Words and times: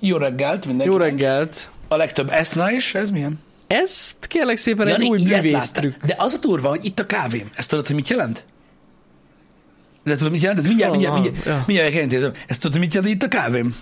Jó 0.00 0.16
reggelt 0.16 0.66
mindenkinek. 0.66 1.00
Jó 1.00 1.06
reggelt! 1.06 1.70
A 1.88 1.96
legtöbb 1.96 2.30
ezt, 2.30 2.54
na 2.54 2.72
és 2.72 2.94
ez 2.94 3.10
milyen? 3.10 3.38
Ezt 3.66 4.26
kérlek 4.26 4.56
szépen 4.56 4.86
egy 4.86 4.92
Jani, 4.92 5.08
új 5.08 5.18
ilyet 5.18 5.42
művész 5.42 5.52
láttál? 5.52 5.80
trükk. 5.82 6.02
De 6.04 6.14
az 6.18 6.32
a 6.32 6.38
durva, 6.38 6.68
hogy 6.68 6.84
itt 6.84 6.98
a 6.98 7.06
kávém. 7.06 7.50
Ezt 7.54 7.68
tudod, 7.68 7.86
hogy 7.86 7.96
mit 7.96 8.08
jelent? 8.08 8.44
De 10.04 10.16
tudod, 10.16 10.32
mit 10.32 10.40
jelent? 10.40 10.58
Ez 10.60 10.66
mindjárt, 10.66 10.90
mindjárt, 10.92 11.14
Aha, 11.14 11.22
mindjárt, 11.24 11.46
ja. 11.46 11.64
mindjárt 11.66 11.94
elintézem. 11.94 12.32
Ezt 12.46 12.60
tudod, 12.60 12.80
mit 12.80 12.94
jelent 12.94 13.12
itt 13.12 13.22
a 13.22 13.28
kávém? 13.28 13.76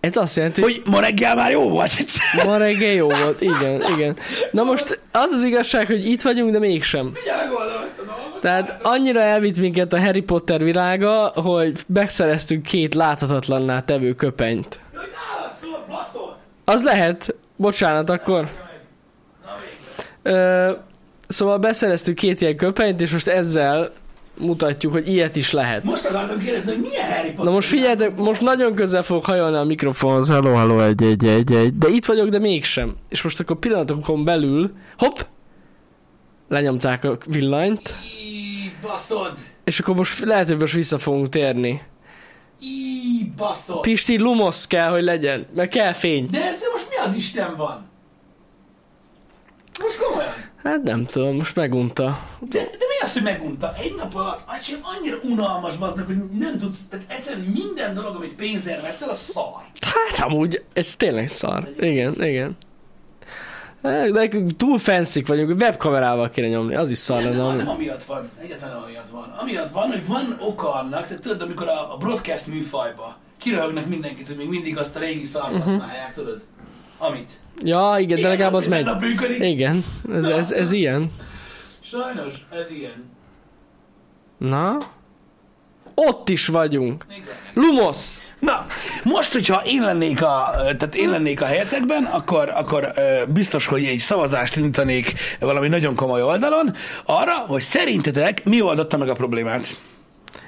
Ez 0.00 0.16
azt 0.16 0.36
jelenti, 0.36 0.60
hogy 0.62 0.80
Hogy 0.84 0.92
ma 0.92 1.00
reggel 1.00 1.34
már 1.34 1.50
jó 1.50 1.68
volt. 1.68 1.92
ma 2.44 2.56
reggel 2.56 2.92
jó 2.92 3.08
volt. 3.08 3.40
Igen, 3.40 3.82
igen. 3.94 4.16
Na 4.52 4.62
most 4.62 5.00
az 5.12 5.30
az 5.30 5.42
igazság, 5.42 5.86
hogy 5.86 6.06
itt 6.06 6.22
vagyunk, 6.22 6.50
de 6.52 6.58
mégsem. 6.58 7.04
Mindjárt. 7.04 7.50
Tehát 8.40 8.78
annyira 8.82 9.20
elvitt 9.20 9.56
minket 9.56 9.92
a 9.92 10.00
Harry 10.00 10.20
Potter 10.20 10.62
világa, 10.64 11.26
hogy 11.26 11.80
megszereztünk 11.86 12.62
két 12.62 12.94
láthatatlanná 12.94 13.80
tevő 13.80 14.12
köpenyt. 14.14 14.80
Hogy 14.94 15.00
nálad 15.00 15.54
szól, 15.62 15.84
baszol. 15.88 16.38
Az 16.68 16.82
lehet. 16.82 17.34
Bocsánat, 17.56 18.10
akkor. 18.10 18.48
Ö, 20.22 20.72
szóval 21.28 21.58
beszereztük 21.58 22.14
két 22.14 22.40
ilyen 22.40 22.56
köpenyt, 22.56 23.00
és 23.00 23.10
most 23.10 23.28
ezzel 23.28 23.92
mutatjuk, 24.38 24.92
hogy 24.92 25.08
ilyet 25.08 25.36
is 25.36 25.52
lehet. 25.52 25.84
Most 25.84 26.04
akartam 26.04 26.38
kérdezni, 26.38 26.70
hogy 26.72 26.80
milyen 26.80 27.12
Harry 27.12 27.28
Potter. 27.28 27.44
Na 27.44 27.50
most 27.50 27.68
figyeljetek, 27.68 28.16
most 28.16 28.40
nagyon 28.40 28.74
közel 28.74 29.02
fog 29.02 29.24
hajolni 29.24 29.56
a 29.56 29.64
mikrofonhoz. 29.64 30.28
Hello, 30.28 30.54
hello, 30.54 30.80
egy, 30.80 31.02
egy, 31.02 31.26
egy, 31.26 31.52
egy. 31.52 31.78
De 31.78 31.88
itt 31.88 32.06
vagyok, 32.06 32.28
de 32.28 32.38
mégsem. 32.38 32.96
És 33.08 33.22
most 33.22 33.40
akkor 33.40 33.58
pillanatokon 33.58 34.24
belül, 34.24 34.70
hopp, 34.98 35.18
lenyomták 36.48 37.04
a 37.04 37.18
villanyt, 37.26 37.96
baszod. 38.82 39.32
és 39.64 39.80
akkor 39.80 39.94
most 39.94 40.24
lehet, 40.24 40.48
hogy 40.48 40.58
most 40.58 40.74
vissza 40.74 40.98
fogunk 40.98 41.28
térni. 41.28 41.82
Í, 42.60 43.24
baszod. 43.36 43.80
Pisti, 43.80 44.18
lumosz 44.18 44.66
kell, 44.66 44.90
hogy 44.90 45.02
legyen, 45.02 45.46
mert 45.54 45.70
kell 45.70 45.92
fény. 45.92 46.26
De 46.30 46.44
ezzel 46.44 46.70
most 46.72 46.88
mi 46.88 46.96
az 46.96 47.16
Isten 47.16 47.56
van? 47.56 47.86
Most 49.82 49.98
komolyan. 49.98 50.34
Hát 50.62 50.82
nem 50.82 51.04
tudom, 51.04 51.36
most 51.36 51.54
megunta. 51.56 52.26
De, 52.40 52.58
de 52.58 52.86
mi 52.88 53.02
az, 53.02 53.12
hogy 53.12 53.22
megunta? 53.22 53.74
Egy 53.80 53.94
nap 53.94 54.14
alatt 54.14 54.40
atyám 54.46 54.80
annyira 54.82 55.16
unalmas 55.22 55.76
baznak, 55.76 56.06
hogy 56.06 56.16
nem 56.38 56.58
tudsz, 56.58 56.78
tehát 56.90 57.10
egyszerűen 57.10 57.44
minden 57.44 57.94
dolog, 57.94 58.14
amit 58.14 58.34
pénzért 58.34 58.82
veszel, 58.82 59.08
az 59.08 59.18
szar. 59.18 59.62
Hát 59.80 60.30
amúgy, 60.30 60.64
ez 60.72 60.94
tényleg 60.96 61.28
szar. 61.28 61.68
Igen, 61.78 62.22
igen. 62.22 62.56
Hát, 63.82 64.10
De 64.10 64.28
túl 64.56 64.78
fancy 64.78 65.22
vagyunk, 65.26 65.60
webkamerával 65.60 66.30
kéne 66.30 66.48
nyomni, 66.48 66.74
az 66.74 66.90
is 66.90 66.98
szar 66.98 67.22
lenne. 67.22 67.36
nem, 67.46 67.56
nem 67.56 67.68
amiatt 67.68 68.02
van, 68.02 68.30
egyáltalán 68.42 68.76
amiatt 68.76 69.08
van. 69.10 69.34
Amiatt 69.40 69.70
van, 69.70 69.88
hogy 69.88 70.06
van 70.06 70.36
oka 70.40 70.74
annak, 70.74 71.06
tehát 71.06 71.22
tudod, 71.22 71.42
amikor 71.42 71.68
a, 71.68 71.94
a 71.94 71.96
broadcast 71.96 72.46
műfajba 72.46 73.16
kiröhögnek 73.38 73.86
mindenkit, 73.86 74.26
hogy 74.26 74.36
még 74.36 74.48
mindig 74.48 74.78
azt 74.78 74.96
a 74.96 74.98
régi 74.98 75.24
szart 75.24 75.52
Mhm. 75.52 75.60
használják, 75.62 76.12
tudod? 76.14 76.40
Amit. 76.98 77.32
Ja, 77.62 77.94
igen, 77.98 78.20
de 78.20 78.28
legalább 78.28 78.54
az 78.54 78.66
minden 78.66 78.98
megy. 79.20 79.40
Igen, 79.40 79.84
ez, 80.12 80.26
ez, 80.26 80.52
ez 80.52 80.72
ilyen. 80.72 81.10
Sajnos, 81.80 82.34
ez 82.50 82.70
ilyen. 82.70 83.10
Na? 84.38 84.76
Ott 86.00 86.28
is 86.28 86.46
vagyunk. 86.46 87.06
Igen. 87.10 87.24
Lumosz! 87.54 88.20
Na, 88.38 88.66
most, 89.02 89.32
hogyha 89.32 89.62
én 89.64 89.82
lennék 89.82 90.22
a, 90.22 90.50
tehát 90.54 90.94
én 90.94 91.08
lennék 91.08 91.40
a 91.40 91.44
helyetekben, 91.44 92.04
akkor, 92.04 92.50
akkor 92.54 92.92
biztos, 93.28 93.66
hogy 93.66 93.84
egy 93.84 93.98
szavazást 93.98 94.56
indítanék 94.56 95.14
valami 95.40 95.68
nagyon 95.68 95.94
komoly 95.94 96.22
oldalon 96.22 96.74
arra, 97.04 97.34
hogy 97.34 97.62
szerintetek 97.62 98.44
mi 98.44 98.60
oldotta 98.60 98.96
meg 98.96 99.08
a 99.08 99.14
problémát. 99.14 99.76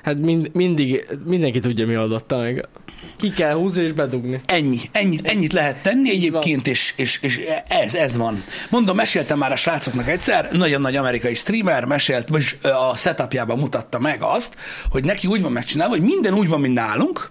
Hát 0.03 0.19
mind, 0.19 0.50
mindig, 0.53 1.06
mindenki 1.25 1.61
tudja, 1.61 1.86
mi 1.86 1.97
oldotta 1.97 2.36
meg. 2.36 2.69
Ki 3.17 3.31
kell 3.31 3.55
húzni 3.55 3.83
és 3.83 3.92
bedugni. 3.92 4.41
Ennyi, 4.45 4.78
ennyi, 4.92 5.17
ennyit 5.23 5.53
lehet 5.53 5.83
tenni 5.83 6.11
egyébként, 6.11 6.67
és, 6.67 6.92
és, 6.97 7.19
és 7.23 7.41
ez, 7.69 7.95
ez 7.95 8.17
van. 8.17 8.45
Mondom, 8.70 8.96
meséltem 8.96 9.39
már 9.39 9.52
a 9.52 9.57
srácoknak 9.57 10.08
egyszer, 10.08 10.52
nagyon 10.52 10.80
nagy 10.80 10.96
amerikai 10.96 11.35
streamer 11.35 11.85
mesélt, 11.85 12.29
vagyis 12.29 12.57
ö, 12.63 12.69
a 12.69 12.96
setupjában 12.96 13.58
mutatta 13.58 13.98
meg 13.98 14.23
azt, 14.23 14.57
hogy 14.90 15.05
neki 15.05 15.27
úgy 15.27 15.42
van 15.42 15.52
megcsinálva, 15.52 15.95
hogy 15.95 16.05
minden 16.05 16.35
úgy 16.35 16.48
van, 16.48 16.61
mint 16.61 16.74
nálunk, 16.74 17.30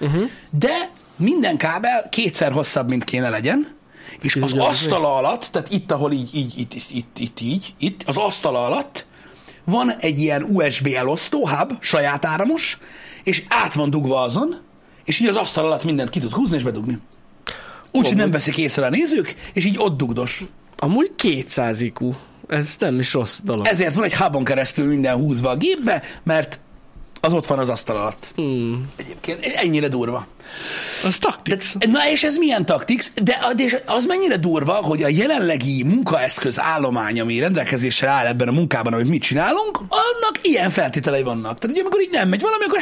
Uh-huh. 0.00 0.30
de 0.50 0.90
minden 1.16 1.56
kábel 1.56 2.08
kétszer 2.10 2.52
hosszabb, 2.52 2.88
mint 2.88 3.04
kéne 3.04 3.28
legyen, 3.28 3.76
és 4.20 4.36
az 4.36 4.52
asztala 4.52 5.16
alatt, 5.16 5.48
tehát 5.52 5.70
itt, 5.70 5.92
ahol 5.92 6.12
így, 6.12 6.34
így, 6.34 6.52
itt, 6.58 6.74
itt, 6.90 7.18
itt, 7.18 7.40
így, 7.40 7.74
itt, 7.78 8.02
az 8.06 8.16
asztala 8.16 8.66
alatt 8.66 9.06
van 9.66 9.90
egy 9.98 10.18
ilyen 10.18 10.42
USB 10.42 10.86
elosztó 10.86 11.48
hub, 11.48 11.72
saját 11.80 12.24
áramos, 12.24 12.78
és 13.22 13.42
át 13.48 13.74
van 13.74 13.90
dugva 13.90 14.22
azon, 14.22 14.56
és 15.04 15.20
így 15.20 15.28
az 15.28 15.36
asztal 15.36 15.64
alatt 15.64 15.84
mindent 15.84 16.10
ki 16.10 16.18
tud 16.18 16.32
húzni 16.32 16.56
és 16.56 16.62
bedugni. 16.62 16.98
Úgyhogy 17.90 18.16
nem 18.16 18.30
veszik 18.30 18.58
észre 18.58 18.86
a 18.86 18.90
nézők, 18.90 19.34
és 19.52 19.64
így 19.64 19.76
ott 19.78 19.96
dugdos. 19.96 20.44
Amúgy 20.76 21.12
200 21.16 21.80
IQ. 21.80 22.12
Ez 22.48 22.76
nem 22.78 22.98
is 22.98 23.12
rossz 23.12 23.40
dolog. 23.44 23.66
Ezért 23.66 23.94
van 23.94 24.04
egy 24.04 24.14
hubon 24.14 24.44
keresztül 24.44 24.86
minden 24.86 25.16
húzva 25.16 25.50
a 25.50 25.56
gépbe, 25.56 26.02
mert 26.22 26.60
az 27.26 27.32
ott 27.32 27.46
van 27.46 27.58
az 27.58 27.68
asztal 27.68 27.96
alatt. 27.96 28.32
Hmm. 28.34 28.88
Egyébként, 28.96 29.44
és 29.44 29.52
ennyire 29.52 29.88
durva. 29.88 30.26
Az 31.04 31.18
taktik. 31.18 31.62
De, 31.78 31.86
na 31.86 32.10
és 32.10 32.22
ez 32.22 32.36
milyen 32.36 32.66
taktix? 32.66 33.12
De, 33.22 33.38
de 33.56 33.82
az 33.86 34.04
mennyire 34.06 34.36
durva, 34.36 34.72
hogy 34.72 35.02
a 35.02 35.08
jelenlegi 35.08 35.82
munkaeszköz 35.82 36.60
állomány, 36.60 37.20
ami 37.20 37.38
rendelkezésre 37.38 38.08
áll 38.08 38.26
ebben 38.26 38.48
a 38.48 38.52
munkában, 38.52 38.92
amit 38.92 39.08
mit 39.08 39.22
csinálunk, 39.22 39.76
annak 39.88 40.38
ilyen 40.42 40.70
feltételei 40.70 41.22
vannak. 41.22 41.58
Tehát 41.58 41.76
ugye 41.76 41.80
amikor 41.80 42.00
így 42.00 42.10
nem 42.12 42.28
megy 42.28 42.40
valami, 42.40 42.64
akkor 42.64 42.80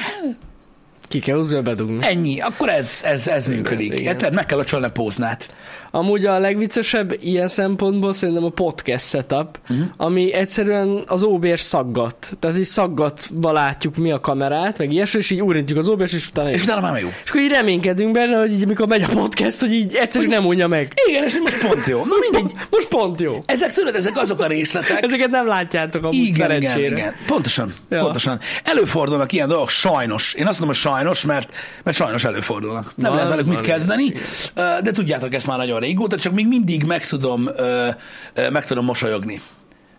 Ki 1.08 1.18
kell 1.20 1.36
húzni, 1.36 1.60
bedugni. 1.60 1.98
ennyi, 2.06 2.40
akkor 2.40 2.68
ez, 2.68 3.00
ez, 3.04 3.28
ez 3.28 3.46
működik. 3.46 3.92
igen. 3.92 4.12
Érted? 4.14 4.32
Meg 4.34 4.46
kell 4.46 4.58
a 4.58 4.90
póznát. 4.90 5.54
Amúgy 5.94 6.24
a 6.24 6.38
legviccesebb 6.38 7.16
ilyen 7.20 7.48
szempontból 7.48 8.12
szerintem 8.12 8.44
a 8.44 8.48
podcast 8.48 9.08
setup, 9.08 9.58
uh-huh. 9.62 9.86
ami 9.96 10.32
egyszerűen 10.32 11.02
az 11.06 11.22
óbér 11.22 11.58
szaggat. 11.58 12.36
Tehát 12.38 12.58
így 12.58 12.64
szaggatva 12.64 13.52
látjuk 13.52 13.96
mi 13.96 14.10
a 14.10 14.20
kamerát, 14.20 14.78
meg 14.78 14.92
ilyesmi, 14.92 15.18
és 15.18 15.30
így 15.30 15.40
úrintjuk 15.40 15.78
az 15.78 15.88
óbérs, 15.88 16.12
és 16.12 16.28
utána 16.28 16.50
És 16.50 16.62
utána 16.62 16.80
már 16.80 17.00
jó. 17.00 17.08
és 17.24 17.30
akkor 17.30 17.40
így 17.40 17.50
reménykedünk 17.50 18.12
benne, 18.12 18.38
hogy 18.38 18.52
így, 18.52 18.66
mikor 18.66 18.86
megy 18.86 19.02
a 19.02 19.08
podcast, 19.08 19.60
hogy 19.60 19.72
így 19.72 19.94
egyszerűen 19.94 20.30
nem 20.30 20.46
unja 20.46 20.68
meg. 20.68 20.92
Igen, 21.08 21.24
és 21.24 21.38
most 21.38 21.66
pont 21.66 21.86
jó. 21.86 21.98
Na 21.98 22.14
mindegy. 22.30 22.52
Most 22.70 22.88
pont 22.88 23.20
jó. 23.20 23.42
Ezek 23.46 23.72
tudod, 23.72 23.94
ezek 23.94 24.16
azok 24.16 24.40
a 24.40 24.46
részletek, 24.46 25.02
Ezeket 25.02 25.30
nem 25.30 25.46
látjátok 25.46 26.02
amúgy 26.02 26.14
Igen, 26.14 26.52
igen, 26.52 26.78
igen. 26.78 27.14
Pontosan, 27.26 27.72
ja. 27.88 28.00
Pontosan. 28.00 28.40
Előfordulnak 28.64 29.32
ilyen 29.32 29.48
dolgok, 29.48 29.68
sajnos. 29.68 30.34
Én 30.34 30.46
azt 30.46 30.58
mondom, 30.60 30.76
hogy 30.80 30.92
sajnos, 30.92 31.24
mert, 31.24 31.52
mert 31.82 31.96
sajnos 31.96 32.24
előfordulnak. 32.24 32.92
Nem 32.96 33.10
Van, 33.10 33.14
lehet 33.14 33.30
velük 33.30 33.46
mit 33.46 33.60
kezdeni, 33.60 34.12
de 34.54 34.90
tudjátok 34.90 35.34
ezt 35.34 35.46
már 35.46 35.58
nagyon 35.58 35.82
régóta, 35.84 36.16
csak 36.16 36.34
még 36.34 36.46
mindig 36.46 36.84
meg 36.84 37.06
tudom, 37.06 37.48
ö, 37.56 37.88
ö, 38.34 38.50
meg 38.50 38.66
tudom 38.66 38.84
mosolyogni. 38.84 39.40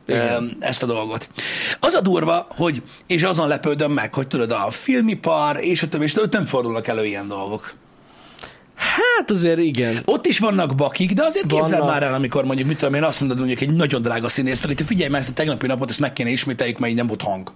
Ö, 0.06 0.16
ezt 0.60 0.84
a 0.84 0.86
dolgot. 0.86 1.30
Az 1.80 1.94
a 1.94 2.02
durva, 2.02 2.48
hogy, 2.50 2.82
és 3.08 3.24
azon 3.24 3.48
lepődöm 3.48 3.92
meg, 3.92 4.14
hogy 4.14 4.28
tudod, 4.28 4.52
a 4.52 4.68
filmipar, 4.70 5.58
és 5.60 5.84
a 5.84 5.88
többi, 5.88 6.04
és 6.04 6.16
ott 6.16 6.34
nem 6.34 6.46
fordulnak 6.46 6.88
elő 6.88 7.06
ilyen 7.06 7.28
dolgok. 7.28 7.74
Hát 8.76 9.32
azért 9.32 9.60
igen. 9.60 10.02
Ott 10.06 10.26
is 10.26 10.40
vannak 10.40 10.76
bakik, 10.76 11.14
de 11.14 11.24
azért 11.24 11.46
képzeld 11.46 11.70
Vannak. 11.70 11.90
már 11.90 12.04
el, 12.04 12.14
amikor 12.14 12.46
mondjuk, 12.46 12.68
mit 12.68 12.78
tudom 12.78 12.94
én, 12.94 13.04
azt 13.04 13.20
mondod 13.20 13.38
mondjuk 13.38 13.62
egy 13.62 13.74
nagyon 13.74 14.02
drága 14.02 14.28
színészre, 14.28 14.68
hogy 14.68 14.82
figyelj 14.86 15.10
már 15.10 15.20
ezt 15.22 15.30
a 15.30 15.34
tegnapi 15.34 15.68
napot, 15.68 15.90
ezt 15.90 16.00
meg 16.00 16.14
kéne 16.14 16.30
ismételjük, 16.30 16.78
mert 16.78 16.92
így 16.92 16.98
nem 16.98 17.08
volt 17.08 17.22
hang. 17.22 17.52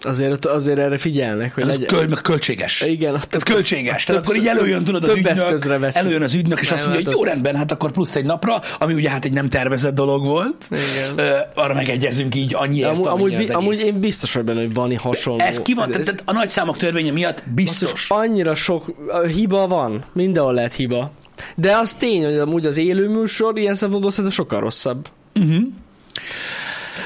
Azért, 0.00 0.46
azért 0.46 0.78
erre 0.78 0.98
figyelnek, 0.98 1.54
hogy 1.54 1.64
legyen. 1.64 1.86
köl, 1.86 2.06
meg 2.08 2.20
költséges. 2.20 2.80
Igen, 2.80 3.14
ott- 3.14 3.22
Tehát 3.22 3.42
költséges. 3.46 4.04
Tehát 4.04 4.22
akkor 4.24 4.36
így 4.36 4.46
előjön, 4.46 4.84
tudod, 4.84 5.04
az 5.04 5.16
ügynök, 5.16 5.78
veszik. 5.78 6.02
előjön 6.02 6.22
az 6.22 6.34
ügynök, 6.34 6.60
és 6.60 6.66
Nem, 6.68 6.74
azt 6.78 6.86
mondja, 6.86 7.04
hát 7.04 7.14
hogy 7.14 7.14
jó 7.14 7.20
az- 7.22 7.28
rendben, 7.28 7.56
hát 7.56 7.72
akkor 7.72 7.90
plusz 7.90 8.16
egy 8.16 8.24
napra, 8.24 8.60
ami 8.78 8.94
ugye 8.94 9.10
hát 9.10 9.24
egy 9.24 9.32
nem 9.32 9.48
tervezett 9.48 9.94
dolog 9.94 10.24
volt. 10.24 10.68
Igen. 10.70 11.26
Ö, 11.26 11.36
arra 11.54 11.74
megegyezünk 11.74 12.34
így 12.34 12.54
annyiért, 12.54 12.90
Amúgy, 12.90 13.06
amúgy, 13.06 13.34
az 13.34 13.50
amúgy 13.50 13.78
én 13.80 14.00
biztos 14.00 14.32
vagy 14.32 14.44
benne, 14.44 14.60
hogy 14.60 14.74
van 14.74 14.96
hasonló. 14.96 15.40
Ez 15.44 15.62
ki 15.62 15.74
van, 15.74 15.90
tehát 15.90 16.22
a 16.24 16.32
nagy 16.32 16.48
számok 16.48 16.76
törvénye 16.76 17.10
miatt 17.12 17.42
biztos. 17.54 18.06
Annyira 18.10 18.54
sok 18.54 18.94
a 19.08 19.26
hiba 19.26 19.66
van, 19.66 20.04
mindenhol 20.12 20.54
lehet 20.54 20.74
hiba. 20.74 21.10
De 21.56 21.76
az 21.76 21.94
tény, 21.94 22.24
hogy 22.24 22.36
amúgy 22.38 22.66
az 22.66 22.76
élő 22.76 23.08
műsor 23.08 23.58
ilyen 23.58 23.74
szempontból 23.74 24.10
szerintem 24.10 24.32
sokkal 24.34 24.60
rosszabb. 24.60 25.08
Uh-huh. 25.34 25.56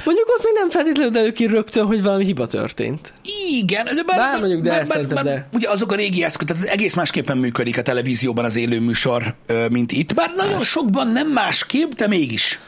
Mondjuk 0.05 0.29
ott 0.39 0.45
még 0.45 0.53
nem 0.55 0.71
feltétlenül 0.71 1.13
derül 1.13 1.33
ki 1.33 1.47
rögtön, 1.47 1.87
hogy 1.87 2.03
valami 2.03 2.25
hiba 2.25 2.47
történt. 2.47 3.13
Igen, 3.51 3.85
de 3.85 4.03
bár, 4.07 4.19
Bár 4.19 4.39
mondjuk, 4.41 4.61
de 4.63 4.85
szerintem 4.85 5.25
de. 5.25 5.49
Ugye 5.53 5.69
azok 5.69 5.93
a 5.93 5.95
régi 5.95 6.25
eszköz, 6.25 6.47
tehát 6.47 6.63
egész 6.63 6.95
másképpen 6.95 7.39
működik 7.39 7.79
a 7.79 7.83
televízióban 7.83 8.45
az 8.45 8.57
élő 8.57 8.81
műsor, 8.81 9.35
mint 9.71 9.93
itt. 9.93 10.15
Bár 10.15 10.31
nagyon 10.37 10.63
sokban 10.63 11.09
nem 11.09 11.29
másképp, 11.29 11.91
de 11.91 12.09
mégis. 12.09 12.59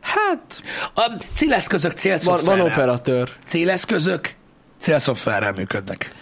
Hát, 0.00 0.62
A 0.94 1.12
céleszközök 1.34 1.90
van, 1.90 2.00
célszoftverrel. 2.00 2.62
van 2.62 2.72
operatőr. 2.72 3.28
Céleszközök 3.46 4.34
célszoftverrel 4.80 5.52
működnek. 5.52 6.12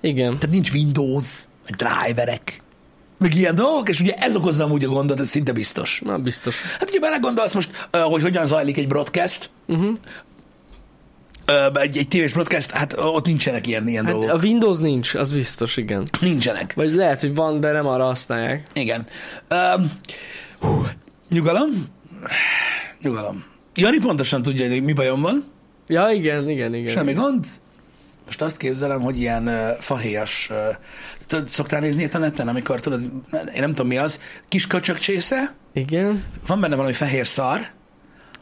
Igen. 0.00 0.38
Tehát 0.38 0.54
nincs 0.54 0.70
Windows, 0.72 1.26
vagy 1.66 1.76
driverek, 1.76 2.62
meg 3.18 3.34
ilyen 3.34 3.54
dolgok, 3.54 3.88
és 3.88 4.00
ugye 4.00 4.14
ez 4.14 4.36
okozza 4.36 4.64
amúgy 4.64 4.84
a 4.84 4.88
gondot, 4.88 5.20
ez 5.20 5.28
szinte 5.28 5.52
biztos. 5.52 6.00
Na, 6.04 6.18
biztos. 6.18 6.56
Hát 6.78 6.90
ugye 6.90 6.98
belegondolsz 7.00 7.52
most, 7.52 7.88
hogy 7.92 8.22
hogyan 8.22 8.46
zajlik 8.46 8.76
egy 8.76 8.86
broadcast, 8.88 9.50
Uh-huh. 9.66 9.96
egy, 11.74 11.96
egy 11.98 12.08
tévés 12.08 12.32
broadcast, 12.32 12.70
hát 12.70 12.92
ott 12.98 13.26
nincsenek 13.26 13.66
ilyen, 13.66 13.88
ilyen 13.88 14.04
Hát 14.04 14.12
dolgok. 14.14 14.30
a 14.32 14.36
Windows 14.42 14.78
nincs, 14.78 15.14
az 15.14 15.32
biztos, 15.32 15.76
igen. 15.76 16.08
Nincsenek. 16.20 16.74
Vagy 16.74 16.94
lehet, 16.94 17.20
hogy 17.20 17.34
van, 17.34 17.60
de 17.60 17.72
nem 17.72 17.86
arra 17.86 18.04
használják. 18.04 18.66
Igen. 18.72 19.06
Um, 19.50 19.90
hú, 20.60 20.86
nyugalom. 21.30 21.68
Nyugalom. 23.02 23.44
Jani 23.74 23.98
pontosan 23.98 24.42
tudja, 24.42 24.68
hogy 24.68 24.82
mi 24.82 24.92
bajom 24.92 25.20
van. 25.20 25.44
Ja, 25.86 26.10
igen, 26.10 26.48
igen, 26.50 26.74
igen. 26.74 26.92
Semmi 26.92 27.12
gond. 27.12 27.44
Most 28.28 28.42
azt 28.42 28.56
képzelem, 28.56 29.00
hogy 29.00 29.18
ilyen 29.18 29.46
uh, 29.46 29.68
fahéjas, 29.80 30.48
uh, 30.50 30.56
tudod, 31.26 31.48
szoktál 31.48 31.80
nézni 31.80 32.08
a 32.12 32.18
neten, 32.18 32.48
amikor 32.48 32.80
tudod, 32.80 33.00
én 33.32 33.60
nem 33.60 33.68
tudom 33.68 33.86
mi 33.86 33.96
az, 33.96 34.20
kis 34.48 34.66
köcsök 34.66 34.98
csésze, 34.98 35.54
Igen. 35.72 36.24
van 36.46 36.60
benne 36.60 36.76
valami 36.76 36.92
fehér 36.92 37.26
szar, 37.26 37.66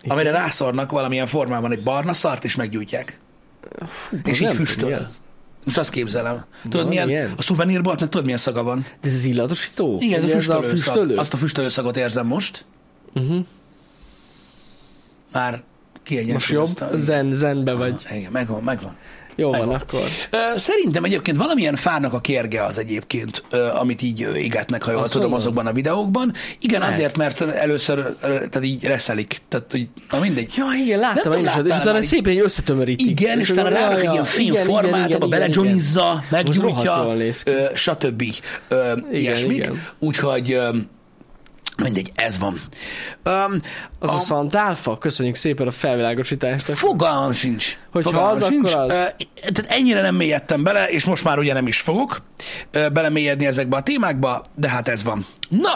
amire 0.08 0.30
rászornak 0.30 0.90
valamilyen 0.90 1.26
formában 1.26 1.72
egy 1.72 1.82
barna 1.82 2.12
szart, 2.12 2.44
és 2.44 2.54
meggyújtják. 2.54 3.18
Fú, 3.86 4.16
és 4.24 4.40
így 4.40 4.54
füstöl. 4.54 4.92
az. 4.92 5.20
Most 5.64 5.78
azt 5.78 5.90
képzelem. 5.90 6.44
Tudod, 6.62 6.80
Van 6.80 6.88
milyen, 6.88 7.08
ilyen? 7.08 7.32
a 7.36 7.42
szuvenírboltnak 7.42 8.08
tudod, 8.08 8.24
milyen 8.24 8.40
szaga 8.40 8.62
van? 8.62 8.86
De 9.00 9.08
ez 9.08 9.24
illatosító? 9.24 9.96
Igen, 10.00 10.22
ez 10.22 10.24
a 10.24 10.32
füstölő, 10.32 10.68
füstölő? 10.68 11.08
Szag. 11.08 11.18
Azt 11.18 11.34
a 11.34 11.36
füstölő 11.36 11.68
szagot 11.68 11.96
érzem 11.96 12.26
most. 12.26 12.66
Uh-huh. 13.14 13.44
Már 15.32 15.50
Most 15.52 15.64
kiegyensúlyoztam. 16.02 16.88
jobb? 16.88 16.98
Zen, 16.98 17.32
zenbe 17.32 17.74
vagy. 17.74 18.02
Igen, 18.14 18.32
megvan, 18.32 18.62
megvan. 18.62 18.96
Jó 19.36 19.50
van, 19.50 19.68
akkor. 19.68 20.00
Szerintem 20.54 21.04
egyébként 21.04 21.36
valamilyen 21.36 21.76
fának 21.76 22.12
a 22.12 22.20
kérge 22.20 22.64
az 22.64 22.78
egyébként, 22.78 23.44
amit 23.80 24.02
így 24.02 24.20
égetnek, 24.34 24.82
ha 24.82 24.90
jól 24.90 25.02
Azt 25.02 25.12
tudom, 25.12 25.32
azokban 25.32 25.66
a 25.66 25.72
videókban. 25.72 26.32
Igen, 26.60 26.80
Lehet. 26.80 26.94
azért, 26.94 27.16
mert 27.16 27.40
először 27.40 28.14
tehát 28.20 28.64
így 28.64 28.84
reszelik. 28.84 29.38
Tehát, 29.48 29.70
hogy, 29.70 29.88
na 30.10 30.18
mindegy. 30.18 30.52
Ja, 30.56 30.64
igen, 30.84 30.98
láttam 30.98 31.32
én 31.32 31.44
is, 31.44 31.50
és 31.64 31.78
utána 31.80 32.02
szépen 32.02 32.32
így 32.32 32.38
összetömörítik. 32.38 33.20
Igen, 33.20 33.38
és 33.38 33.50
utána 33.50 33.68
rárak 33.68 33.98
egy 33.98 34.12
ilyen 34.12 34.24
film 34.24 34.54
igen, 34.54 34.66
abba 34.68 35.36
rohadt 35.38 36.30
meggyújtja, 36.30 37.14
stb. 37.74 38.24
Ilyesmik. 39.10 39.70
Úgyhogy 39.98 40.58
mindegy, 41.82 42.12
ez 42.14 42.38
van. 42.38 42.60
Öm, 43.22 43.62
Az 43.98 44.12
a 44.12 44.18
szantálfa? 44.18 44.98
Köszönjük 44.98 45.34
szépen 45.34 45.66
a 45.66 45.70
felvilágosítást. 45.70 46.70
Fogalmam 46.72 47.32
sincs. 47.32 47.78
Hogyha 47.92 48.10
Fogalmam 48.10 48.34
az, 48.34 48.46
sincs. 48.46 48.72
akkor 48.72 48.82
az. 48.82 48.90
Ö, 48.90 49.04
Tehát 49.52 49.64
ennyire 49.72 50.00
nem 50.00 50.14
mélyedtem 50.14 50.62
bele, 50.62 50.88
és 50.88 51.04
most 51.04 51.24
már 51.24 51.38
ugye 51.38 51.52
nem 51.52 51.66
is 51.66 51.80
fogok 51.80 52.22
ö, 52.70 52.88
belemélyedni 52.88 53.46
ezekbe 53.46 53.76
a 53.76 53.82
témákba, 53.82 54.44
de 54.54 54.68
hát 54.68 54.88
ez 54.88 55.02
van. 55.04 55.26
Na, 55.48 55.72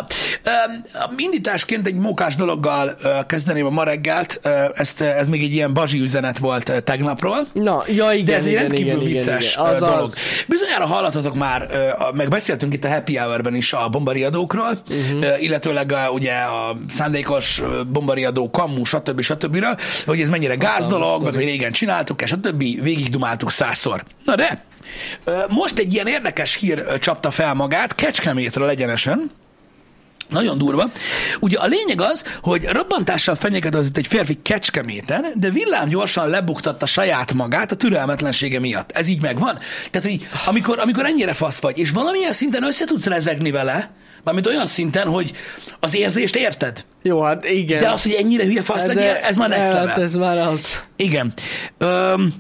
a 0.93 1.13
indításként 1.17 1.87
egy 1.87 1.95
mókás 1.95 2.35
dologgal 2.37 2.95
ö, 3.03 3.11
kezdeném 3.27 3.67
a 3.67 3.71
ma 3.71 3.83
reggelt. 3.85 4.41
Ö, 4.43 4.65
Ezt, 4.75 5.01
ez 5.01 5.29
még 5.29 5.43
egy 5.43 5.53
ilyen 5.53 5.73
bazsi 5.75 6.01
üzenet 6.01 6.39
volt 6.39 6.69
ö, 6.69 6.81
tegnapról. 6.81 7.47
Na, 7.53 7.83
ja, 7.87 8.13
igen, 8.13 8.25
De 8.25 8.35
ez 8.37 8.47
egy 8.47 8.55
rendkívül 8.55 8.93
igen, 8.93 9.05
vicces 9.05 9.53
igen, 9.53 9.65
igen. 9.65 9.75
Az, 9.75 9.81
dolog. 9.81 9.99
az. 10.01 10.19
Bizonyára 10.49 10.87
hallatotok 10.87 11.35
már, 11.35 11.69
a- 11.99 12.13
meg 12.13 12.29
beszéltünk 12.29 12.75
itt 12.75 12.85
a 12.85 12.89
Happy 12.89 13.17
Hour-ben 13.17 13.55
is 13.55 13.73
a 13.73 13.89
bombariadókról, 13.89 14.79
Mhm. 14.89 15.17
uh-huh. 15.17 15.43
illetőleg 15.43 15.90
a, 15.93 16.11
ugye 16.11 16.33
a 16.33 16.77
szándékos 16.89 17.63
bombariadó, 17.93 18.51
kammu, 18.51 18.85
stb. 18.85 19.21
stb. 19.21 19.65
hogy 20.07 20.21
ez 20.21 20.29
mennyire 20.29 20.55
gáz 20.55 20.87
dolog, 20.87 21.23
meg 21.23 21.35
hogy 21.35 21.45
régen 21.45 21.73
csináltuk, 21.73 22.23
és 22.23 22.29
stb. 22.29 22.59
Végigdumáltuk 22.59 23.51
százszor. 23.51 24.05
Na 24.25 24.35
de, 24.35 24.65
most 25.49 25.79
egy 25.79 25.93
ilyen 25.93 26.07
érdekes 26.07 26.55
hír 26.55 26.99
csapta 26.99 27.31
fel 27.31 27.55
magát, 27.55 27.95
Kecskemétről 27.95 28.69
egyenesen, 28.69 29.31
nagyon 30.29 30.59
durva. 30.59 30.91
Ugye 31.41 31.59
a 31.59 31.67
lényeg 31.67 32.01
az, 32.01 32.25
hogy 32.43 32.65
robbantással 32.65 33.35
fenyegetett 33.35 33.97
egy 33.97 34.07
férfi 34.07 34.39
kecskeméten, 34.43 35.27
de 35.35 35.51
villám 35.51 35.89
gyorsan 35.89 36.29
lebuktatta 36.29 36.87
saját 36.87 37.33
magát 37.35 37.73
a 37.73 37.77
türelmetlensége 37.77 38.61
miatt. 38.61 38.91
Ez 38.93 39.09
így 39.09 39.21
megvan. 39.21 39.59
Tehát, 39.91 40.09
hogy 40.09 40.29
amikor, 40.47 40.79
amikor 40.79 41.05
ennyire 41.07 41.33
fasz 41.33 41.61
vagy, 41.61 41.79
és 41.79 41.91
valamilyen 41.91 42.33
szinten 42.33 42.63
össze 42.63 42.85
tudsz 42.85 43.07
rezegni 43.07 43.51
vele, 43.51 43.91
mármint 44.25 44.47
olyan 44.47 44.67
szinten, 44.67 45.09
hogy 45.09 45.33
az 45.81 45.97
érzést 45.97 46.37
érted. 46.37 46.85
Jó, 47.03 47.23
hát 47.23 47.51
igen. 47.51 47.81
De 47.81 47.89
az, 47.89 48.03
hogy 48.03 48.13
ennyire 48.13 48.45
hülye 48.45 48.63
fasz 48.63 48.83
De- 48.83 48.95
legyél, 48.95 49.15
ez 49.15 49.37
már 49.37 49.49
next 49.49 49.73
hát 49.73 49.85
level. 49.85 50.03
ez 50.03 50.15
már 50.15 50.39
az. 50.39 50.83
Igen. 50.97 51.33
Öm, 51.79 52.35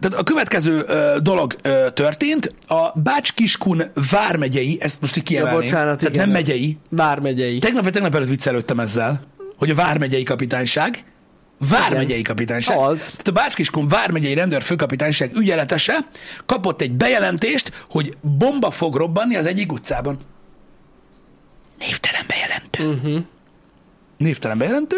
tehát 0.00 0.18
a 0.18 0.22
következő 0.22 0.82
ö, 0.86 1.16
dolog 1.22 1.56
ö, 1.62 1.86
történt. 1.94 2.54
A 2.68 2.98
Bács-Kiskun 2.98 3.82
vármegyei, 4.10 4.78
ezt 4.80 5.00
most 5.00 5.16
így 5.16 5.22
kiemelném. 5.22 5.60
Ja, 5.60 5.64
bocsánat, 5.66 5.98
tehát 5.98 6.14
igen. 6.14 6.24
nem 6.28 6.34
megyei. 6.36 6.78
Vármegyei. 6.90 7.58
Tegnap 7.58 7.82
vagy 7.82 7.92
tegnap 7.92 8.14
előtt 8.14 8.28
viccelődtem 8.28 8.80
ezzel, 8.80 9.20
hogy 9.56 9.70
a 9.70 9.74
vármegyei 9.74 10.22
kapitányság, 10.22 11.04
vármegyei 11.68 12.22
kapitányság. 12.22 12.78
Az. 12.78 13.00
Tehát 13.10 13.28
a 13.28 13.32
Bács-Kiskun 13.32 13.88
vármegyei 13.88 14.34
rendőrfőkapitányság 14.34 15.36
ügyeletese 15.36 15.98
kapott 16.46 16.80
egy 16.80 16.92
bejelentést, 16.92 17.84
hogy 17.90 18.16
bomba 18.20 18.70
fog 18.70 18.96
robbanni 18.96 19.36
az 19.36 19.46
egyik 19.46 19.72
utcában. 19.72 20.18
Névtelen 21.78 22.24
bejelentő. 22.26 22.88
Uh-huh. 22.88 23.24
Névtelen 24.16 24.58
bejelentő. 24.58 24.96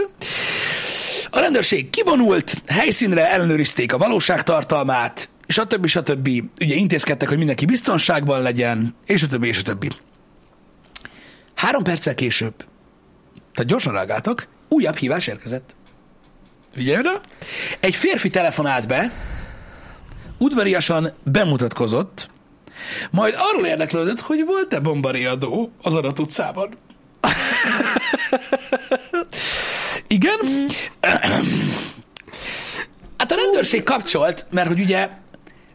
A 1.30 1.38
rendőrség 1.38 1.90
kivonult, 1.90 2.62
helyszínre 2.66 3.30
ellenőrizték 3.30 3.92
a 3.92 3.98
valóság 3.98 4.42
tartalmát, 4.42 5.30
és 5.46 5.58
a 5.58 5.66
többi, 5.66 5.88
stb. 5.88 6.28
Ugye 6.60 6.74
intézkedtek, 6.74 7.28
hogy 7.28 7.38
mindenki 7.38 7.64
biztonságban 7.64 8.42
legyen, 8.42 8.94
és 9.06 9.22
a 9.22 9.26
többi, 9.26 9.48
és 9.48 9.58
a 9.58 9.62
többi. 9.62 9.88
Három 11.54 11.82
perccel 11.82 12.14
később, 12.14 12.54
tehát 13.54 13.70
gyorsan 13.70 13.92
reagáltak, 13.92 14.48
újabb 14.68 14.96
hívás 14.96 15.26
érkezett. 15.26 15.76
Figyelj 16.74 16.98
oda! 16.98 17.20
Egy 17.80 17.94
férfi 17.94 18.30
telefonált 18.30 18.88
be, 18.88 19.12
udvariasan 20.38 21.12
bemutatkozott, 21.22 22.30
majd 23.10 23.34
arról 23.36 23.66
érdeklődött, 23.66 24.20
hogy 24.20 24.44
volt-e 24.46 24.80
bombariadó 24.80 25.72
az 25.82 25.94
adott 25.94 26.18
utcában. 26.18 26.76
Igen. 30.06 30.38
Hát 33.18 33.32
a 33.32 33.34
rendőrség 33.34 33.82
kapcsolt, 33.82 34.46
mert 34.50 34.68
hogy 34.68 34.80
ugye 34.80 35.08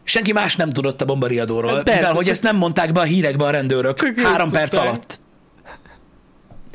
senki 0.04 0.32
más 0.32 0.56
nem 0.56 0.70
tudott 0.70 1.00
a 1.00 1.04
bombariadóról, 1.04 1.82
Persze, 1.82 2.00
mivel 2.00 2.14
hogy 2.14 2.28
ezt 2.28 2.42
nem 2.42 2.56
mondták 2.56 2.92
be 2.92 3.00
a 3.00 3.04
hírekbe 3.04 3.44
a 3.44 3.50
rendőrök 3.50 3.98
Csak 3.98 4.18
három 4.20 4.50
perc 4.50 4.70
tudták. 4.70 4.88
alatt. 4.88 5.20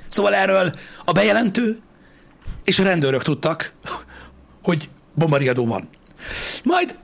Szóval 0.09 0.33
erről 0.33 0.73
a 1.05 1.11
bejelentő 1.11 1.79
és 2.63 2.79
a 2.79 2.83
rendőrök 2.83 3.23
tudtak, 3.23 3.73
hogy 4.63 4.89
bombariadó 5.13 5.65
van. 5.65 5.89
Majd 6.63 6.95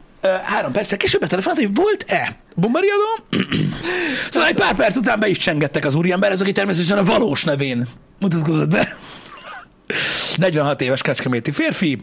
három 0.43 0.71
perccel 0.71 0.97
később 0.97 1.21
betelefonált, 1.21 1.59
hogy 1.59 1.75
volt-e 1.75 2.35
bombariadó? 2.55 3.23
szóval 4.31 4.49
egy 4.49 4.55
pár 4.55 4.75
perc 4.75 4.95
után 4.95 5.19
be 5.19 5.27
is 5.27 5.37
csengettek 5.37 5.85
az 5.85 5.95
úriember, 5.95 6.31
ez 6.31 6.41
aki 6.41 6.51
természetesen 6.51 6.97
a 6.97 7.03
valós 7.03 7.43
nevén 7.43 7.87
mutatkozott 8.19 8.69
be. 8.69 8.97
46 10.37 10.81
éves 10.81 11.01
kecskeméti 11.01 11.51
férfi. 11.51 11.97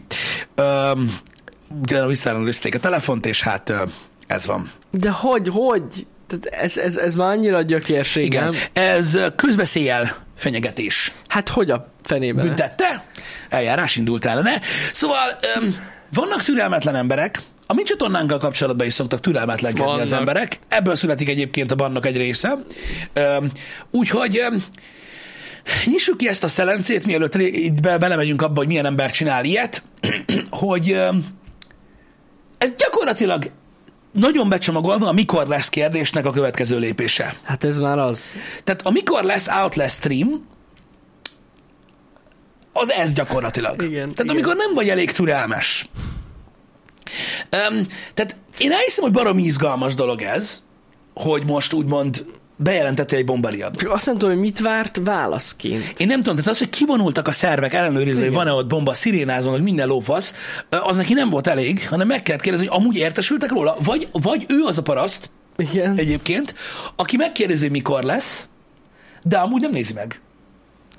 Utána 1.81 2.07
visszaellenőrizték 2.07 2.75
a 2.75 2.79
telefont, 2.79 3.25
és 3.25 3.41
hát 3.41 3.73
ez 4.27 4.45
van. 4.45 4.71
De 4.91 5.09
hogy, 5.09 5.49
hogy? 5.51 6.07
Tehát 6.27 6.45
ez, 6.63 6.77
ez, 6.77 6.97
ez 6.97 7.15
már 7.15 7.29
annyira 7.29 7.61
gyökérség, 7.61 8.25
Igen. 8.25 8.43
nem? 8.43 8.55
Ez 8.73 9.15
ö, 9.15 9.35
közveszéllyel 9.35 10.15
fenyegetés. 10.35 11.13
Hát 11.27 11.49
hogy 11.49 11.71
a 11.71 11.91
fenében? 12.03 12.45
büntette, 12.45 13.03
eljárás 13.49 13.95
indult 13.95 14.25
ellene. 14.25 14.61
Szóval 14.93 15.37
öm, 15.55 15.75
vannak 16.13 16.43
türelmetlen 16.43 16.95
emberek, 16.95 17.41
a 17.69 17.73
mi 17.73 17.83
csatornánkkal 17.83 18.37
kapcsolatban 18.37 18.87
is 18.87 18.93
szoktak 18.93 19.19
türelmetlenkedni 19.19 19.99
az 19.99 20.11
emberek. 20.11 20.59
Ebből 20.67 20.95
születik 20.95 21.29
egyébként 21.29 21.71
a 21.71 21.75
bannak 21.75 22.05
egy 22.05 22.17
része. 22.17 22.57
Öm, 23.13 23.51
Úgyhogy 23.91 24.37
öm, 24.37 24.63
nyissuk 25.85 26.17
ki 26.17 26.27
ezt 26.27 26.43
a 26.43 26.47
szelencét, 26.47 27.05
mielőtt 27.05 27.35
itt 27.35 27.81
be, 27.81 27.97
belemegyünk 27.97 28.41
abba, 28.41 28.57
hogy 28.57 28.67
milyen 28.67 28.85
ember 28.85 29.11
csinál 29.11 29.45
ilyet, 29.45 29.83
hogy 30.49 30.91
öm, 30.91 31.25
ez 32.57 32.73
gyakorlatilag 32.77 33.51
nagyon 34.19 34.49
becsomagolva 34.49 35.11
mikor 35.11 35.47
lesz 35.47 35.69
kérdésnek 35.69 36.25
a 36.25 36.31
következő 36.31 36.79
lépése. 36.79 37.35
Hát 37.43 37.63
ez 37.63 37.77
már 37.77 37.99
az. 37.99 38.31
Tehát 38.63 38.81
amikor 38.81 39.23
lesz 39.23 39.47
Outlast 39.47 39.95
stream, 39.95 40.45
az 42.73 42.91
ez 42.91 43.13
gyakorlatilag. 43.13 43.81
Igen, 43.81 43.91
tehát 43.91 44.19
igen. 44.19 44.29
amikor 44.29 44.55
nem 44.55 44.73
vagy 44.73 44.89
elég 44.89 45.11
türelmes. 45.11 45.89
Um, 47.69 47.85
tehát 48.13 48.35
én 48.57 48.71
elhiszem, 48.71 49.03
hogy 49.03 49.13
baromi 49.13 49.43
izgalmas 49.43 49.95
dolog 49.95 50.21
ez, 50.21 50.63
hogy 51.13 51.45
most 51.45 51.73
úgymond 51.73 52.25
bejelentettél 52.57 53.17
egy 53.17 53.25
bombariadót. 53.25 53.83
Azt 53.83 54.05
nem 54.05 54.17
tudom, 54.17 54.33
hogy 54.33 54.43
mit 54.43 54.59
várt 54.59 54.99
válaszként. 55.03 55.93
Én 55.97 56.07
nem 56.07 56.17
tudom, 56.17 56.35
tehát 56.35 56.51
az, 56.51 56.57
hogy 56.57 56.69
kivonultak 56.69 57.27
a 57.27 57.31
szervek 57.31 57.73
ellenőrizni, 57.73 58.23
hogy 58.23 58.33
van-e 58.33 58.51
ott 58.51 58.67
bomba, 58.67 58.93
szirénázon, 58.93 59.51
hogy 59.51 59.61
minden 59.61 59.87
lófasz, 59.87 60.33
az 60.69 60.95
neki 60.95 61.13
nem 61.13 61.29
volt 61.29 61.47
elég, 61.47 61.87
hanem 61.89 62.07
meg 62.07 62.23
kellett 62.23 62.41
kérdezni, 62.41 62.67
hogy 62.67 62.79
amúgy 62.79 62.95
értesültek 62.95 63.51
róla, 63.51 63.77
vagy, 63.83 64.07
vagy 64.11 64.45
ő 64.47 64.63
az 64.63 64.77
a 64.77 64.81
paraszt 64.81 65.29
Igen. 65.57 65.97
egyébként, 65.97 66.55
aki 66.95 67.17
megkérdezi, 67.17 67.69
mikor 67.69 68.03
lesz, 68.03 68.47
de 69.23 69.37
amúgy 69.37 69.61
nem 69.61 69.71
nézi 69.71 69.93
meg. 69.93 70.21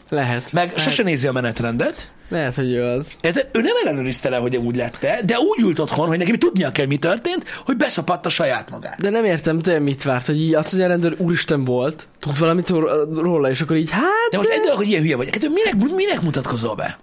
Lehet. 0.09 0.53
Meg 0.53 0.67
lehet. 0.67 0.83
sose 0.83 1.03
nézi 1.03 1.27
a 1.27 1.33
menetrendet, 1.33 2.11
Lehet, 2.29 2.55
hogy 2.55 2.73
ő 2.73 2.85
az. 2.85 3.13
Érted? 3.21 3.49
Ő 3.53 3.61
nem 3.61 3.75
ellenőrizte 3.85 4.29
le, 4.29 4.37
hogy 4.37 4.57
úgy 4.57 4.77
lett 4.77 5.07
de 5.25 5.39
úgy 5.39 5.61
ült 5.61 5.79
otthon, 5.79 6.07
hogy 6.07 6.19
neki 6.19 6.39
tudnia 6.39 6.73
kell, 6.73 6.87
mi 6.87 6.97
történt, 6.97 7.45
hogy 7.65 7.77
beszapadta 7.77 8.29
saját 8.29 8.71
magát. 8.71 9.01
De 9.01 9.11
nem 9.11 9.25
értem, 9.25 9.61
te 9.61 9.79
mit 9.79 10.03
várt, 10.03 10.27
hogy 10.27 10.41
így 10.41 10.55
azt 10.55 10.73
mondja 10.73 10.89
a 10.89 10.93
rendőr, 10.93 11.15
úristen 11.19 11.65
volt, 11.65 12.09
tud 12.19 12.39
valamit 12.39 12.69
róla, 13.15 13.51
és 13.51 13.61
akkor 13.61 13.77
így, 13.77 13.91
hát... 13.91 14.31
De 14.31 14.37
most 14.37 14.49
egy 14.49 14.61
dolog, 14.61 14.77
hogy 14.77 14.89
ilyen 14.89 15.03
hülye 15.03 15.17
vagy. 15.17 15.29
Hát, 15.33 15.49
minek, 15.49 15.95
minek 15.95 16.21
mutatkozol 16.21 16.75
be? 16.75 16.99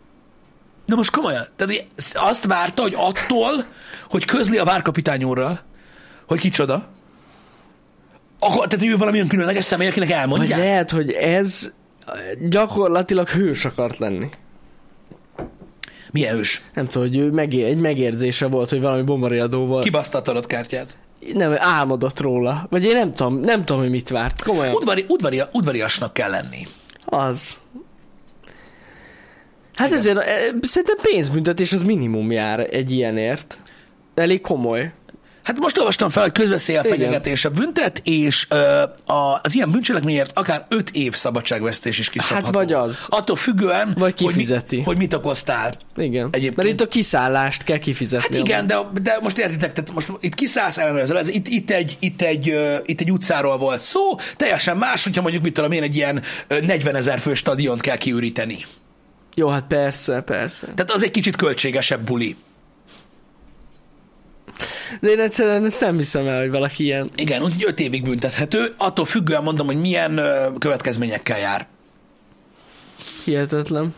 De 0.85 0.95
most 0.95 1.11
komolyan. 1.11 1.45
Tehát 1.55 1.85
azt 2.13 2.45
várta, 2.45 2.81
hogy 2.81 2.93
attól, 2.97 3.65
hogy 4.09 4.25
közli 4.25 4.57
a 4.57 4.63
várkapitány 4.63 5.23
úrral, 5.23 5.59
hogy 6.27 6.39
kicsoda, 6.39 6.87
akkor, 8.39 8.67
tehát 8.67 8.85
ő 8.85 8.97
valamilyen 8.97 9.27
különleges 9.27 9.65
személy, 9.65 9.87
akinek 9.87 10.11
elmondják. 10.11 10.49
Vagy 10.49 10.67
lehet, 10.67 10.91
hogy 10.91 11.11
ez 11.11 11.71
gyakorlatilag 12.49 13.27
hős 13.27 13.65
akart 13.65 13.97
lenni. 13.97 14.29
Milyen 16.15 16.35
hős? 16.35 16.61
Nem 16.73 16.87
tudom, 16.87 17.07
hogy 17.07 17.17
ő 17.17 17.29
megé- 17.31 17.65
egy 17.65 17.77
megérzése 17.79 18.47
volt, 18.47 18.69
hogy 18.69 18.81
valami 18.81 19.01
bombariadó 19.03 19.65
volt. 19.65 19.83
Kibaszta 19.83 20.17
a 20.17 20.21
tarot 20.21 20.45
kártyát? 20.45 20.97
Nem, 21.33 21.55
álmodott 21.57 22.19
róla. 22.19 22.67
Vagy 22.69 22.83
én 22.83 22.93
nem 22.93 23.11
tudom, 23.11 23.39
nem 23.39 23.63
tudom, 23.65 23.81
hogy 23.81 23.91
mit 23.91 24.09
várt. 24.09 24.43
Komolyan. 24.43 24.73
Udvari, 24.75 25.05
udvari, 25.07 25.41
udvariasnak 25.51 26.13
kell 26.13 26.29
lenni. 26.29 26.67
Az. 27.05 27.57
Hát 29.73 29.87
Igen. 29.87 29.99
ezért 29.99 30.19
szerintem 30.61 30.95
pénzbüntetés 31.01 31.71
az 31.73 31.81
minimum 31.81 32.31
jár 32.31 32.59
egy 32.59 32.91
ilyenért. 32.91 33.57
Elég 34.13 34.41
komoly. 34.41 34.93
Hát 35.45 35.59
most 35.59 35.77
olvastam 35.77 36.09
fel, 36.09 36.23
hogy 36.23 36.31
közveszély 36.31 36.77
a 36.77 36.83
fenyegetés 36.83 37.45
a 37.45 37.49
büntet, 37.49 38.01
és 38.03 38.45
ö, 38.49 38.55
a, 39.05 39.39
az 39.41 39.55
ilyen 39.55 39.71
bűncselekményért 39.71 40.37
akár 40.37 40.65
5 40.69 40.89
év 40.89 41.13
szabadságvesztés 41.15 41.99
is 41.99 42.09
kiszabható. 42.09 42.45
Hát 42.45 42.53
vagy 42.53 42.73
az. 42.73 43.07
Attól 43.09 43.35
függően, 43.35 43.93
vagy 43.97 44.13
kifizeti. 44.13 44.75
Hogy, 44.75 44.77
mi, 44.77 44.83
hogy 44.83 44.97
mit 44.97 45.13
okoztál. 45.13 45.73
Igen. 45.95 46.27
Egyébként. 46.31 46.55
Mert 46.55 46.69
itt 46.69 46.81
a 46.81 46.87
kiszállást 46.87 47.63
kell 47.63 47.77
kifizetni. 47.77 48.37
Hát 48.37 48.47
igen, 48.47 48.67
de, 48.67 48.77
de 49.01 49.19
most 49.21 49.37
értitek, 49.37 49.73
tehát 49.73 49.93
most 49.93 50.11
itt 50.19 50.35
kiszállsz 50.35 50.77
ellenőrző, 50.77 51.17
ez 51.17 51.27
itt, 51.27 51.47
itt, 51.47 51.71
egy, 51.71 51.97
itt, 51.99 52.21
egy, 52.21 52.49
uh, 52.49 52.75
itt 52.85 52.99
egy 52.99 53.11
utcáról 53.11 53.57
volt 53.57 53.81
szó, 53.81 54.01
teljesen 54.35 54.77
más, 54.77 55.03
hogyha 55.03 55.21
mondjuk 55.21 55.43
mit 55.43 55.53
tudom 55.53 55.71
én, 55.71 55.83
egy 55.83 55.95
ilyen 55.95 56.21
40 56.47 56.95
ezer 56.95 57.19
fő 57.19 57.33
stadiont 57.33 57.81
kell 57.81 57.97
kiüríteni. 57.97 58.57
Jó, 59.35 59.47
hát 59.47 59.63
persze, 59.67 60.21
persze. 60.21 60.67
Tehát 60.75 60.91
az 60.91 61.03
egy 61.03 61.11
kicsit 61.11 61.35
költségesebb 61.35 62.05
buli. 62.05 62.35
De 64.99 65.09
én 65.09 65.19
egyszerűen 65.19 65.65
ezt 65.65 65.81
nem 65.81 65.97
hiszem 65.97 66.27
el, 66.27 66.39
hogy 66.39 66.49
valaki 66.49 66.83
ilyen. 66.83 67.09
Igen, 67.15 67.43
úgyhogy 67.43 67.63
öt 67.67 67.79
évig 67.79 68.03
büntethető. 68.03 68.73
Attól 68.77 69.05
függően 69.05 69.43
mondom, 69.43 69.65
hogy 69.65 69.79
milyen 69.79 70.21
következményekkel 70.59 71.39
jár. 71.39 71.67
Hihetetlen. 73.23 73.93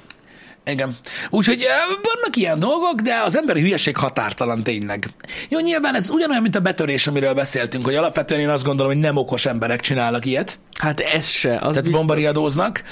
Igen. 0.65 0.96
Úgyhogy 1.29 1.65
vannak 1.88 2.36
ilyen 2.36 2.60
dolgok, 2.60 3.01
de 3.01 3.15
az 3.25 3.38
emberi 3.38 3.62
hülyeség 3.62 3.98
határtalan 3.98 4.63
tényleg. 4.63 5.08
Jó, 5.50 5.60
nyilván 5.60 5.96
ez 5.96 6.10
ugyanolyan, 6.10 6.41
mint 6.41 6.56
a 6.56 6.60
betörés, 6.60 7.08
amiről 7.08 7.34
beszéltünk, 7.34 7.86
hogy 7.86 7.96
alapvetően 7.96 8.41
én 8.41 8.50
azt 8.50 8.63
gondolom, 8.63 8.91
hogy 8.91 9.01
nem 9.01 9.17
okos 9.17 9.46
emberek 9.46 9.79
csinálnak 9.79 10.25
ilyet. 10.25 10.60
Hát 10.79 11.00
ez 11.00 11.27
se. 11.27 11.60
Az 11.60 11.75
Tehát 11.75 11.91
bombariadóznak. 11.91 12.84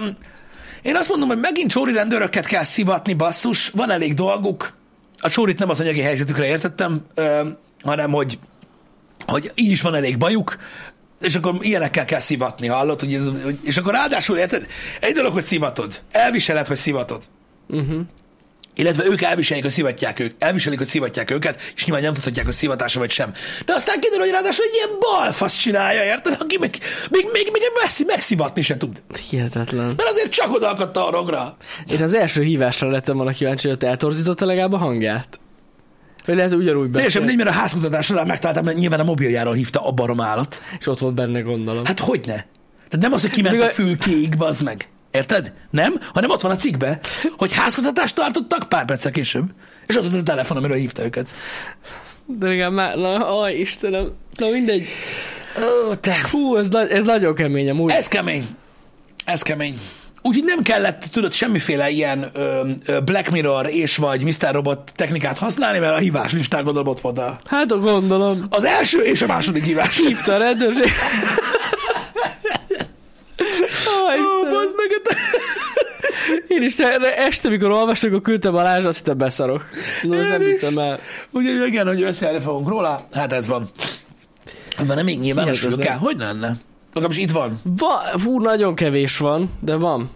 Um, 0.00 0.16
én 0.82 0.96
azt 0.96 1.08
mondom, 1.08 1.28
hogy 1.28 1.38
megint 1.38 1.70
csóri 1.70 1.92
rendőröket 1.92 2.46
kell 2.46 2.64
szivatni, 2.64 3.14
basszus, 3.14 3.68
van 3.68 3.90
elég 3.90 4.14
dolguk, 4.14 4.72
a 5.20 5.28
csórit 5.28 5.58
nem 5.58 5.70
az 5.70 5.80
anyagi 5.80 6.00
helyzetükre 6.00 6.46
értettem, 6.46 7.06
hanem 7.82 8.10
hogy, 8.10 8.38
hogy 9.26 9.52
így 9.54 9.70
is 9.70 9.80
van 9.80 9.94
elég 9.94 10.18
bajuk, 10.18 10.56
és 11.20 11.34
akkor 11.34 11.54
ilyenekkel 11.60 12.04
kell 12.04 12.20
szivatni, 12.20 12.66
hallod? 12.66 13.00
Hogy 13.00 13.14
ez, 13.14 13.26
és 13.62 13.76
akkor 13.76 13.92
ráadásul, 13.92 14.38
érted? 14.38 14.66
Egy 15.00 15.14
dolog, 15.14 15.32
hogy 15.32 15.42
szivatod. 15.42 16.00
Elviseled, 16.10 16.66
hogy 16.66 16.76
szivatod. 16.76 17.22
Uh-huh 17.68 18.00
illetve 18.78 19.04
ők 19.04 19.22
elviselik, 19.22 19.62
hogy 19.62 19.72
szivatják 19.72 20.18
ők, 20.18 20.34
elviselik, 20.38 20.78
hogy 20.78 20.86
szivatják 20.86 21.30
őket, 21.30 21.60
és 21.74 21.84
nyilván 21.84 22.04
nem 22.04 22.12
tudhatják, 22.12 22.44
hogy 22.44 22.54
szivatása 22.54 22.98
vagy 22.98 23.10
sem. 23.10 23.32
De 23.64 23.72
aztán 23.72 24.00
kiderül, 24.00 24.24
hogy 24.24 24.34
ráadásul 24.34 24.64
egy 24.64 24.74
ilyen 24.74 24.98
balfasz 25.00 25.56
csinálja, 25.56 26.04
érted? 26.04 26.36
Aki 26.40 26.58
még, 26.60 26.78
még, 27.10 27.28
még, 27.32 27.48
még 27.52 27.62
messzi, 27.82 28.04
megszivatni 28.06 28.62
se 28.62 28.76
tud. 28.76 29.02
Hihetetlen. 29.30 29.86
Mert 29.86 30.10
azért 30.10 30.32
csak 30.32 30.54
oda 30.54 30.70
akadta 30.70 31.06
a 31.06 31.10
rogra. 31.10 31.56
Én 31.92 32.02
az 32.02 32.14
első 32.14 32.42
hívásra 32.42 32.90
lettem 32.90 33.16
volna 33.16 33.30
kíváncsi, 33.30 33.68
hogy 33.68 33.84
eltorzította 33.84 34.46
legalább 34.46 34.72
a 34.72 34.78
hangját. 34.78 35.40
Vagy 36.26 36.36
lehet 36.36 36.52
ugyanúgy 36.52 36.90
beszél. 36.90 36.92
Teljesen 36.92 37.22
mindegy, 37.22 37.44
mert 37.44 37.56
a 37.56 37.60
házkutatás 37.60 38.06
során 38.06 38.26
megtaláltam, 38.26 38.64
mert 38.64 38.76
nyilván 38.76 39.00
a 39.00 39.04
mobiljáról 39.04 39.54
hívta 39.54 39.86
a 39.86 39.92
baromálat. 39.92 40.62
És 40.78 40.86
ott 40.86 40.98
volt 40.98 41.14
benne, 41.14 41.40
gondolom. 41.40 41.84
Hát 41.84 42.00
hogy 42.00 42.20
ne? 42.26 42.34
Tehát 42.88 42.98
nem 43.00 43.12
az, 43.12 43.20
hogy 43.20 43.30
kiment 43.30 43.62
a 43.62 43.66
fülkéig, 43.66 44.36
bazd 44.36 44.62
meg. 44.62 44.88
Érted? 45.18 45.52
Nem? 45.70 46.00
Hanem 46.14 46.30
ott 46.30 46.40
van 46.40 46.50
a 46.50 46.56
cikkbe, 46.56 47.00
hogy 47.36 47.52
házkutatást 47.52 48.14
tartottak 48.14 48.68
pár 48.68 48.84
perccel 48.84 49.10
később, 49.10 49.44
és 49.86 49.96
ott 49.96 50.02
volt 50.02 50.14
a 50.14 50.22
telefon, 50.22 50.56
amiről 50.56 50.76
hívta 50.76 51.04
őket. 51.04 51.34
Igen, 52.40 52.72
már, 52.72 52.96
na, 52.96 53.34
ó, 53.34 53.46
Istenem, 53.46 54.12
na 54.40 54.48
mindegy. 54.48 54.86
Ó, 55.88 55.94
te. 55.94 56.16
Hú, 56.30 56.56
ez, 56.56 56.74
ez 56.90 57.04
nagyon 57.04 57.34
kemény 57.34 57.70
amúgy. 57.70 57.90
Ez 57.90 58.08
kemény. 58.08 58.44
Ez 59.24 59.42
kemény. 59.42 59.78
Úgyhogy 60.22 60.44
nem 60.44 60.62
kellett, 60.62 61.08
tudod, 61.12 61.32
semmiféle 61.32 61.90
ilyen 61.90 62.30
ö, 62.34 62.70
ö, 62.86 63.00
Black 63.00 63.30
Mirror 63.30 63.66
és 63.66 63.96
vagy 63.96 64.22
Mr. 64.22 64.52
Robot 64.52 64.92
technikát 64.94 65.38
használni, 65.38 65.78
mert 65.78 65.94
a 65.94 65.98
hívás 65.98 66.32
listán 66.32 66.64
gondolom 66.64 66.88
ott 66.88 67.00
volt 67.00 67.18
a... 67.18 67.40
Hát 67.46 67.68
gondolom. 67.68 68.46
Az 68.50 68.64
első 68.64 68.98
és 68.98 69.22
a 69.22 69.26
második 69.26 69.64
hívás. 69.64 69.96
Hívta 69.96 70.32
a 70.32 70.38
rendőrség. 70.38 70.92
A 75.04 75.14
Én 76.48 76.62
is 76.62 76.76
este, 77.16 77.48
mikor 77.48 77.70
olvastok, 77.70 78.10
akkor 78.10 78.22
küldtem 78.22 78.52
Balázs, 78.52 78.84
azt 78.84 78.98
hittem 78.98 79.18
beszarok. 79.18 79.64
No, 80.02 80.18
ez 80.18 80.28
nem 80.28 80.40
hiszem 80.40 80.78
el. 80.78 81.00
Úgyhogy 81.30 81.66
igen, 81.66 81.86
hogy 81.86 82.02
összeállni 82.02 82.40
fogunk 82.40 82.68
róla, 82.68 83.06
hát 83.12 83.32
ez 83.32 83.46
van. 83.46 83.68
Van-e 84.86 85.02
még 85.02 85.18
nyilvános 85.18 85.60
fülke? 85.60 85.92
Hogy 85.92 86.18
lenne? 86.18 86.56
Legalábbis 86.92 87.18
itt 87.18 87.30
van. 87.30 87.60
Va, 87.62 88.18
fú, 88.18 88.40
nagyon 88.40 88.74
kevés 88.74 89.18
van, 89.18 89.50
de 89.60 89.74
van. 89.74 90.10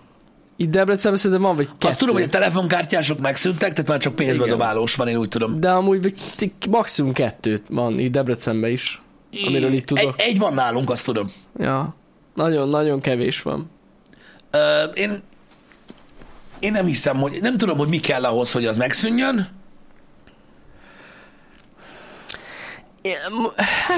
Itt 0.56 0.70
Debrecenben 0.70 1.20
szerintem 1.20 1.46
van, 1.46 1.56
vagy 1.56 1.66
kettő. 1.66 1.88
Azt 1.88 1.98
tudom, 1.98 2.14
hogy 2.14 2.24
a 2.24 2.28
telefonkártyások 2.28 3.20
megszűntek, 3.20 3.72
tehát 3.72 3.90
már 3.90 3.98
csak 3.98 4.14
pénzbe 4.14 4.46
dobálós 4.46 4.94
van, 4.94 5.08
én 5.08 5.16
úgy 5.16 5.28
tudom. 5.28 5.60
De 5.60 5.70
amúgy 5.70 6.14
maximum 6.70 7.12
kettőt 7.12 7.62
van 7.68 7.98
itt 7.98 8.12
Debrecenben 8.12 8.70
is, 8.70 9.02
amiről 9.46 9.72
itt 9.72 9.86
tudok. 9.86 10.04
Egy, 10.04 10.26
egy 10.30 10.38
van 10.38 10.54
nálunk, 10.54 10.90
azt 10.90 11.04
tudom. 11.04 11.26
Ja. 11.58 11.94
Nagyon-nagyon 12.34 13.00
kevés 13.00 13.42
van. 13.42 13.70
Uh, 14.52 14.90
én, 14.94 15.22
én 16.58 16.72
nem 16.72 16.86
hiszem, 16.86 17.16
hogy 17.16 17.38
nem 17.40 17.56
tudom, 17.56 17.78
hogy 17.78 17.88
mi 17.88 18.00
kell 18.00 18.24
ahhoz, 18.24 18.52
hogy 18.52 18.66
az 18.66 18.76
megszűnjön. 18.76 19.48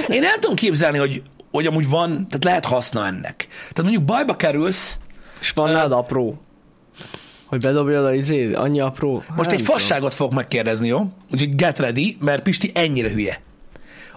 Én 0.09 0.25
el 0.25 0.39
tudom 0.41 0.57
képzelni, 0.57 0.99
hogy, 0.99 1.23
hogy 1.51 1.67
amúgy 1.67 1.89
van, 1.89 2.11
tehát 2.11 2.45
lehet 2.45 2.65
haszna 2.65 3.07
ennek. 3.07 3.49
Tehát 3.59 3.83
mondjuk 3.83 4.05
bajba 4.05 4.37
kerülsz. 4.37 4.97
És 5.41 5.51
van 5.51 5.71
uh, 5.71 5.97
apró. 5.97 6.41
Hogy 7.47 7.61
bedobjad 7.61 8.05
a 8.05 8.15
izé, 8.15 8.53
annyi 8.53 8.81
apró. 8.81 9.23
Most 9.37 9.51
egy 9.51 9.63
fasságot 9.63 10.15
fogok 10.15 10.33
megkérdezni, 10.33 10.87
jó? 10.87 11.07
Úgyhogy 11.33 11.55
get 11.55 11.79
ready, 11.79 12.17
mert 12.21 12.43
Pisti 12.43 12.71
ennyire 12.75 13.11
hülye 13.11 13.43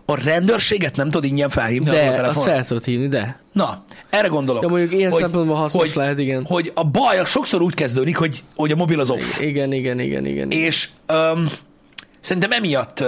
a 0.09 0.23
rendőrséget 0.23 0.95
nem 0.95 1.09
tudod 1.09 1.29
ingyen 1.29 1.49
felhívni 1.49 1.89
de, 1.89 1.97
a 1.97 2.13
telefonon? 2.13 2.27
azt 2.27 2.43
fel 2.43 2.65
tudod 2.65 2.83
hívni, 2.83 3.07
de. 3.07 3.39
Na, 3.51 3.83
erre 4.09 4.27
gondolok. 4.27 4.61
De 4.61 4.67
mondjuk 4.67 4.93
ilyen 4.93 5.11
hogy, 5.11 5.21
szempontból 5.21 5.55
hasznos 5.55 5.81
hogy, 5.81 5.91
lehet, 5.95 6.19
igen. 6.19 6.45
Hogy 6.45 6.71
a 6.75 6.83
baj 6.83 7.25
sokszor 7.25 7.61
úgy 7.61 7.73
kezdődik, 7.73 8.17
hogy, 8.17 8.43
hogy 8.55 8.71
a 8.71 8.75
mobil 8.75 8.99
az 8.99 9.09
off. 9.09 9.39
Igen, 9.39 9.73
igen, 9.73 9.99
igen, 9.99 10.25
igen. 10.25 10.51
És 10.51 10.89
um, 11.09 11.47
szerintem 12.27 12.51
emiatt 12.51 12.99
uh, 12.99 13.07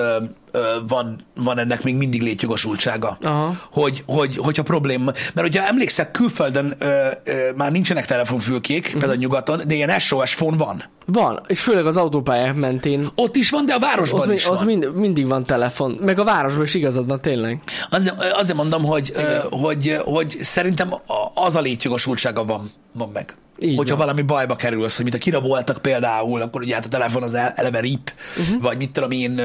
van, 0.88 1.19
van 1.35 1.57
ennek 1.59 1.83
még 1.83 1.95
mindig 1.95 2.21
létjogosultsága. 2.21 3.17
Aha. 3.21 3.55
Hogy, 3.71 4.03
hogy, 4.05 4.38
hogyha 4.38 4.63
probléma. 4.63 5.05
Mert 5.05 5.47
hogyha 5.47 5.67
emlékszek, 5.67 6.11
külföldön 6.11 6.75
ö, 6.79 7.07
ö, 7.23 7.49
már 7.55 7.71
nincsenek 7.71 8.05
telefonfülkék, 8.05 8.83
uh-huh. 8.85 8.99
például 8.99 9.19
nyugaton, 9.19 9.61
de 9.67 9.73
ilyen 9.73 9.99
SOS 9.99 10.35
phone 10.35 10.57
van. 10.57 10.83
Van, 11.05 11.41
és 11.47 11.59
főleg 11.59 11.85
az 11.85 11.97
autópályák 11.97 12.55
mentén. 12.55 13.09
Ott 13.15 13.35
is 13.35 13.49
van, 13.49 13.65
de 13.65 13.73
a 13.73 13.79
városban 13.79 14.27
ott, 14.27 14.33
is 14.33 14.49
ott 14.49 14.57
van. 14.57 14.65
Mind, 14.65 14.95
mindig 14.95 15.27
van 15.27 15.45
telefon. 15.45 15.91
Meg 15.91 16.19
a 16.19 16.23
városban 16.23 16.63
is 16.63 16.73
igazad 16.73 17.07
van, 17.07 17.21
tényleg. 17.21 17.61
Azért, 17.89 18.23
azért 18.33 18.57
mondom, 18.57 18.83
hogy, 18.83 19.11
ö, 19.15 19.38
hogy, 19.49 19.99
hogy 20.03 20.38
szerintem 20.41 20.93
az 21.33 21.55
a 21.55 21.61
létjogosultsága 21.61 22.45
van, 22.45 22.71
van 22.93 23.09
meg. 23.13 23.35
Így 23.62 23.78
hogyha 23.78 23.96
van. 23.96 24.06
valami 24.06 24.22
bajba 24.22 24.56
kerülsz, 24.56 24.96
hogy 24.96 25.06
mit 25.06 25.13
a 25.13 25.18
kiraboltak 25.18 25.82
például, 25.82 26.42
akkor 26.42 26.62
ugye 26.62 26.74
hát 26.74 26.86
a 26.86 26.89
telefon 26.89 27.24
az 27.24 27.34
eleve 27.34 27.80
rip, 27.80 28.13
uh-huh. 28.38 28.62
vagy 28.62 28.78
mit 28.78 28.92
tudom 28.92 29.12
én, 29.12 29.42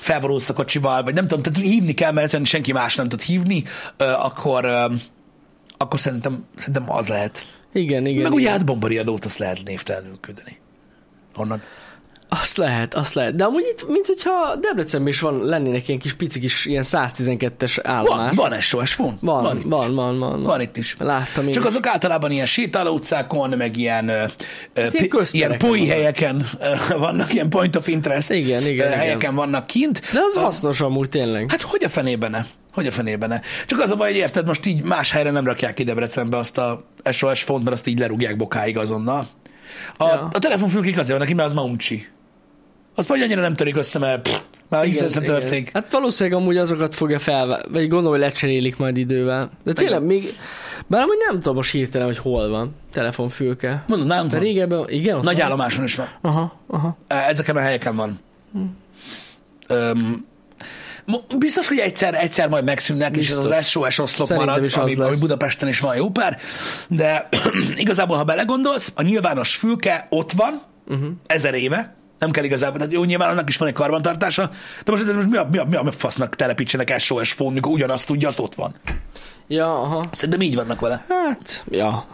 felborulsz 0.00 0.48
a 0.48 0.52
kocsival, 0.52 1.02
vagy 1.02 1.14
nem 1.14 1.26
tudom, 1.26 1.42
tehát 1.42 1.60
hívni 1.60 1.92
kell, 1.92 2.12
mert 2.12 2.44
senki 2.46 2.72
más 2.72 2.96
nem 2.96 3.08
tud 3.08 3.20
hívni, 3.20 3.64
akkor, 3.96 4.66
akkor 5.76 6.00
szerintem, 6.00 6.44
szerintem 6.56 6.92
az 6.92 7.08
lehet. 7.08 7.46
Igen, 7.72 8.06
igen. 8.06 8.22
Meg 8.22 8.32
ugye 8.32 8.50
hát 8.50 8.64
bombariadót 8.64 9.24
azt 9.24 9.38
lehet 9.38 9.62
névtelenül 9.64 10.20
küldeni. 10.20 10.58
Honnan? 11.34 11.62
Azt 12.40 12.56
lehet, 12.56 12.94
azt 12.94 13.14
lehet. 13.14 13.34
De 13.36 13.44
amúgy 13.44 13.64
itt, 13.72 13.88
mint 13.88 14.06
hogyha 14.06 14.56
Debrecenben 14.60 15.08
is 15.12 15.20
van, 15.20 15.44
lennének 15.44 15.88
ilyen 15.88 16.00
kis 16.00 16.14
pici 16.14 16.40
kis 16.40 16.66
ilyen 16.66 16.82
112-es 16.86 17.78
Van, 17.82 17.94
állomás. 17.94 18.34
van 18.34 18.60
SOS 18.60 18.94
phone. 18.94 19.14
van, 19.20 19.42
van, 19.42 19.56
itt. 19.56 19.62
van, 19.62 19.94
van, 19.94 20.18
van, 20.18 20.30
van. 20.30 20.42
Van 20.42 20.60
itt 20.60 20.76
is. 20.76 20.96
Láttam 20.98 21.46
én 21.46 21.52
Csak 21.52 21.64
azok 21.64 21.86
általában 21.86 22.30
ilyen 22.30 22.46
sétáló 22.46 22.94
utcákon, 22.94 23.50
meg 23.50 23.76
ilyen, 23.76 24.06
köztereken 24.74 25.26
ilyen 25.32 25.58
poi 25.58 25.78
vannak. 25.78 25.92
helyeken 25.94 26.46
vannak, 26.98 27.34
ilyen 27.34 27.48
point 27.50 27.76
of 27.76 27.88
interest 27.88 28.30
Igen, 28.30 28.62
igen, 28.62 28.66
ö, 28.66 28.70
igen. 28.88 28.98
helyeken 28.98 29.34
vannak 29.34 29.66
kint. 29.66 30.00
De 30.12 30.20
az 30.26 30.36
A- 30.36 30.40
hasznos 30.40 30.80
amúgy 30.80 31.08
tényleg. 31.08 31.50
Hát 31.50 31.60
hogy 31.62 31.84
a 31.84 31.88
fenében 31.88 32.30
ne? 32.30 32.40
Hogy 32.72 32.86
a 32.86 32.90
fenében 32.90 33.28
ne? 33.28 33.40
Csak 33.66 33.80
az 33.80 33.90
a 33.90 33.96
baj, 33.96 34.08
hogy 34.10 34.18
érted, 34.20 34.46
most 34.46 34.66
így 34.66 34.82
más 34.82 35.10
helyre 35.10 35.30
nem 35.30 35.44
rakják 35.46 35.74
ki 35.74 35.82
Debrecenbe 35.82 36.36
azt 36.36 36.58
a 36.58 36.84
SOS 37.10 37.42
font, 37.42 37.64
mert 37.64 37.76
azt 37.76 37.86
így 37.86 37.98
lerúgják 37.98 38.36
bokáig 38.36 38.78
azonnal. 38.78 39.26
A, 39.96 40.04
Ja. 40.06 40.28
a 40.32 40.38
telefonfülkék 40.38 40.98
azért 40.98 41.18
vannak, 41.18 41.34
mert 41.34 41.48
az 41.48 41.54
ma 41.54 41.62
uncsi. 41.62 42.06
Azt 42.94 43.08
majd 43.08 43.22
annyira 43.22 43.40
nem 43.40 43.54
törik 43.54 43.76
össze, 43.76 43.98
mert 43.98 44.22
pff, 44.22 44.38
már 44.68 44.84
Igen, 44.86 45.08
igen. 45.08 45.22
törték. 45.22 45.70
Hát 45.72 45.92
valószínűleg 45.92 46.40
amúgy 46.40 46.56
azokat 46.56 46.94
fogja 46.94 47.18
fel, 47.18 47.64
vagy 47.70 47.88
gondolom, 47.88 48.10
hogy 48.10 48.20
lecserélik 48.20 48.76
majd 48.76 48.96
idővel. 48.96 49.50
De 49.64 49.72
tényleg 49.72 50.02
még, 50.02 50.32
bár 50.86 51.02
amúgy 51.02 51.16
nem 51.28 51.38
tudom 51.38 51.54
most 51.54 51.70
hirtelen, 51.70 52.06
hogy 52.06 52.18
hol 52.18 52.48
van 52.48 52.74
telefonfülke. 52.92 53.84
Mondom, 53.86 54.06
nálunk 54.06 54.30
De 54.30 54.38
régebben, 54.38 54.84
igen? 54.88 55.16
Nagy 55.22 55.36
van? 55.36 55.44
állomáson 55.44 55.84
is 55.84 55.94
van. 55.94 56.08
Aha, 56.20 56.60
aha. 56.66 56.96
Ezeken 57.06 57.56
a 57.56 57.60
helyeken 57.60 57.96
van. 57.96 58.20
Öm, 59.68 60.26
mo- 61.04 61.38
biztos, 61.38 61.68
hogy 61.68 61.78
egyszer, 61.78 62.14
egyszer 62.14 62.48
majd 62.48 62.64
megszűnnek, 62.64 63.16
és 63.16 63.28
ez 63.28 63.36
Biztos. 63.36 63.56
az 63.58 63.66
SOS 63.66 63.98
oszlop 63.98 64.26
Szerintem 64.26 64.36
marad, 64.36 64.66
is 64.66 64.74
az 64.74 64.82
ami, 64.82 64.94
ami. 64.94 65.18
Budapesten 65.20 65.68
is 65.68 65.80
van 65.80 65.96
jó 65.96 66.10
pár, 66.10 66.38
de 66.88 67.28
igazából, 67.76 68.16
ha 68.16 68.24
belegondolsz, 68.24 68.92
a 68.96 69.02
nyilvános 69.02 69.54
fülke 69.54 70.06
ott 70.08 70.32
van, 70.32 70.60
uh-huh. 70.88 71.08
ezer 71.26 71.54
éve, 71.54 71.96
nem 72.22 72.30
kell 72.30 72.44
igazából, 72.44 72.78
tehát 72.78 72.92
jó, 72.92 73.04
nyilván 73.04 73.30
annak 73.30 73.48
is 73.48 73.56
van 73.56 73.68
egy 73.68 73.74
karbantartása, 73.74 74.50
de 74.84 74.90
most, 74.90 75.04
de 75.04 75.12
most 75.12 75.28
mi, 75.28 75.36
a, 75.36 75.48
mi, 75.50 75.58
a, 75.58 75.64
mi 75.64 75.76
a 75.76 75.92
fasznak 75.92 76.36
telepítsenek 76.36 76.98
SOS 76.98 77.34
phone, 77.34 77.52
mikor 77.52 77.72
ugyanazt 77.72 78.06
tudja, 78.06 78.28
azt 78.28 78.38
ott 78.38 78.54
van. 78.54 78.74
Ja, 79.48 79.80
aha. 79.80 80.02
Szerintem 80.10 80.40
így 80.40 80.54
vannak 80.54 80.80
vele. 80.80 81.04
Hát, 81.08 81.64
ja, 81.70 82.04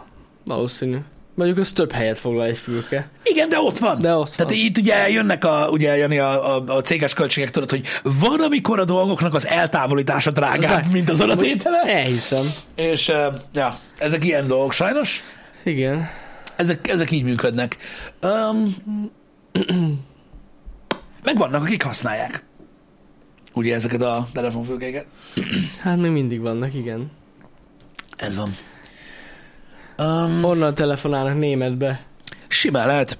valószínű. 0.45 0.97
Mondjuk 1.35 1.59
az 1.59 1.71
több 1.71 1.91
helyet 1.91 2.19
foglal 2.19 2.45
egy 2.45 2.57
fülke. 2.57 3.09
Igen, 3.23 3.49
de 3.49 3.59
ott 3.59 3.77
van. 3.77 3.99
De 3.99 4.13
ott 4.15 4.29
Tehát 4.35 4.51
van. 4.51 4.61
itt 4.61 4.77
ugye 4.77 5.09
jönnek 5.09 5.45
a, 5.45 5.67
ugye 5.71 5.95
Jani, 5.97 6.17
a, 6.19 6.55
a, 6.55 6.63
a 6.67 6.81
céges 6.81 7.13
költségek, 7.13 7.49
tudod, 7.49 7.69
hogy 7.69 7.85
van, 8.03 8.39
amikor 8.39 8.79
a 8.79 8.85
dolgoknak 8.85 9.33
az 9.33 9.47
eltávolítása 9.47 10.31
drágább, 10.31 10.83
Az- 10.85 10.91
mint 10.91 11.09
az 11.09 11.21
adatétele. 11.21 11.81
Elhiszem. 11.85 12.53
És 12.75 13.11
ja, 13.53 13.75
ezek 13.97 14.23
ilyen 14.25 14.47
dolgok 14.47 14.73
sajnos. 14.73 15.23
Igen. 15.63 16.09
Ezek, 16.55 16.87
ezek 16.87 17.11
így 17.11 17.23
működnek. 17.23 17.77
Um, 18.21 18.75
meg 21.23 21.37
vannak, 21.37 21.61
akik 21.63 21.83
használják. 21.83 22.43
Ugye 23.53 23.75
ezeket 23.75 24.01
a 24.01 24.27
telefonfülkéket. 24.33 25.05
Hát 25.83 25.97
még 25.97 26.11
mindig 26.11 26.41
vannak, 26.41 26.73
igen. 26.73 27.11
Ez 28.17 28.35
van. 28.35 28.55
Um, 29.97 30.43
Onnan 30.43 30.75
telefonálnak 30.75 31.37
németbe. 31.37 32.05
simán 32.47 32.87
lehet. 32.87 33.17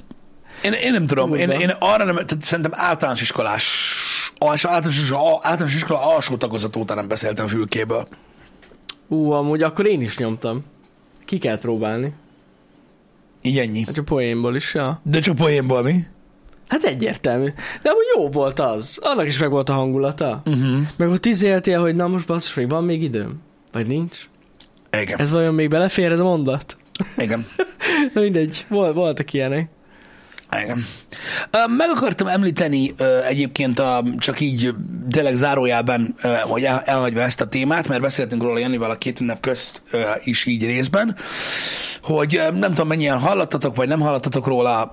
Én, 0.63 0.71
én 0.73 0.91
nem 0.91 1.07
tudom, 1.07 1.35
én, 1.35 1.49
én 1.49 1.69
arra 1.79 2.03
nem, 2.03 2.15
tehát 2.15 2.43
szerintem 2.43 2.71
általános 2.75 3.21
iskolás, 3.21 3.95
általános, 4.39 5.01
iskola, 5.01 5.39
általános 5.41 5.75
iskola 5.75 6.15
alsó 6.15 6.37
tagozat 6.37 6.75
óta 6.75 6.93
nem 6.93 7.07
beszéltem 7.07 7.47
fülkéből. 7.47 8.07
Ú, 9.07 9.31
amúgy 9.31 9.63
akkor 9.63 9.87
én 9.87 10.01
is 10.01 10.17
nyomtam. 10.17 10.63
Ki 11.21 11.37
kell 11.37 11.57
próbálni. 11.57 12.13
Így 13.41 13.57
ennyi. 13.57 13.83
Hát 13.85 13.97
a 13.97 14.03
poénból 14.03 14.55
is, 14.55 14.73
ja. 14.73 14.99
De 15.03 15.19
csak 15.19 15.35
poénból 15.35 15.81
mi? 15.83 16.05
Hát 16.69 16.83
egyértelmű. 16.83 17.53
De 17.81 17.89
amúgy 17.89 18.05
jó 18.15 18.29
volt 18.29 18.59
az. 18.59 18.99
Annak 19.01 19.27
is 19.27 19.39
meg 19.39 19.49
volt 19.49 19.69
a 19.69 19.73
hangulata. 19.73 20.41
Uh-huh. 20.45 20.77
Meg 20.97 21.09
ott 21.09 21.25
izéltél, 21.25 21.81
hogy 21.81 21.95
na 21.95 22.07
most 22.07 22.27
basszus, 22.27 22.53
még 22.53 22.69
van 22.69 22.83
még 22.83 23.03
időm? 23.03 23.41
Vagy 23.71 23.87
nincs? 23.87 24.29
Igen. 25.01 25.19
Ez 25.19 25.31
vajon 25.31 25.53
még 25.53 25.69
belefér 25.69 26.11
ez 26.11 26.19
a 26.19 26.23
mondat? 26.23 26.77
Igen. 27.17 27.45
Na 28.13 28.21
mindegy, 28.21 28.65
Vol, 28.69 28.93
voltak 28.93 29.33
ilyenek. 29.33 29.69
Igen. 30.61 30.85
Meg 31.77 31.89
akartam 31.89 32.27
említeni 32.27 32.93
egyébként 33.27 33.79
a, 33.79 34.03
csak 34.17 34.39
így 34.39 34.73
tényleg 35.11 35.35
zárójában, 35.35 36.15
hogy 36.41 36.63
el, 36.63 36.81
elhagyva 36.85 37.21
ezt 37.21 37.41
a 37.41 37.47
témát, 37.47 37.87
mert 37.87 38.01
beszéltünk 38.01 38.41
róla 38.41 38.59
Janival 38.59 38.91
a 38.91 38.95
két 38.95 39.19
ünnep 39.19 39.39
közt 39.39 39.81
is 40.23 40.45
így 40.45 40.65
részben, 40.65 41.15
hogy 42.01 42.41
nem 42.53 42.69
tudom 42.69 42.87
mennyien 42.87 43.19
hallottatok, 43.19 43.75
vagy 43.75 43.87
nem 43.87 43.99
hallottatok 43.99 44.47
róla, 44.47 44.91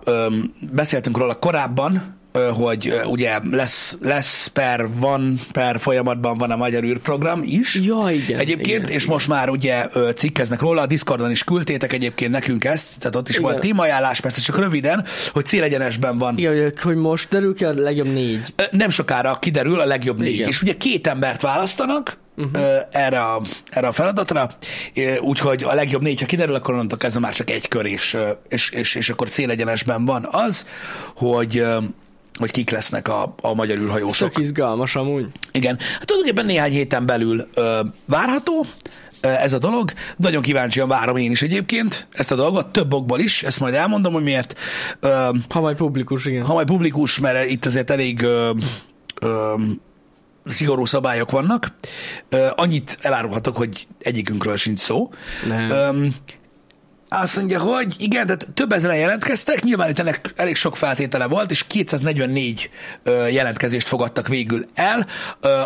beszéltünk 0.73 1.17
róla 1.17 1.35
korábban, 1.35 2.17
hogy 2.55 3.01
ugye 3.05 3.39
lesz, 3.51 3.97
lesz 4.01 4.47
per 4.47 4.89
van, 4.99 5.39
per 5.53 5.81
folyamatban 5.81 6.37
van 6.37 6.51
a 6.51 6.57
Magyar 6.57 6.83
űrprogram 6.83 7.41
is. 7.45 7.75
Ja, 7.75 8.11
igen. 8.11 8.39
Egyébként, 8.39 8.83
igen, 8.83 8.95
és 8.95 9.05
most 9.05 9.29
már 9.29 9.49
ugye 9.49 9.87
cikkeznek 10.15 10.61
róla, 10.61 10.83
a 10.83 10.87
Discordon 10.87 11.31
is 11.31 11.45
küldtétek 11.45 11.93
egyébként 11.93 12.31
nekünk 12.31 12.65
ezt, 12.65 12.99
tehát 12.99 13.17
ott 13.17 13.29
is 13.29 13.37
Igen. 13.37 13.51
volt 13.51 13.61
témaajánlás, 13.61 14.21
persze 14.21 14.41
csak 14.41 14.59
röviden, 14.59 15.05
hogy 15.33 15.45
célegyenesben 15.45 16.19
van. 16.19 16.39
Igen, 16.39 16.73
hogy- 16.83 16.95
most 16.97 17.29
derül 17.29 17.55
ki 17.55 17.65
a 17.65 17.73
legjobb 17.73 18.13
négy. 18.13 18.55
Nem 18.71 18.91
sokára 18.91 19.39
kiderül 19.39 19.81
a 19.81 19.85
legjobb 19.85 20.21
négy, 20.21 20.35
Igen. 20.35 20.49
és 20.49 20.63
ugye 20.63 20.77
két 20.77 21.07
embert 21.07 21.43
választanak 21.43 22.19
uh-huh. 22.37 22.67
erre, 22.91 23.21
a, 23.21 23.41
erre 23.71 23.87
a 23.87 23.93
feladatra, 23.93 24.51
úgyhogy 25.21 25.65
a 25.65 25.75
legjobb 25.75 26.03
négy, 26.03 26.21
ha 26.21 26.27
kiderül, 26.27 26.55
akkor 26.55 26.75
onnantól 26.75 26.99
kezdve 26.99 27.21
már 27.21 27.35
csak 27.35 27.51
egy 27.51 27.69
kör, 27.69 27.87
és, 27.87 28.17
és, 28.49 28.71
és, 28.71 28.95
és 28.95 29.11
akkor 29.11 29.29
célegyenesben 29.29 30.05
van 30.05 30.29
az, 30.31 30.67
hogy 31.15 31.65
hogy 32.39 32.51
kik 32.51 32.71
lesznek 32.71 33.09
a, 33.09 33.35
a 33.41 33.55
magyar 33.55 33.79
űrhajósok. 33.79 34.15
Sok 34.33 34.39
izgalmas 34.39 34.97
amúgy. 34.97 35.27
Igen. 35.53 35.79
Hát 35.79 36.05
tulajdonképpen 36.07 36.47
néhány 36.47 36.71
héten 36.71 37.07
belül 37.07 37.49
ö, 37.55 37.81
várható 38.05 38.65
ö, 39.23 39.29
ez 39.29 39.53
a 39.53 39.59
dolog. 39.59 39.93
Nagyon 40.17 40.43
kíváncsian 40.43 40.89
várom 40.89 41.17
én 41.17 41.31
is 41.31 41.43
egyébként 41.43 42.07
ezt 42.13 42.33
a 42.33 42.35
dolgot, 42.35 42.67
több 42.67 42.93
okból 42.95 43.21
is, 43.21 43.43
ezt 43.43 43.61
majd 43.61 43.75
elmondom, 43.75 44.13
hogy 44.13 44.23
miért. 44.23 44.55
Ö, 45.01 45.31
Ha 45.49 45.61
majd 45.61 45.77
publikus, 45.77 46.25
igen. 46.25 46.45
ha 46.45 46.53
majd 46.53 46.67
publikus, 46.67 47.19
mert 47.19 47.51
itt 47.51 47.67
azért 47.67 47.91
elég 47.91 48.23
ö, 48.23 48.51
ö, 49.21 49.55
szigorú 50.45 50.85
szabályok 50.85 51.31
vannak. 51.31 51.75
Ö, 52.29 52.47
annyit 52.57 52.99
elárulhatok, 53.01 53.57
hogy 53.57 53.87
egyikünkről 54.01 54.57
sincs 54.57 54.79
szó. 54.79 55.11
Nem. 55.49 55.71
Ö, 55.71 56.07
azt 57.09 57.37
mondja, 57.37 57.61
hogy 57.61 57.95
igen, 57.99 58.27
tehát 58.27 58.47
több 58.55 58.73
ezeren 58.73 58.97
jelentkeztek, 58.97 59.63
nyilván 59.63 59.91
itt 59.91 59.99
ennek 59.99 60.33
elég 60.37 60.57
sok 60.57 60.77
feltétele 60.77 61.27
volt, 61.27 61.51
és 61.51 61.65
244 61.67 62.71
ö, 63.03 63.27
jelentkezést 63.29 63.89
fogadtak 63.89 64.29
végül 64.29 64.65
el, 64.75 65.07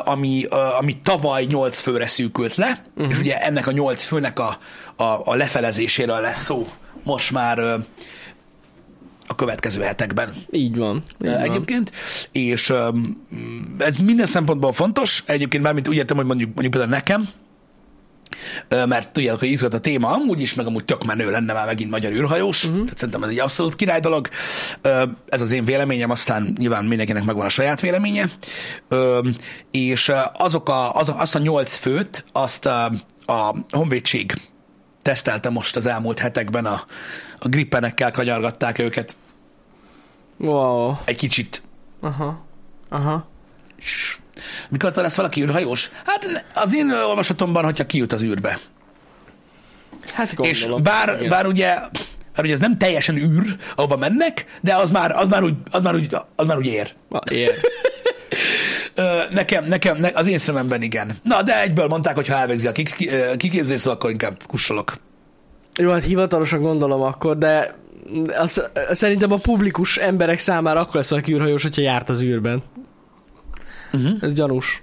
ami, 0.05 0.47
ami 0.79 0.97
tavaly 1.03 1.45
8 1.45 1.81
főre 1.81 2.07
szűkült 2.07 2.55
le, 2.55 2.83
uh-huh. 2.97 3.13
és 3.13 3.19
ugye 3.19 3.39
ennek 3.39 3.67
a 3.67 3.73
8 3.73 4.05
főnek 4.05 4.39
a, 4.39 4.59
a, 4.97 5.21
a 5.25 5.35
lefelezéséről 5.35 6.21
lesz 6.21 6.43
szó 6.43 6.69
most 7.03 7.31
már 7.31 7.59
a 9.27 9.35
következő 9.35 9.83
hetekben 9.83 10.35
Így 10.51 10.77
van. 10.77 10.97
Így 10.97 11.29
Így 11.29 11.35
van. 11.35 11.41
egyébként, 11.41 11.93
és 12.33 12.73
ez 13.79 13.97
minden 13.97 14.27
szempontból 14.27 14.73
fontos, 14.73 15.23
egyébként 15.27 15.63
mármint 15.63 15.89
úgy 15.89 15.97
értem, 15.97 16.17
hogy 16.17 16.27
mondjuk, 16.27 16.49
mondjuk 16.49 16.73
például 16.73 16.93
nekem, 16.95 17.29
mert 18.69 19.13
tudjátok, 19.13 19.41
hogy 19.41 19.49
izgat 19.49 19.75
a 19.75 19.79
téma 19.79 20.09
amúgy 20.09 20.41
is, 20.41 20.55
meg 20.55 20.67
amúgy 20.67 20.85
tök 20.85 21.05
menő 21.05 21.31
lenne 21.31 21.53
már 21.53 21.67
megint 21.67 21.91
magyar 21.91 22.13
űrhajós, 22.13 22.65
uh-huh. 22.65 22.83
tehát 22.83 22.99
szerintem 22.99 23.23
ez 23.23 23.29
egy 23.29 23.39
abszolút 23.39 23.77
király 23.77 24.01
dolog. 24.01 24.29
Ez 25.29 25.41
az 25.41 25.53
én 25.53 25.65
véleményem, 25.65 26.11
aztán 26.11 26.55
nyilván 26.59 26.85
mindenkinek 26.85 27.25
megvan 27.25 27.47
a 27.47 27.49
saját 27.49 27.81
véleménye. 27.81 28.25
És 29.71 30.13
azok 30.33 30.69
a, 30.69 30.95
az, 30.95 31.13
azt 31.17 31.35
a 31.35 31.39
nyolc 31.39 31.77
főt, 31.77 32.25
azt 32.33 32.67
a, 32.67 32.93
a 33.27 33.55
honvédség 33.71 34.35
tesztelte 35.03 35.51
most 35.51 35.77
az 35.77 35.87
elmúlt 35.87 36.19
hetekben, 36.19 36.67
a, 36.67 36.85
a 37.39 37.49
grippenekkel 37.49 38.11
kanyargatták 38.11 38.79
őket 38.79 39.17
Wow. 40.41 40.95
egy 41.05 41.17
kicsit 41.17 41.63
Aha. 42.01 42.45
Aha. 42.89 43.29
És 43.77 44.19
Mikor 44.69 44.93
lesz 44.95 45.15
valaki 45.15 45.43
űrhajós? 45.43 45.91
Hát 46.07 46.45
az 46.55 46.75
én 46.75 46.91
olvasatomban, 46.91 47.65
hogyha 47.65 47.87
kijut 47.87 48.13
az 48.13 48.23
űrbe. 48.23 48.59
Hát 50.13 50.33
És 50.41 50.61
gondolom. 50.61 50.83
bár, 50.83 51.15
Igen. 51.17 51.29
bár 51.29 51.47
ugye 51.47 51.79
bár 52.35 52.45
ugye 52.45 52.53
ez 52.53 52.61
nem 52.61 52.79
teljesen 52.79 53.17
űr, 53.17 53.57
ahova 53.77 53.97
mennek, 53.97 54.45
de 54.61 54.75
az 54.75 54.91
már, 54.91 55.13
az 55.13 55.29
már, 55.29 55.43
úgy, 55.43 55.55
az 55.71 55.83
már, 55.83 55.95
úgy, 55.95 56.17
az 56.37 56.47
már 56.47 56.57
úgy 56.57 56.67
ér. 56.67 56.93
Ér. 57.31 57.55
Nekem, 59.31 59.65
nekem, 59.65 59.97
ne, 59.97 60.09
az 60.15 60.27
én 60.27 60.39
szememben 60.39 60.83
igen. 60.83 61.17
Na, 61.23 61.43
de 61.43 61.61
egyből 61.63 61.87
mondták, 61.87 62.15
hogy 62.15 62.27
ha 62.29 62.35
elvégzi 62.35 62.67
a 62.67 62.73
kik- 62.73 63.37
kiképzést, 63.37 63.87
akkor 63.87 64.11
inkább 64.11 64.43
kussolok. 64.47 64.95
Jó, 65.77 65.91
hát 65.91 66.05
hivatalosan 66.05 66.61
gondolom 66.61 67.03
akkor, 67.03 67.39
de 67.39 67.75
az, 68.39 68.71
szerintem 68.91 69.33
a 69.33 69.37
publikus 69.37 69.97
emberek 69.97 70.39
számára 70.39 70.81
akkor 70.81 70.95
lesz 70.95 71.11
valaki 71.11 71.33
űrhajós, 71.33 71.63
hogyha 71.63 71.83
járt 71.83 72.09
az 72.09 72.23
űrben. 72.23 72.63
Uh-huh. 73.93 74.11
Ez 74.21 74.33
gyanús. 74.33 74.83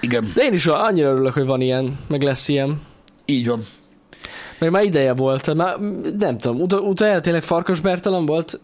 Igen, 0.00 0.26
De 0.34 0.42
én 0.42 0.52
is 0.52 0.66
annyira 0.66 1.08
örülök, 1.10 1.32
hogy 1.32 1.46
van 1.46 1.60
ilyen, 1.60 1.98
meg 2.08 2.22
lesz 2.22 2.48
ilyen. 2.48 2.80
így 3.24 3.46
van. 3.48 3.60
Meg 4.58 4.70
már 4.70 4.82
ideje 4.84 5.12
volt. 5.14 5.54
Már, 5.54 5.78
nem 6.18 6.38
tudom, 6.38 6.60
ut- 6.60 6.72
utána 6.72 7.20
tényleg 7.20 7.42
Farkas 7.42 7.80
Bertalan 7.80 8.26
volt? 8.26 8.60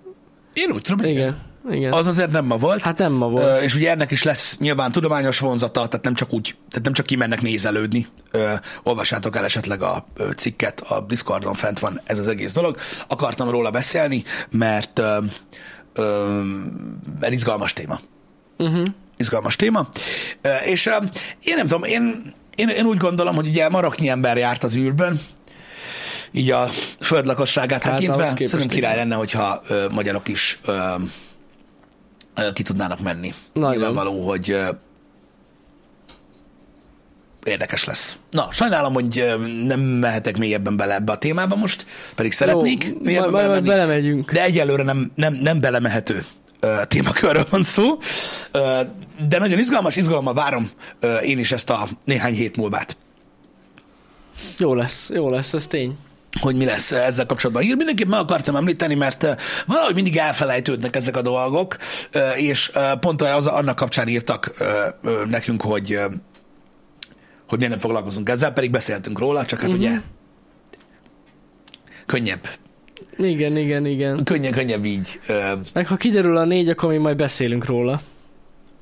Én 0.53 0.71
úgy 0.71 0.81
tudom, 0.81 1.07
igen. 1.07 1.13
Igen. 1.13 1.49
Igen. 1.71 1.93
Az 1.93 2.07
azért 2.07 2.31
nem 2.31 2.45
ma 2.45 2.57
volt. 2.57 2.81
Hát 2.81 2.99
nem 2.99 3.13
ma 3.13 3.29
volt. 3.29 3.63
És 3.63 3.75
ugye 3.75 3.91
ennek 3.91 4.11
is 4.11 4.23
lesz 4.23 4.59
nyilván 4.59 4.93
tudományos 4.93 5.39
vonzata, 5.39 5.87
tehát 5.87 6.05
nem 6.05 6.15
csak 6.15 6.33
úgy, 6.33 6.57
tehát 6.69 6.85
nem 6.85 6.93
csak 6.93 7.07
kimennek 7.07 7.43
nézelődni. 7.43 8.07
Ö, 8.31 8.53
olvassátok 8.83 9.37
el 9.37 9.45
esetleg 9.45 9.83
a 9.83 10.07
cikket, 10.37 10.81
a 10.81 11.01
Discordon 11.01 11.55
fent 11.55 11.79
van 11.79 12.01
ez 12.05 12.19
az 12.19 12.29
egész 12.29 12.53
dolog. 12.53 12.77
Akartam 13.09 13.51
róla 13.51 13.71
beszélni, 13.71 14.25
mert, 14.51 14.99
ö, 14.99 15.19
ö, 15.93 16.41
mert 17.21 17.33
izgalmas 17.33 17.73
téma. 17.73 17.99
Uh-huh. 18.59 18.87
Izgalmas 19.21 19.57
téma. 19.57 19.89
És 20.65 20.87
én 21.45 21.55
nem 21.57 21.67
tudom, 21.67 21.83
én, 21.83 22.35
én, 22.55 22.69
én 22.69 22.85
úgy 22.85 22.99
gondolom, 22.99 23.35
hogy 23.35 23.47
ugye 23.47 23.69
maraknyi 23.69 24.09
ember 24.09 24.37
járt 24.37 24.65
az 24.65 24.77
űrben, 24.77 25.21
így 26.33 26.51
a 26.51 26.69
föld 27.01 27.27
lakosságát 27.27 27.83
Hát, 27.83 27.93
tekintve. 27.93 28.27
Szerintem 28.27 28.67
király 28.67 28.97
lenne, 28.97 29.15
hogyha 29.15 29.61
ö, 29.69 29.87
magyarok 29.91 30.29
is 30.29 30.59
ö, 30.65 30.95
ö, 32.35 32.53
ki 32.53 32.63
tudnának 32.63 33.01
menni. 33.01 33.35
Nagyon. 33.53 33.71
Nyilvánvaló, 33.71 34.29
hogy 34.29 34.51
ö, 34.51 34.69
érdekes 37.45 37.85
lesz. 37.85 38.19
Na, 38.31 38.49
sajnálom, 38.51 38.93
hogy 38.93 39.35
nem 39.65 39.81
mehetek 39.81 40.39
mélyebben 40.39 40.77
bele 40.77 40.95
ebbe 40.95 41.13
a 41.13 41.19
témába 41.19 41.57
most, 41.57 41.87
pedig 42.15 42.33
szeretnék 42.33 42.85
Jó, 42.85 43.21
majd, 43.21 43.31
majd, 43.31 43.49
majd 43.49 43.65
belemegyünk. 43.65 44.33
de 44.33 44.43
egyelőre 44.43 44.83
nem, 44.83 45.13
nem, 45.15 45.35
nem 45.35 45.61
belemehető 45.61 46.25
ö, 46.61 46.81
témakörről 46.89 47.47
van 47.51 47.63
szó, 47.63 47.99
de 49.29 49.39
nagyon 49.39 49.59
izgalmas, 49.59 49.97
izgalommal 49.97 50.35
várom 50.35 50.71
én 51.23 51.39
is 51.39 51.53
ezt 51.53 51.71
a 51.71 51.89
néhány 52.05 52.35
hét 52.35 52.57
múlvát. 52.57 52.97
Jó 54.59 54.75
lesz, 54.75 55.11
jó 55.15 55.31
lesz, 55.31 55.53
ez 55.53 55.67
tény. 55.67 55.97
hogy 56.41 56.57
mi 56.57 56.65
lesz 56.65 56.93
ezzel 56.93 57.27
kapcsolatban. 57.27 57.65
Hír 57.65 57.77
mindenképp 57.77 58.09
meg 58.09 58.21
akartam 58.21 58.57
említeni, 58.57 58.95
mert 58.95 59.27
valahogy 59.67 59.95
mindig 59.95 60.17
elfelejtődnek 60.17 60.97
ezek 60.97 61.17
a 61.17 61.23
dolgok, 61.23 61.77
és 62.37 62.71
pont 63.01 63.23
az, 63.23 63.47
annak 63.47 63.77
kapcsán 63.77 64.09
írtak 64.09 64.53
nekünk, 65.29 65.63
hogy 65.63 65.99
hogy 67.49 67.59
miért 67.59 67.73
nem 67.73 67.83
foglalkozunk 67.83 68.29
ezzel, 68.29 68.53
pedig 68.53 68.71
beszéltünk 68.71 69.19
róla, 69.19 69.45
csak 69.47 69.61
hát 69.61 69.69
Mhm. 69.71 69.79
ugye 69.79 70.01
könnyebb, 72.07 72.49
Igen, 73.25 73.57
igen, 73.57 73.87
igen. 73.87 74.25
könnyebb, 74.25 74.53
könnyebb 74.53 74.85
így. 74.85 75.21
Meg 75.75 75.87
ha 75.87 75.97
kiderül 75.97 76.37
a 76.37 76.45
négy, 76.45 76.69
akkor 76.69 76.91
mi 76.91 76.97
majd 76.97 77.17
beszélünk 77.17 77.65
róla. 77.65 78.01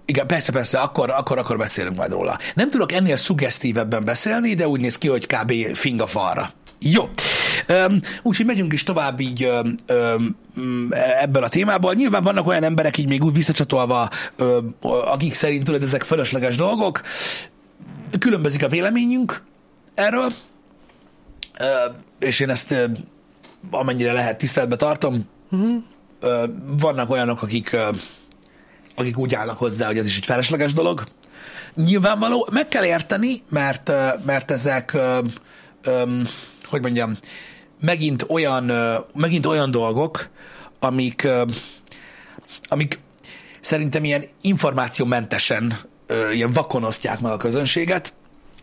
Igen, 0.05 0.27
persze, 0.27 0.53
persze, 0.53 0.79
akkor, 0.79 1.11
akkor, 1.11 1.39
akkor 1.39 1.57
beszélünk 1.57 1.97
majd 1.97 2.11
róla. 2.11 2.39
Nem 2.55 2.71
tudok 2.71 2.93
ennél 2.93 3.17
szuggesztívebben 3.17 4.05
beszélni, 4.05 4.55
de 4.55 4.69
úgy 4.69 4.81
néz 4.81 4.99
ki, 4.99 5.09
hogy 5.09 5.27
kb. 5.27 5.53
fing 5.75 6.01
a 6.01 6.07
falra. 6.07 6.51
Jó. 6.81 7.03
Um, 7.69 8.01
úgyhogy 8.23 8.47
megyünk 8.47 8.73
is 8.73 8.83
tovább 8.83 9.21
így 9.21 9.45
um, 9.45 9.75
um, 10.57 10.89
ebből 11.21 11.43
a 11.43 11.49
témából. 11.49 11.95
Nyilván 11.95 12.23
vannak 12.23 12.47
olyan 12.47 12.63
emberek 12.63 12.99
így 12.99 13.09
még 13.09 13.25
úgy 13.25 13.35
visszacsatolva, 13.35 14.09
um, 14.39 14.75
akik 15.05 15.35
szerint 15.35 15.65
tudod, 15.65 15.83
ezek 15.83 16.03
fölösleges 16.03 16.57
dolgok. 16.57 17.01
Különbözik 18.19 18.65
a 18.65 18.69
véleményünk 18.69 19.43
erről, 19.95 20.33
uh, 21.61 21.95
és 22.19 22.41
én 22.41 22.51
ezt 22.51 22.71
uh, 22.71 22.85
amennyire 23.71 24.13
lehet 24.13 24.39
tiszteletbe 24.39 24.77
tartom. 24.77 25.25
Uh-huh. 25.51 25.83
Uh, 26.23 26.45
vannak 26.79 27.11
olyanok, 27.11 27.43
akik 27.43 27.77
akik 28.99 29.19
úgy 29.19 29.35
állnak 29.35 29.59
hozzá, 29.59 29.87
hogy 29.87 29.99
ez 29.99 30.07
is 30.07 30.17
egy 30.17 30.25
felesleges 30.25 30.73
dolog. 30.73 31.05
Nyilvánvaló, 31.75 32.49
meg 32.53 32.69
kell 32.69 32.85
érteni, 32.85 33.43
mert, 33.49 33.93
mert 34.25 34.51
ezek, 34.51 34.97
hogy 36.65 36.83
mondjam, 36.83 37.17
megint 37.81 38.25
olyan, 38.29 38.73
megint 39.15 39.47
olyan 39.47 39.71
dolgok, 39.71 40.29
amik, 40.79 41.29
amik 42.69 42.99
szerintem 43.61 44.05
ilyen 44.05 44.25
információmentesen 44.41 45.79
ilyen 46.33 46.51
vakon 46.51 46.85
osztják 46.85 47.21
meg 47.21 47.33
a 47.33 47.37
közönséget, 47.37 48.13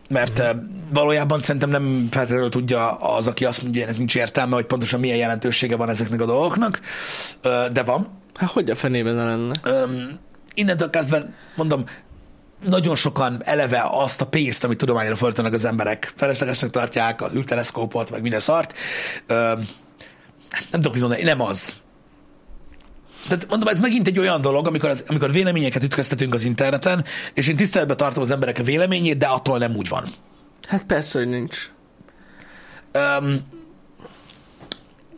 mert 0.08 0.38
ö, 0.38 0.50
valójában 0.92 1.40
szerintem 1.40 1.70
nem 1.70 2.08
feltétlenül 2.10 2.50
tudja 2.50 2.90
az, 2.90 3.26
aki 3.26 3.44
azt 3.44 3.62
mondja, 3.62 3.80
hogy 3.80 3.88
ennek 3.88 3.98
nincs 3.98 4.16
értelme, 4.16 4.54
hogy 4.54 4.64
pontosan 4.66 5.00
milyen 5.00 5.16
jelentősége 5.16 5.76
van 5.76 5.88
ezeknek 5.88 6.20
a 6.20 6.26
dolgoknak, 6.26 6.80
Ö, 7.42 7.66
de 7.72 7.82
van. 7.82 8.08
Hát 8.34 8.50
hogy 8.50 8.70
a 8.70 8.74
fenében 8.74 9.14
ne 9.14 9.24
lenne? 9.24 9.54
Öm, 9.62 10.18
innentől 10.54 10.90
kezdve, 10.90 11.32
mondom, 11.54 11.84
nagyon 12.64 12.94
sokan 12.94 13.42
eleve 13.44 13.86
azt 13.90 14.20
a 14.20 14.26
pénzt, 14.26 14.64
amit 14.64 14.78
tudományra 14.78 15.16
fordítanak 15.16 15.52
az 15.52 15.64
emberek, 15.64 16.12
feleslegesnek 16.16 16.70
tartják, 16.70 17.22
az 17.22 17.34
űrteleszkópot, 17.34 18.10
meg 18.10 18.22
minden 18.22 18.40
szart. 18.40 18.74
Öm, 19.26 19.68
nem 20.70 20.80
tudok 20.80 20.92
mit 20.92 21.00
mondani, 21.00 21.22
nem 21.22 21.40
az. 21.40 21.74
Tehát 23.28 23.46
mondom, 23.48 23.68
ez 23.68 23.80
megint 23.80 24.06
egy 24.06 24.18
olyan 24.18 24.40
dolog, 24.40 24.66
amikor, 24.66 24.90
az, 24.90 25.04
amikor 25.06 25.32
véleményeket 25.32 25.82
ütköztetünk 25.82 26.34
az 26.34 26.44
interneten, 26.44 27.04
és 27.34 27.48
én 27.48 27.56
tiszteletbe 27.56 27.94
tartom 27.94 28.22
az 28.22 28.30
emberek 28.30 28.58
a 28.58 28.62
véleményét, 28.62 29.18
de 29.18 29.26
attól 29.26 29.58
nem 29.58 29.76
úgy 29.76 29.88
van. 29.88 30.04
Hát 30.68 30.84
persze, 30.84 31.18
hogy 31.18 31.28
nincs. 31.28 31.70
Öm, 32.92 33.40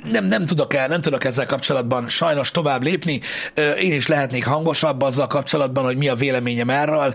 nem, 0.04 0.24
nem, 0.24 0.46
tudok 0.46 0.74
el, 0.74 0.88
nem 0.88 1.00
tudok 1.00 1.24
ezzel 1.24 1.46
kapcsolatban 1.46 2.08
sajnos 2.08 2.50
tovább 2.50 2.82
lépni. 2.82 3.20
Én 3.80 3.92
is 3.92 4.06
lehetnék 4.06 4.46
hangosabb 4.46 5.02
azzal 5.02 5.26
kapcsolatban, 5.26 5.84
hogy 5.84 5.96
mi 5.96 6.08
a 6.08 6.14
véleményem 6.14 6.70
erről, 6.70 7.14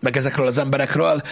meg 0.00 0.16
ezekről 0.16 0.46
az 0.46 0.58
emberekről. 0.58 1.22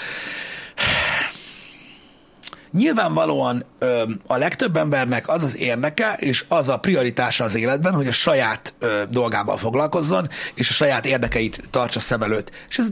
Nyilvánvalóan 2.73 3.65
öm, 3.79 4.21
a 4.27 4.37
legtöbb 4.37 4.77
embernek 4.77 5.29
az 5.29 5.43
az 5.43 5.57
érdeke, 5.57 6.13
és 6.19 6.45
az 6.49 6.69
a 6.69 6.79
prioritása 6.79 7.45
az 7.45 7.55
életben, 7.55 7.95
hogy 7.95 8.07
a 8.07 8.13
saját 8.13 8.75
ö, 8.79 9.03
dolgával 9.11 9.57
foglalkozzon, 9.57 10.29
és 10.55 10.69
a 10.69 10.73
saját 10.73 11.07
érdekeit 11.07 11.61
tartsa 11.71 12.01
szem 12.01 12.23
előtt. 12.23 12.51
És 12.69 12.79
ez 12.79 12.89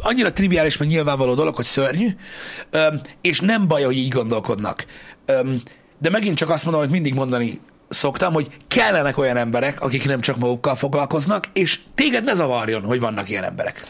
annyira 0.00 0.32
triviális, 0.32 0.76
meg 0.76 0.88
nyilvánvaló 0.88 1.34
dolog, 1.34 1.54
hogy 1.54 1.64
szörnyű, 1.64 2.16
öm, 2.70 3.00
és 3.20 3.40
nem 3.40 3.68
baj, 3.68 3.82
hogy 3.82 3.96
így 3.96 4.12
gondolkodnak. 4.12 4.86
Öm, 5.26 5.60
de 5.98 6.10
megint 6.10 6.36
csak 6.36 6.50
azt 6.50 6.64
mondom, 6.64 6.82
hogy 6.82 6.90
mindig 6.90 7.14
mondani 7.14 7.60
szoktam, 7.92 8.32
hogy 8.32 8.48
kellenek 8.68 9.18
olyan 9.18 9.36
emberek, 9.36 9.80
akik 9.80 10.06
nem 10.06 10.20
csak 10.20 10.36
magukkal 10.36 10.76
foglalkoznak, 10.76 11.44
és 11.52 11.80
téged 11.94 12.24
ne 12.24 12.34
zavarjon, 12.34 12.82
hogy 12.82 13.00
vannak 13.00 13.28
ilyen 13.28 13.44
emberek. 13.44 13.82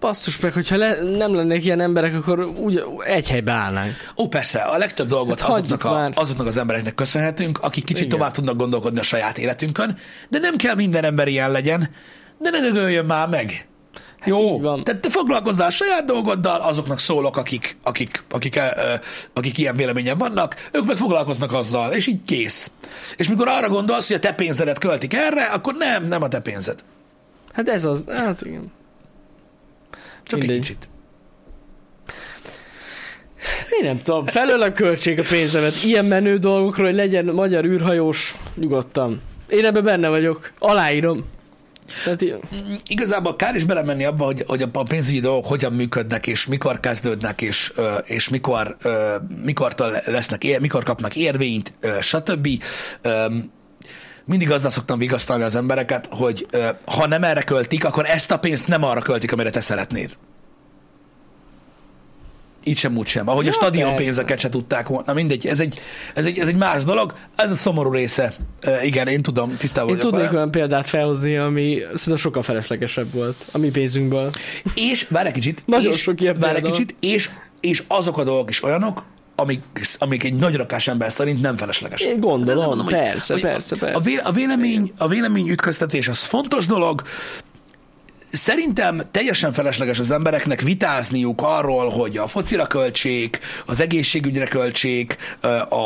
Basszus 0.00 0.38
meg, 0.38 0.52
hogyha 0.52 0.76
le, 0.76 1.00
nem 1.16 1.34
lennék 1.34 1.64
ilyen 1.64 1.80
emberek, 1.80 2.14
akkor 2.14 2.44
úgy 2.44 2.84
egy 3.04 3.28
helybe 3.28 3.52
állnánk. 3.52 3.92
Ó, 4.16 4.28
persze, 4.28 4.58
a 4.58 4.78
legtöbb 4.78 5.08
dolgot 5.08 5.40
Hát 5.40 5.50
azoknak, 5.50 5.84
a, 5.84 6.10
azoknak 6.14 6.46
az 6.46 6.56
embereknek 6.56 6.94
köszönhetünk, 6.94 7.58
akik 7.58 7.84
kicsit 7.84 8.06
Igen. 8.06 8.18
tovább 8.18 8.32
tudnak 8.32 8.56
gondolkodni 8.56 8.98
a 8.98 9.02
saját 9.02 9.38
életünkön, 9.38 9.98
de 10.28 10.38
nem 10.38 10.56
kell 10.56 10.74
minden 10.74 11.04
ember 11.04 11.28
ilyen 11.28 11.50
legyen, 11.50 11.90
de 12.38 12.50
ne 12.50 12.60
dögöljön 12.60 13.04
már 13.04 13.28
meg. 13.28 13.66
Hát 14.18 14.28
Jó, 14.28 14.60
van. 14.60 14.84
tehát 14.84 15.00
te 15.00 15.10
foglalkozzál 15.10 15.66
a 15.66 15.70
saját 15.70 16.04
dolgoddal, 16.04 16.60
azoknak 16.60 16.98
szólok, 16.98 17.36
akik, 17.36 17.76
akik, 17.82 18.24
akik, 18.30 18.56
ö, 18.56 18.60
ö, 18.60 18.94
akik 19.32 19.58
ilyen 19.58 19.76
véleményen 19.76 20.18
vannak, 20.18 20.68
ők 20.72 20.84
meg 20.84 20.96
foglalkoznak 20.96 21.52
azzal, 21.52 21.92
és 21.92 22.06
így 22.06 22.20
kész. 22.26 22.70
És 23.16 23.28
mikor 23.28 23.48
arra 23.48 23.68
gondolsz, 23.68 24.06
hogy 24.06 24.16
a 24.16 24.18
te 24.18 24.32
pénzedet 24.32 24.78
költik 24.78 25.14
erre, 25.14 25.44
akkor 25.44 25.74
nem, 25.74 26.06
nem 26.08 26.22
a 26.22 26.28
te 26.28 26.40
pénzed. 26.40 26.84
Hát 27.52 27.68
ez 27.68 27.84
az, 27.84 28.04
hát 28.08 28.42
igen. 28.42 28.72
Csak 30.22 30.38
Mindegy. 30.38 30.56
egy 30.56 30.62
kicsit. 30.62 30.88
Én 33.80 33.86
nem 33.86 33.98
tudom, 33.98 34.26
felőlem 34.26 34.72
költség 34.72 35.18
a 35.18 35.22
pénzemet 35.22 35.84
ilyen 35.84 36.04
menő 36.04 36.36
dolgokra, 36.36 36.84
hogy 36.84 36.94
legyen 36.94 37.24
magyar 37.24 37.64
űrhajós, 37.64 38.34
nyugodtan. 38.54 39.22
Én 39.48 39.64
ebben 39.64 39.84
benne 39.84 40.08
vagyok, 40.08 40.52
aláírom. 40.58 41.24
Tehát, 42.04 42.22
i- 42.22 42.34
Igazából 42.88 43.36
kár 43.36 43.54
is 43.54 43.64
belemenni 43.64 44.04
abba, 44.04 44.24
hogy, 44.24 44.44
hogy 44.46 44.62
a 44.72 44.82
pénzügyi 44.82 45.20
dolgok 45.20 45.46
hogyan 45.46 45.72
működnek, 45.72 46.26
és 46.26 46.46
mikor 46.46 46.80
kezdődnek, 46.80 47.40
és, 47.42 47.72
és 48.04 48.28
mikor, 48.28 48.76
ö, 48.82 49.16
mikortól 49.44 50.00
lesznek, 50.06 50.60
mikor 50.60 50.82
kapnak 50.82 51.16
érvényt, 51.16 51.72
stb. 52.00 52.48
Mindig 54.24 54.50
azzal 54.50 54.70
szoktam 54.70 54.98
vigasztalni 54.98 55.44
az 55.44 55.56
embereket, 55.56 56.08
hogy 56.10 56.46
ha 56.86 57.06
nem 57.06 57.24
erre 57.24 57.42
költik, 57.42 57.84
akkor 57.84 58.06
ezt 58.06 58.30
a 58.30 58.38
pénzt 58.38 58.66
nem 58.66 58.84
arra 58.84 59.00
költik, 59.00 59.32
amire 59.32 59.50
te 59.50 59.60
szeretnéd. 59.60 60.10
Így 62.64 62.76
sem, 62.76 62.96
úgy 62.96 63.06
sem. 63.06 63.28
Ahogy 63.28 63.44
a 63.44 63.46
Ja, 63.48 63.52
stadion 63.52 63.88
persze. 63.88 64.04
pénzeket 64.04 64.38
se 64.38 64.48
tudták 64.48 64.88
volna. 64.88 65.04
Na 65.06 65.12
mindegy, 65.12 65.46
ez 65.46 65.60
egy, 65.60 65.80
ez, 66.14 66.24
egy, 66.26 66.38
ez 66.38 66.48
egy 66.48 66.56
más 66.56 66.84
dolog. 66.84 67.12
Ez 67.36 67.50
a 67.50 67.54
szomorú 67.54 67.90
része. 67.92 68.32
Ö, 68.60 68.80
igen, 68.82 69.08
én 69.08 69.22
tudom, 69.22 69.56
tisztában 69.56 69.88
Én 69.90 69.96
vagyok 69.96 70.10
tudnék 70.10 70.26
vele. 70.28 70.38
olyan 70.38 70.50
példát 70.50 70.86
felhozni, 70.86 71.36
ami 71.36 71.78
szerintem 71.94 72.16
sokkal 72.16 72.42
feleslegesebb 72.42 73.12
volt 73.12 73.46
a 73.52 73.58
mi 73.58 73.70
pénzünkből. 73.70 74.30
És, 74.74 75.06
várj 75.10 75.26
egy 75.28 75.34
kicsit, 75.34 75.62
Nagyon 75.66 75.92
és, 75.92 76.00
sok 76.00 76.20
ilyen 76.20 76.36
várj 76.40 76.56
egy 76.56 76.62
kicsit, 76.62 76.94
és, 77.00 77.30
és 77.60 77.82
azok 77.88 78.18
a 78.18 78.24
dolgok 78.24 78.50
is 78.50 78.62
olyanok, 78.62 79.04
amik, 79.36 79.60
amik 79.98 80.24
egy 80.24 80.34
nagy 80.34 80.54
rakás 80.54 80.88
ember 80.88 81.12
szerint 81.12 81.40
nem 81.40 81.56
feleslegesek. 81.56 82.08
Én 82.08 82.20
gondolom, 82.20 82.54
Ezzel 82.56 82.66
mondom, 82.66 82.84
hogy- 82.86 82.94
persze, 82.94 83.32
hogy 83.32 83.42
persze, 83.42 83.74
a, 83.74 83.78
persze. 83.78 83.96
A, 83.96 84.00
vé, 84.00 84.16
a, 84.16 84.32
vélemény, 84.32 84.92
a 84.98 85.08
vélemény 85.08 85.48
ütköztetés 85.48 86.08
az 86.08 86.22
fontos 86.22 86.66
dolog, 86.66 87.02
szerintem 88.32 89.00
teljesen 89.10 89.52
felesleges 89.52 89.98
az 89.98 90.10
embereknek 90.10 90.60
vitázniuk 90.60 91.40
arról, 91.44 91.88
hogy 91.88 92.16
a 92.16 92.26
focira 92.26 92.66
költsék, 92.66 93.38
az 93.66 93.80
egészségügyre 93.80 94.46
költsék, 94.46 95.16
a, 95.68 95.76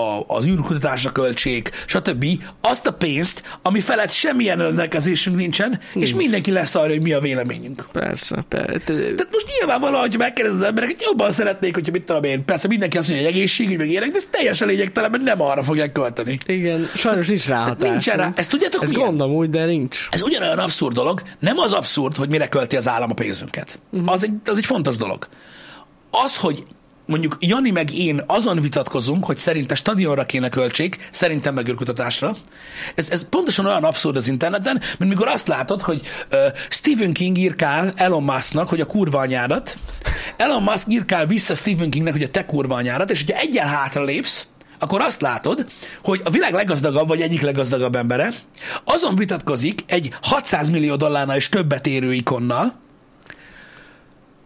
a, 0.00 0.24
az 0.26 0.44
űrkutatásra 0.46 1.12
költsék, 1.12 1.70
stb. 1.86 2.26
azt 2.60 2.86
a 2.86 2.92
pénzt, 2.92 3.42
ami 3.62 3.80
felett 3.80 4.10
semmilyen 4.10 4.58
rendelkezésünk 4.58 5.36
nincsen, 5.36 5.80
Nincs. 5.94 6.08
és 6.08 6.14
mindenki 6.14 6.50
lesz 6.50 6.74
arra, 6.74 6.88
hogy 6.88 7.02
mi 7.02 7.12
a 7.12 7.20
véleményünk. 7.20 7.86
Persze, 7.92 8.44
persze. 8.48 8.80
Tehát 8.94 9.28
most 9.32 9.46
nyilvánvalóan, 9.58 10.00
hogy 10.00 10.16
megkérdez 10.18 10.54
az 10.54 10.62
embereket, 10.62 11.02
jobban 11.02 11.32
szeretnék, 11.32 11.74
hogyha 11.74 11.90
mit 11.92 12.02
tudom 12.02 12.24
én. 12.24 12.44
Persze 12.44 12.68
mindenki 12.68 12.98
azt 12.98 13.08
mondja, 13.08 13.26
hogy 13.26 13.36
egészségügy, 13.36 13.76
meg 13.78 13.88
ilyenek, 13.88 14.10
de 14.10 14.16
ez 14.16 14.26
teljesen 14.30 14.68
lényegtelen, 14.68 15.10
mert 15.10 15.22
nem 15.22 15.40
arra 15.42 15.62
fogják 15.62 15.92
költeni. 15.92 16.38
Igen, 16.46 16.88
sajnos 16.94 17.28
nincs 17.28 17.46
ráhatás. 17.46 17.90
Nincsen 17.90 18.16
rá. 18.16 18.32
Ezt 18.34 18.50
tudjátok 18.50 18.82
Ez 18.82 18.90
milyen? 18.90 19.06
gondom 19.06 19.32
úgy, 19.32 19.50
de 19.50 19.64
nincs. 19.64 20.08
Ez 20.10 20.22
ugyanolyan 20.22 20.58
abszurd 20.58 20.94
dolog, 20.94 21.22
nem 21.38 21.58
az 21.58 21.72
abszurd, 21.72 21.90
hogy 21.94 22.28
mire 22.28 22.48
költi 22.48 22.76
az 22.76 22.88
állam 22.88 23.10
a 23.10 23.14
pénzünket. 23.14 23.78
Uh-huh. 23.90 24.12
Az, 24.12 24.24
egy, 24.24 24.32
az 24.44 24.56
egy 24.56 24.66
fontos 24.66 24.96
dolog. 24.96 25.28
Az, 26.10 26.36
hogy 26.36 26.64
mondjuk 27.06 27.36
Jani 27.40 27.70
meg 27.70 27.94
én 27.94 28.22
azon 28.26 28.60
vitatkozunk, 28.60 29.24
hogy 29.24 29.36
szerinte 29.36 29.74
stadionra 29.74 30.26
kéne 30.26 30.48
költsék, 30.48 31.08
szerintem 31.10 31.54
meg 31.54 31.68
űrkutatásra. 31.68 32.34
Ez, 32.94 33.10
ez 33.10 33.28
pontosan 33.28 33.66
olyan 33.66 33.84
abszurd 33.84 34.16
az 34.16 34.28
interneten, 34.28 34.80
mint 34.98 35.10
mikor 35.10 35.28
azt 35.28 35.48
látod, 35.48 35.82
hogy 35.82 36.00
uh, 36.32 36.38
Stephen 36.68 37.12
King 37.12 37.38
írkál 37.38 37.92
Elon 37.96 38.22
Musknak, 38.22 38.68
hogy 38.68 38.80
a 38.80 38.86
kurva 38.86 39.18
anyádat, 39.18 39.78
Elon 40.36 40.62
Musk 40.62 40.88
írkál 40.88 41.26
vissza 41.26 41.54
Stephen 41.54 41.90
Kingnek, 41.90 42.12
hogy 42.12 42.22
a 42.22 42.30
te 42.30 42.46
kurva 42.46 42.74
anyádat, 42.74 43.10
és 43.10 43.24
hogyha 43.24 43.40
egyen 43.40 43.66
hátra 43.66 44.04
lépsz, 44.04 44.46
akkor 44.82 45.00
azt 45.00 45.20
látod, 45.20 45.66
hogy 46.04 46.20
a 46.24 46.30
világ 46.30 46.52
leggazdagabb, 46.52 47.08
vagy 47.08 47.20
egyik 47.20 47.42
leggazdagabb 47.42 47.96
embere 47.96 48.32
azon 48.84 49.16
vitatkozik 49.16 49.80
egy 49.86 50.14
600 50.22 50.70
millió 50.70 50.96
dollárnál 50.96 51.36
és 51.36 51.48
többet 51.48 51.86
érő 51.86 52.12
ikonnal, 52.12 52.80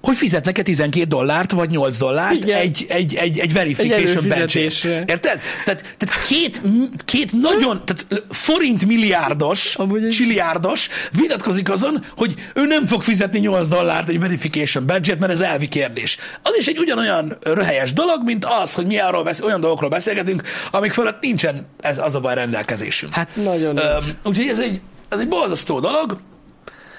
hogy 0.03 0.17
fizetnek-e 0.17 0.63
12 0.63 1.05
dollárt, 1.07 1.53
vagy 1.53 1.71
8 1.71 1.97
dollárt 1.99 2.35
Igen. 2.45 2.59
egy, 2.59 2.87
egy, 2.89 3.15
egy, 3.15 3.39
egy 3.39 3.53
verification 3.53 4.01
Egy 4.01 4.09
előfizetésre. 4.31 4.91
Érted? 5.07 5.41
Tehát, 5.65 5.95
tehát 5.99 6.27
két, 6.27 6.61
két 7.05 7.33
nagyon, 7.41 7.83
tehát 7.85 8.25
forint 8.31 8.87
milliárdos, 8.87 9.77
egy- 9.79 10.09
csiliárdos 10.11 10.89
vitatkozik 11.13 11.71
azon, 11.71 12.05
hogy 12.17 12.35
ő 12.55 12.67
nem 12.67 12.87
fog 12.87 13.03
fizetni 13.03 13.39
8 13.39 13.69
dollárt 13.69 14.09
egy 14.09 14.21
verification 14.21 14.87
badge 14.87 15.15
mert 15.19 15.33
ez 15.33 15.41
elvi 15.41 15.69
kérdés. 15.69 16.17
Az 16.43 16.57
is 16.59 16.67
egy 16.67 16.79
ugyanolyan 16.79 17.37
röhelyes 17.43 17.93
dolog, 17.93 18.21
mint 18.25 18.45
az, 18.63 18.75
hogy 18.75 18.87
mi 18.87 18.99
arról 18.99 19.23
besz- 19.23 19.43
olyan 19.45 19.61
dolgokról 19.61 19.91
beszélgetünk, 19.91 20.43
amik 20.71 20.93
fölött 20.93 21.21
nincsen 21.21 21.67
ez, 21.81 21.99
az 21.99 22.15
a 22.15 22.21
baj 22.21 22.35
rendelkezésünk. 22.35 23.15
Hát 23.15 23.29
nagyon 23.37 23.77
Öm, 23.77 24.05
úgyhogy 24.25 24.49
ez 24.49 24.59
egy, 24.61 24.81
ez 25.09 25.19
egy 25.19 25.29
borzasztó 25.29 25.81
dolog, 25.81 26.19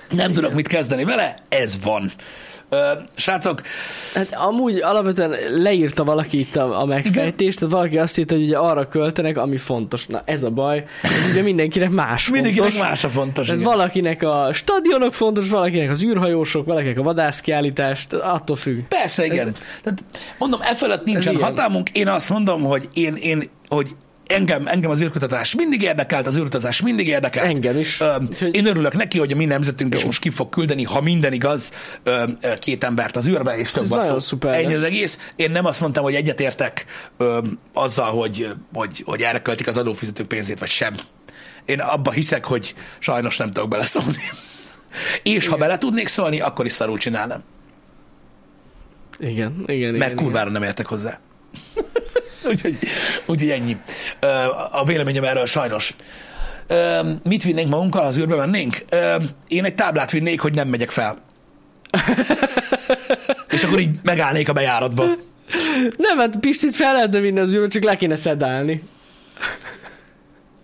nem 0.10 0.34
tudok 0.34 0.54
mit 0.54 0.68
kezdeni 0.68 1.04
vele, 1.04 1.36
ez 1.50 1.84
van. 1.84 2.12
Ö, 2.70 2.92
srácok, 3.16 3.62
Hát 4.14 4.36
amúgy 4.36 4.80
alapvetően 4.80 5.36
leírta 5.52 6.04
valaki 6.04 6.40
itt 6.40 6.56
a, 6.56 6.82
a 6.82 6.86
megfejtést, 6.86 7.60
tehát 7.60 7.74
valaki 7.74 7.98
azt 7.98 8.18
írta, 8.18 8.36
hogy 8.36 8.44
ugye 8.44 8.58
arra 8.58 8.88
költenek, 8.88 9.38
ami 9.38 9.58
fontos. 9.58 10.06
Na 10.06 10.22
ez 10.26 10.44
a 10.44 10.50
baj, 10.50 10.86
hogy 11.02 11.32
ugye 11.32 11.42
mindenkinek 11.42 11.90
más 11.90 12.30
mindenkinek 12.30 12.72
fontos. 12.72 12.90
más 12.90 13.04
a 13.04 13.10
fontos. 13.10 13.46
Tehát 13.46 13.62
igen. 13.62 13.74
valakinek 13.74 14.24
a 14.24 14.50
stadionok 14.54 15.14
fontos, 15.14 15.50
valakinek 15.50 15.90
az 15.90 16.04
űrhajósok, 16.04 16.66
valakinek 16.66 17.00
a 17.00 17.04
vadászkiállítás, 17.04 18.06
tehát 18.08 18.26
attól 18.26 18.56
függ. 18.56 18.80
Persze, 18.88 19.26
igen. 19.26 19.56
Tehát, 19.84 20.04
mondom, 20.38 20.60
e 20.62 20.76
fölött 20.76 21.06
nincsen 21.06 21.38
hatalmunk. 21.42 21.90
Én 21.90 22.08
azt 22.08 22.30
mondom, 22.30 22.64
hogy 22.64 22.88
én, 22.94 23.16
én 23.16 23.50
hogy 23.70 23.96
engem, 24.28 24.68
engem 24.68 24.92
az 24.92 25.02
űrkutatás 25.02 25.56
mindig 25.56 25.82
érdekelt, 25.82 26.28
az 26.28 26.38
űrutazás 26.38 26.82
mindig 26.82 27.08
érdekelt. 27.08 27.46
Engem 27.46 27.80
is. 27.80 28.04
Én 28.52 28.66
örülök 28.66 28.94
neki, 28.94 29.20
hogy 29.20 29.32
a 29.32 29.36
mi 29.36 29.46
nemzetünk 29.46 29.96
is 29.96 30.06
most 30.06 30.22
ki 30.22 30.30
fog 30.30 30.50
küldeni, 30.50 30.84
ha 30.84 31.02
minden 31.02 31.34
igaz, 31.34 31.72
két 32.60 32.84
embert 32.84 33.16
az 33.16 33.28
űrbe, 33.28 33.58
és 33.58 33.72
több 33.72 33.92
Ez 33.92 34.24
szuper 34.24 34.54
Ennyi 34.54 34.74
az 34.74 34.84
egész. 34.84 35.20
Én 35.36 35.52
nem 35.52 35.66
azt 35.66 35.82
mondtam, 35.82 36.04
hogy 36.04 36.16
egyetértek 36.16 36.86
azzal, 37.74 38.12
hogy, 38.12 38.54
hogy, 38.74 39.04
hogy 39.06 39.22
erre 39.22 39.40
költik 39.42 39.68
az 39.68 39.78
adófizetők 39.78 40.28
pénzét, 40.28 40.60
vagy 40.60 40.70
sem. 40.70 40.96
Én 41.66 41.80
abba 41.80 42.12
hiszek, 42.12 42.46
hogy 42.46 42.76
sajnos 43.00 43.38
nem 43.38 43.52
tudok 43.52 43.70
beleszólni. 43.70 44.22
És 45.24 45.48
ha 45.48 45.58
bele 45.58 45.78
tudnék 45.78 46.08
szólni, 46.08 46.40
akkor 46.40 46.66
is 46.66 46.72
szarul 46.72 46.98
csinálnám. 46.98 47.44
Igen, 49.20 49.64
igen, 49.66 49.94
Mert 49.94 50.12
igen. 50.12 50.24
kurvára 50.24 50.50
nem 50.50 50.64
értek 50.64 50.86
hozzá. 50.86 51.20
Úgyhogy, 52.48 52.78
úgyhogy 53.26 53.50
ennyi. 53.50 53.78
A 54.72 54.86
véleményem 54.86 55.24
erről 55.24 55.46
sajnos. 55.46 55.96
Mit 57.24 57.44
vinnénk 57.44 57.70
magunkkal, 57.70 58.02
ha 58.02 58.08
az 58.08 58.18
űrbe 58.18 58.36
mennénk? 58.36 58.86
Én 59.48 59.66
egy 59.66 59.76
táblát 59.76 60.12
vinnék, 60.12 60.42
hogy 60.42 60.54
nem 60.54 60.68
megyek 60.68 60.90
fel. 60.90 61.18
És 63.50 63.64
akkor 63.64 63.80
így 63.80 63.98
megállnék 64.04 64.50
a 64.50 64.54
bejáratba. 64.54 65.06
Nem, 65.98 66.18
hát 66.18 66.38
Pistit 66.40 66.76
fel 66.76 66.94
lehetne 66.94 67.20
vinni 67.20 67.40
az 67.40 67.54
űrbe, 67.54 67.68
csak 67.68 67.84
le 67.84 67.96
kéne 67.96 68.16
szedálni. 68.16 68.84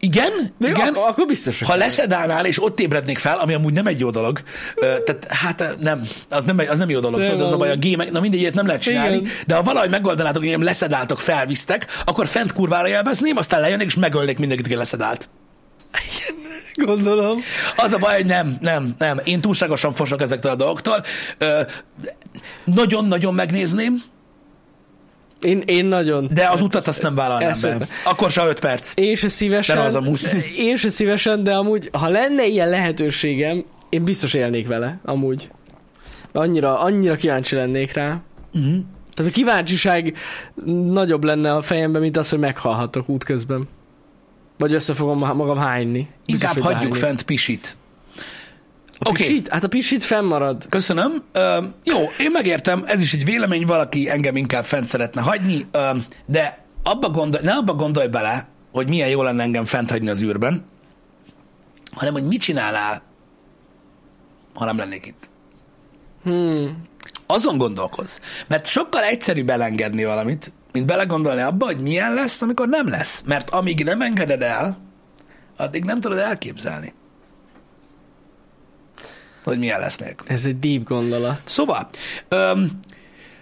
Igen? 0.04 0.54
De 0.58 0.68
Igen? 0.70 0.88
Ak- 0.88 1.10
akkor 1.10 1.26
biztos, 1.26 1.62
Ha 1.62 1.76
leszedálnál, 1.76 2.46
és 2.46 2.64
ott 2.64 2.80
ébrednék 2.80 3.18
fel, 3.18 3.38
ami 3.40 3.54
amúgy 3.54 3.74
nem 3.74 3.88
egy 3.88 4.00
jó 4.00 4.10
dolog, 4.10 4.40
tehát 4.80 5.26
hát 5.30 5.76
nem, 5.80 6.02
az 6.30 6.44
nem, 6.46 6.62
az 6.70 6.78
nem 6.78 6.90
jó 6.90 7.00
dolog, 7.00 7.24
tudod, 7.24 7.42
az 7.42 7.52
a 7.52 7.58
baj, 7.58 7.72
a 7.72 7.76
gémek, 7.76 8.12
na 8.12 8.20
mindegy, 8.20 8.40
ilyet 8.40 8.54
nem 8.54 8.66
lehet 8.66 8.82
csinálni, 8.82 9.16
Igen. 9.16 9.32
de 9.48 9.56
ha 9.56 9.64
valahogy 9.64 9.90
megoldanátok, 9.90 10.42
hogy 10.42 10.52
engem 10.52 10.64
leszedáltok, 10.64 11.20
felvisztek, 11.20 11.88
akkor 12.06 12.28
fent 12.28 12.54
kurvára 12.54 12.88
élvezném, 12.88 13.38
aztán 13.38 13.62
lejönnék, 13.62 13.88
és 13.88 13.96
megölnék 13.96 14.38
mindenkit, 14.40 14.66
aki 14.66 14.76
leszedált. 14.76 15.30
gondolom. 16.76 17.42
Az 17.76 17.94
a 17.94 17.98
baj, 17.98 18.16
hogy 18.16 18.26
nem, 18.26 18.58
nem, 18.60 18.96
nem. 18.98 19.20
Én 19.24 19.42
túlságosan 19.42 19.94
fosok 19.94 20.22
ezektől 20.22 20.52
a 20.52 20.56
dolgoktól. 20.56 21.04
Nagyon-nagyon 22.64 23.34
megnézném, 23.34 24.04
Én, 25.44 25.62
én 25.66 25.86
nagyon. 25.86 26.30
de 26.34 26.50
az 26.50 26.62
utat 26.62 26.88
azt 26.88 27.02
nem 27.02 27.16
vállalnám 27.16 27.50
Ezt 27.50 27.78
be. 27.78 27.88
Akkor 28.06 28.32
se 28.32 28.46
5 28.46 28.60
perc. 28.60 28.92
Én 28.96 29.16
se 29.16 29.28
szívesen. 29.28 29.76
De 29.76 29.82
az 29.82 29.96
amúgy. 29.96 30.22
Én 30.58 30.78
se 30.78 30.90
szívesen, 30.90 31.44
de 31.44 31.54
amúgy, 31.56 31.90
ha 31.94 32.10
lenne 32.10 32.46
ilyen 32.46 32.70
lehetőségem, 32.70 33.66
én 33.90 34.04
biztos 34.04 34.34
élnék 34.34 34.68
vele, 34.68 35.00
amúgy. 35.06 35.50
Annyira, 36.32 36.80
annyira 36.80 37.16
kíváncsi 37.16 37.56
lennék 37.56 37.94
rá. 37.94 38.22
Uh-huh. 38.54 38.76
Tehát 39.14 39.32
a 39.32 39.36
kíváncsiság 39.36 40.18
nagyobb 40.92 41.24
lenne 41.24 41.54
a 41.54 41.62
fejemben, 41.62 42.02
mint 42.02 42.18
az, 42.18 42.30
hogy 42.30 42.40
meghalhatok 42.40 43.10
útközben. 43.10 43.68
Vagy 44.58 44.74
össze 44.74 44.94
fogom 44.94 45.18
ma- 45.18 45.34
magam 45.34 45.58
hányni. 45.58 46.08
Biztos, 46.26 46.50
Inkább 46.50 46.64
hagyjuk 46.64 46.92
hányni. 46.94 47.06
fent 47.06 47.24
pisit. 47.24 47.78
A 49.06 49.10
Oké. 49.10 49.24
pisit? 49.24 49.48
Hát 49.48 49.64
a 49.64 49.68
pisit 49.68 50.04
fennmarad. 50.04 50.66
Köszönöm. 50.70 51.24
Ö, 51.32 51.64
jó, 51.84 51.98
én 52.20 52.32
megértem, 52.32 52.84
ez 52.88 53.02
is 53.02 53.14
egy 53.14 53.26
vélemény, 53.26 53.66
valaki 53.66 54.10
engem 54.10 54.36
inkább 54.36 54.64
fent 54.66 54.86
szeretne 54.86 55.22
hagyni, 55.22 55.66
ö, 55.72 55.90
de 56.26 56.66
abba 56.84 57.10
gondolj, 57.10 57.44
ne 57.44 57.52
abba 57.52 57.74
gondolj 57.74 58.08
bele, 58.08 58.48
hogy 58.72 58.90
milyen 58.90 59.10
jó 59.10 59.22
lenne 59.24 59.44
engem 59.44 59.66
fent 59.66 59.90
hagyni 59.90 60.10
az 60.10 60.22
űrben, 60.22 60.66
hanem 61.94 62.14
hogy 62.14 62.24
mit 62.28 62.42
csinálnál, 62.42 63.02
ha 64.54 64.66
nem 64.66 64.78
lennék 64.78 65.06
itt. 65.06 65.30
Hmm. 66.24 66.84
Azon 67.28 67.58
gondolkozz. 67.58 68.20
Mert 68.48 68.66
sokkal 68.66 69.04
egyszerűbb 69.04 69.50
elengedni 69.50 70.06
valamit, 70.06 70.54
mint 70.72 70.86
belegondolni 70.86 71.42
abba, 71.42 71.66
hogy 71.66 71.80
milyen 71.80 72.14
lesz, 72.14 72.42
amikor 72.42 72.68
nem 72.68 72.90
lesz. 72.90 73.24
Mert 73.26 73.50
amíg 73.50 73.84
nem 73.84 74.02
engeded 74.02 74.42
el, 74.42 74.78
addig 75.58 75.84
nem 75.84 76.00
tudod 76.00 76.18
elképzelni, 76.18 76.94
hogy 79.44 79.60
milyen 79.60 79.80
lesz 79.80 79.98
nélkül. 79.98 80.28
Ez 80.30 80.46
egy 80.46 80.60
deep 80.60 80.84
gondolat. 80.84 81.42
Szóval, 81.46 81.90
öm, 82.28 82.72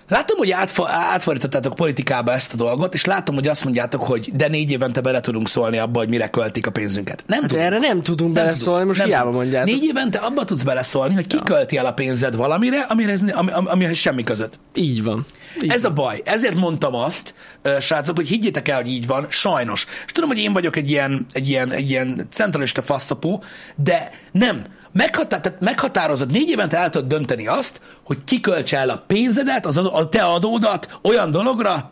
látom, 0.09 0.37
hogy 0.37 0.51
átfa, 0.51 0.87
átfordítottátok 0.89 1.75
politikába 1.75 2.31
ezt 2.33 2.53
a 2.53 2.55
dolgot, 2.55 2.93
és 2.93 3.05
látom, 3.05 3.35
hogy 3.35 3.47
azt 3.47 3.63
mondjátok, 3.63 4.03
hogy 4.03 4.29
de 4.35 4.47
négy 4.47 4.71
évente 4.71 5.01
bele 5.01 5.19
tudunk 5.19 5.47
szólni 5.47 5.77
abba, 5.77 5.99
hogy 5.99 6.09
mire 6.09 6.27
költik 6.27 6.67
a 6.67 6.71
pénzünket. 6.71 7.23
Nem 7.27 7.39
Hát 7.39 7.49
tudunk. 7.49 7.67
erre 7.67 7.77
nem 7.79 8.01
tudunk 8.03 8.33
Nem 8.33 8.43
beleszólni, 8.43 8.79
tudunk. 8.79 8.87
most 8.87 8.99
Nem 8.99 9.07
hiába 9.07 9.23
tudunk. 9.23 9.41
mondjátok. 9.41 9.73
Négy 9.73 9.83
évente 9.83 10.17
abba 10.17 10.45
tudsz 10.45 10.63
beleszólni, 10.63 11.13
hogy 11.13 11.27
ki 11.27 11.35
ja. 11.35 11.43
költi 11.43 11.77
el 11.77 11.85
a 11.85 11.93
pénzed 11.93 12.35
valamire, 12.35 12.79
amihez, 12.81 13.23
ami, 13.33 13.51
ami, 13.51 13.67
amihez 13.69 13.97
semmi 13.97 14.23
között. 14.23 14.59
Így 14.73 15.03
van. 15.03 15.25
Így 15.61 15.71
Ez 15.71 15.85
a 15.85 15.91
baj. 15.91 16.21
Ezért 16.25 16.55
mondtam 16.55 16.95
azt, 16.95 17.33
srácok, 17.79 18.15
hogy 18.15 18.27
higgyétek 18.27 18.67
el, 18.67 18.75
hogy 18.75 18.87
így 18.89 19.07
van, 19.07 19.25
sajnos. 19.29 19.85
És 20.05 20.11
tudom, 20.11 20.29
hogy 20.29 20.39
én 20.39 20.53
vagyok 20.53 20.75
egy 20.75 20.89
ilyen, 20.89 21.25
egy 21.33 21.49
ilyen, 21.49 21.71
egy 21.71 21.89
ilyen 21.89 22.27
centralista 22.29 22.81
faszapó, 22.81 23.43
de 23.75 24.09
nem. 24.31 24.63
Meghatá- 24.93 25.41
tehát 25.41 25.59
meghatározod, 25.59 26.31
négy 26.31 26.49
évente 26.49 26.77
el 26.77 26.89
tudod 26.89 27.07
dönteni 27.07 27.47
azt, 27.47 27.81
hogy 28.03 28.23
kiköltse 28.23 28.77
el 28.77 28.89
a 28.89 29.03
pénzedet, 29.07 29.65
az 29.65 29.77
a 29.77 30.09
te 30.09 30.23
adódat 30.23 30.99
olyan 31.01 31.31
dologra, 31.31 31.91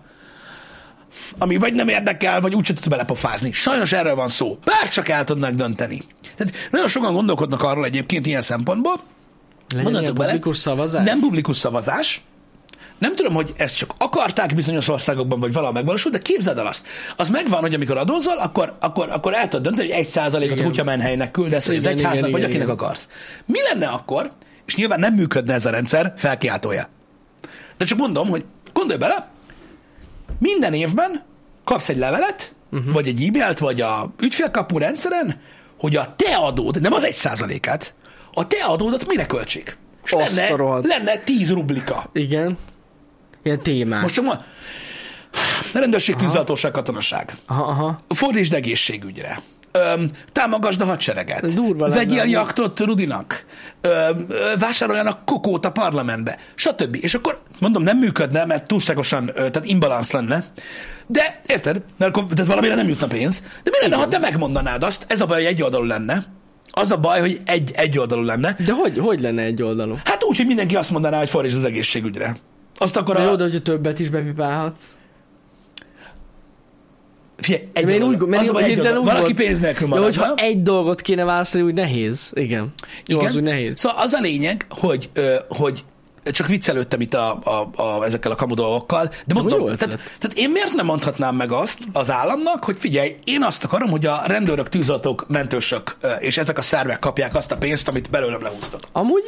ami 1.38 1.58
vagy 1.58 1.74
nem 1.74 1.88
érdekel, 1.88 2.42
vagy 2.42 2.56
úgyse 2.56 2.74
tudsz 2.74 2.88
belepofázni. 2.88 3.52
Sajnos 3.52 3.92
erről 3.92 4.16
van 4.16 4.28
szó. 4.28 4.58
Bár 4.64 4.90
csak 4.90 5.10
el 5.10 5.24
tudnak 5.24 5.52
dönteni. 5.52 6.02
Tehát 6.36 6.54
nagyon 6.72 6.88
sokan 6.88 7.14
gondolkodnak 7.14 7.64
arról 7.64 7.86
egyébként 7.86 8.26
ilyen 8.26 8.42
szempontból, 8.42 9.00
Legyen 9.70 9.84
Mondjatok 9.92 10.02
ilyen 10.02 10.14
bele. 10.16 10.28
publikus 10.28 10.58
szavazás? 10.58 11.06
nem 11.06 11.20
publikus 11.20 11.58
szavazás. 11.58 12.22
Nem 13.00 13.16
tudom, 13.16 13.34
hogy 13.34 13.54
ezt 13.58 13.78
csak 13.78 13.94
akarták 13.98 14.56
bizonyos 14.56 14.88
országokban, 14.88 15.40
vagy 15.40 15.54
valahol 15.54 15.74
megvalósult, 15.74 16.14
de 16.14 16.20
képzeld 16.20 16.58
el 16.58 16.68
azt. 16.68 16.88
Az 17.16 17.30
megvan, 17.30 17.62
hogy 17.62 17.74
amikor 17.74 17.98
adózol, 17.98 18.38
akkor, 18.38 18.76
akkor, 18.80 19.10
akkor 19.12 19.34
el 19.34 19.48
tudod 19.48 19.66
dönteni, 19.66 19.88
hogy 19.88 19.98
egy 19.98 20.08
százalékot 20.08 20.60
a 20.60 20.64
kutya 20.64 20.84
menhelynek 20.84 21.32
küldesz, 21.32 21.68
vagy 21.68 21.76
az 21.76 21.86
egyháznak, 21.86 22.32
vagy 22.32 22.44
akinek 22.44 22.62
igen. 22.62 22.70
akarsz. 22.70 23.08
Mi 23.46 23.60
lenne 23.62 23.88
akkor, 23.88 24.32
és 24.66 24.76
nyilván 24.76 25.00
nem 25.00 25.14
működne 25.14 25.54
ez 25.54 25.66
a 25.66 25.70
rendszer, 25.70 26.14
felkiáltója. 26.18 26.90
De 27.78 27.86
csak 27.86 27.98
mondom, 27.98 28.30
hogy 28.30 28.44
gondolj 28.74 29.00
bele, 29.00 29.30
minden 30.40 30.74
évben 30.74 31.24
kapsz 31.64 31.90
egy 31.90 31.98
levelet, 31.98 32.54
uh-huh. 32.72 32.94
vagy 32.94 33.08
egy 33.08 33.24
e-mailt, 33.24 33.60
vagy 33.60 33.82
a 33.82 34.12
ügyfélkapu 34.22 34.78
rendszeren, 34.78 35.42
hogy 35.80 35.96
a 35.96 36.14
te 36.16 36.36
adód, 36.36 36.82
nem 36.82 36.94
az 36.94 37.04
egy 37.04 37.14
százalékát, 37.14 37.94
a 38.34 38.48
te 38.48 38.64
adódat 38.64 39.08
mire 39.08 39.26
költsék? 39.26 39.78
És 40.04 40.12
lenne, 40.12 40.56
lenne 40.82 41.18
10 41.18 41.52
rublika. 41.52 42.10
Igen. 42.14 42.58
Ilyen 43.44 43.62
témák. 43.62 44.02
Most 44.02 44.14
csak 44.14 44.26
ma... 44.26 44.42
Rendőrség, 45.74 46.16
tűzoltóság, 46.16 46.72
katonaság. 46.72 47.34
Aha, 47.46 47.64
aha. 47.64 48.00
Fordítsd 48.08 48.54
egészségügyre. 48.54 49.42
Öm, 49.72 50.12
támogasd 50.32 50.82
a 50.82 50.86
hadsereget. 50.86 51.54
Durva 51.54 51.84
lenne, 51.88 51.96
Vegyél 51.96 52.20
amúgy. 52.20 52.32
jaktot 52.32 52.80
Rudinak. 52.80 53.46
Öm, 53.82 54.28
vásároljanak 54.60 55.26
kokót 55.26 55.66
a 55.66 55.72
parlamentbe. 55.72 56.38
Stb. 56.56 56.98
És 57.02 57.14
akkor 57.14 57.42
mondom, 57.60 57.84
nem 57.84 57.98
működne, 57.98 58.46
mert 58.46 58.68
túlságosan, 58.68 59.32
tehát 59.36 59.66
imbalansz 59.66 60.12
lenne. 60.12 60.44
De 61.08 61.42
érted? 61.48 61.82
Mert 61.98 62.16
akkor 62.18 62.34
tehát 62.34 62.48
valamire 62.50 62.76
nem 62.76 62.88
jutna 62.88 63.08
pénz. 63.08 63.44
De 63.64 63.72
mi 63.72 63.78
lenne, 63.90 63.96
ha 64.02 64.08
te 64.08 64.18
megmondanád 64.18 64.84
azt? 64.84 65.06
Ez 65.08 65.22
a 65.22 65.26
baj, 65.26 65.38
hogy 65.44 65.52
egy 65.54 65.64
oldalú 65.64 65.84
lenne. 65.86 66.24
Az 66.72 66.92
a 66.92 66.98
baj, 66.98 67.20
hogy 67.20 67.42
egy, 67.46 67.72
egy 67.76 68.00
oldalú 68.00 68.22
lenne. 68.22 68.56
De 68.66 68.74
hogy, 68.74 68.98
hogy 68.98 69.22
lenne 69.22 69.42
egy 69.42 69.62
oldalú? 69.62 69.96
Hát 70.04 70.24
úgy, 70.24 70.38
hogy 70.38 70.46
mindenki 70.46 70.76
azt 70.76 70.92
mondaná, 70.92 71.18
hogy 71.18 71.30
fordítsd 71.30 71.58
az 71.58 71.66
egészségügyre. 71.66 72.36
Azt 72.80 72.96
akkor 72.96 73.16
De 73.16 73.22
a... 73.22 73.26
jó, 73.26 73.36
de 73.36 73.44
hogyha 73.44 73.62
többet 73.62 74.00
is 74.00 74.10
bepipálhatsz. 74.10 74.98
Figyelj, 77.38 77.68
egy 77.74 77.90
Én 77.90 78.02
oldalú. 78.02 78.24
úgy, 78.24 78.28
mert 78.30 78.50
az 78.50 78.62
egy 78.64 78.78
oldalú. 78.78 79.00
úgy 79.00 79.06
Valaki 79.06 79.34
pénz 79.34 79.60
nélkül 79.60 79.88
marad. 79.88 80.04
hogyha 80.04 80.26
ha? 80.26 80.34
egy 80.36 80.62
dolgot 80.62 81.02
kéne 81.02 81.24
választani, 81.24 81.64
úgy 81.64 81.74
nehéz. 81.74 82.32
Igen. 82.34 82.74
Jó, 83.06 83.20
az 83.20 83.36
úgy 83.36 83.44
nehéz. 83.44 83.80
Szóval 83.80 84.04
az 84.04 84.14
a 84.14 84.20
lényeg, 84.20 84.66
hogy, 84.70 85.10
hogy 85.50 85.84
csak 86.24 86.48
viccelődtem 86.48 87.02
itt 87.02 87.14
a, 87.14 87.40
a, 87.44 87.82
a, 87.82 88.06
ezekkel 88.06 88.32
a 88.32 88.36
kamu 88.36 88.54
dolgokkal, 88.54 89.12
de 89.26 89.34
mondom, 89.34 89.60
jó 89.60 89.66
tehát, 89.66 90.00
tehát 90.20 90.34
én 90.38 90.50
miért 90.50 90.74
nem 90.74 90.86
mondhatnám 90.86 91.36
meg 91.36 91.52
azt 91.52 91.80
az 91.94 92.12
államnak, 92.12 92.64
hogy 92.64 92.76
figyelj, 92.80 93.16
én 93.24 93.44
azt 93.44 93.64
akarom, 93.64 93.90
hogy 93.90 94.06
a 94.06 94.22
rendőrök, 94.26 94.70
tűzoltók, 94.70 95.26
mentősök 95.28 95.98
és 96.20 96.38
ezek 96.38 96.58
a 96.58 96.62
szervek 96.62 97.00
kapják 97.00 97.36
azt 97.36 97.52
a 97.52 97.58
pénzt, 97.58 97.88
amit 97.88 98.10
belőlem 98.10 98.42
lehúztak. 98.42 98.80
Amúgy 98.92 99.24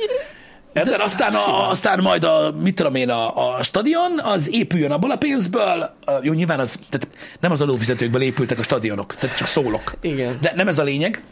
Érted? 0.73 0.99
Aztán, 0.99 1.33
a, 1.33 1.69
aztán 1.69 1.99
majd 1.99 2.23
a, 2.23 2.55
mit 2.61 2.75
tudom 2.75 2.95
én, 2.95 3.09
a, 3.09 3.55
a 3.57 3.63
stadion, 3.63 4.19
az 4.19 4.49
épüljön 4.53 4.91
abból 4.91 5.11
a 5.11 5.15
pénzből, 5.15 5.95
jó, 6.21 6.33
nyilván 6.33 6.59
az, 6.59 6.79
tehát 6.89 7.17
nem 7.39 7.51
az 7.51 7.61
adófizetőkből 7.61 8.21
épültek 8.21 8.59
a 8.59 8.63
stadionok, 8.63 9.15
tehát 9.15 9.37
csak 9.37 9.47
szólok. 9.47 9.93
Igen. 10.01 10.37
De 10.41 10.53
nem 10.55 10.67
ez 10.67 10.77
a 10.79 10.83
lényeg. 10.83 11.23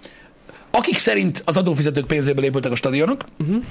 Akik 0.71 0.97
szerint 0.97 1.41
az 1.45 1.57
adófizetők 1.57 2.05
pénzéből 2.05 2.43
épültek 2.43 2.71
a 2.71 2.75
stadionok, 2.75 3.25
uh-huh. 3.39 3.63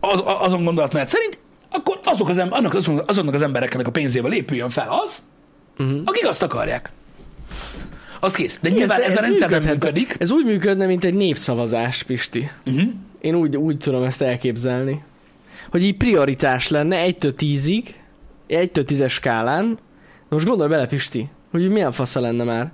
az, 0.00 0.22
azon 0.24 0.64
gondolatmenet 0.64 1.08
szerint, 1.08 1.38
akkor 1.70 1.98
azok 2.04 2.28
az, 2.28 2.38
em- 2.38 2.52
annak, 2.52 2.74
azon, 2.74 3.02
azonnak 3.06 3.34
az 3.34 3.42
embereknek 3.42 3.86
a 3.86 3.90
pénzéből 3.90 4.32
épüljön 4.32 4.70
fel 4.70 4.88
az, 5.04 5.22
uh-huh. 5.78 6.00
akik 6.04 6.26
azt 6.26 6.42
akarják. 6.42 6.90
Az 8.20 8.32
kész. 8.32 8.58
De 8.62 8.68
nyilván 8.68 9.00
ez, 9.00 9.10
ez 9.10 9.16
a 9.16 9.20
rendszer 9.20 9.50
nem 9.50 9.58
működhetne. 9.58 9.86
működik. 9.86 10.16
Ez 10.18 10.30
úgy 10.30 10.44
működne, 10.44 10.86
mint 10.86 11.04
egy 11.04 11.14
népszavazás, 11.14 12.02
Pisti. 12.02 12.50
Uh-huh. 12.66 12.90
Én 13.24 13.34
úgy, 13.34 13.56
úgy 13.56 13.76
tudom 13.76 14.02
ezt 14.02 14.22
elképzelni. 14.22 15.02
Hogy 15.70 15.84
így 15.84 15.96
prioritás 15.96 16.68
lenne 16.68 17.06
1-től 17.06 17.34
10-ig, 17.38 17.84
1-től 18.48 18.84
10-es 18.88 19.10
skálán. 19.10 19.78
Most 20.28 20.46
gondolj 20.46 20.68
bele, 20.68 20.86
Pisti, 20.86 21.28
hogy 21.50 21.68
milyen 21.68 21.92
fasza 21.92 22.20
lenne 22.20 22.44
már. 22.44 22.72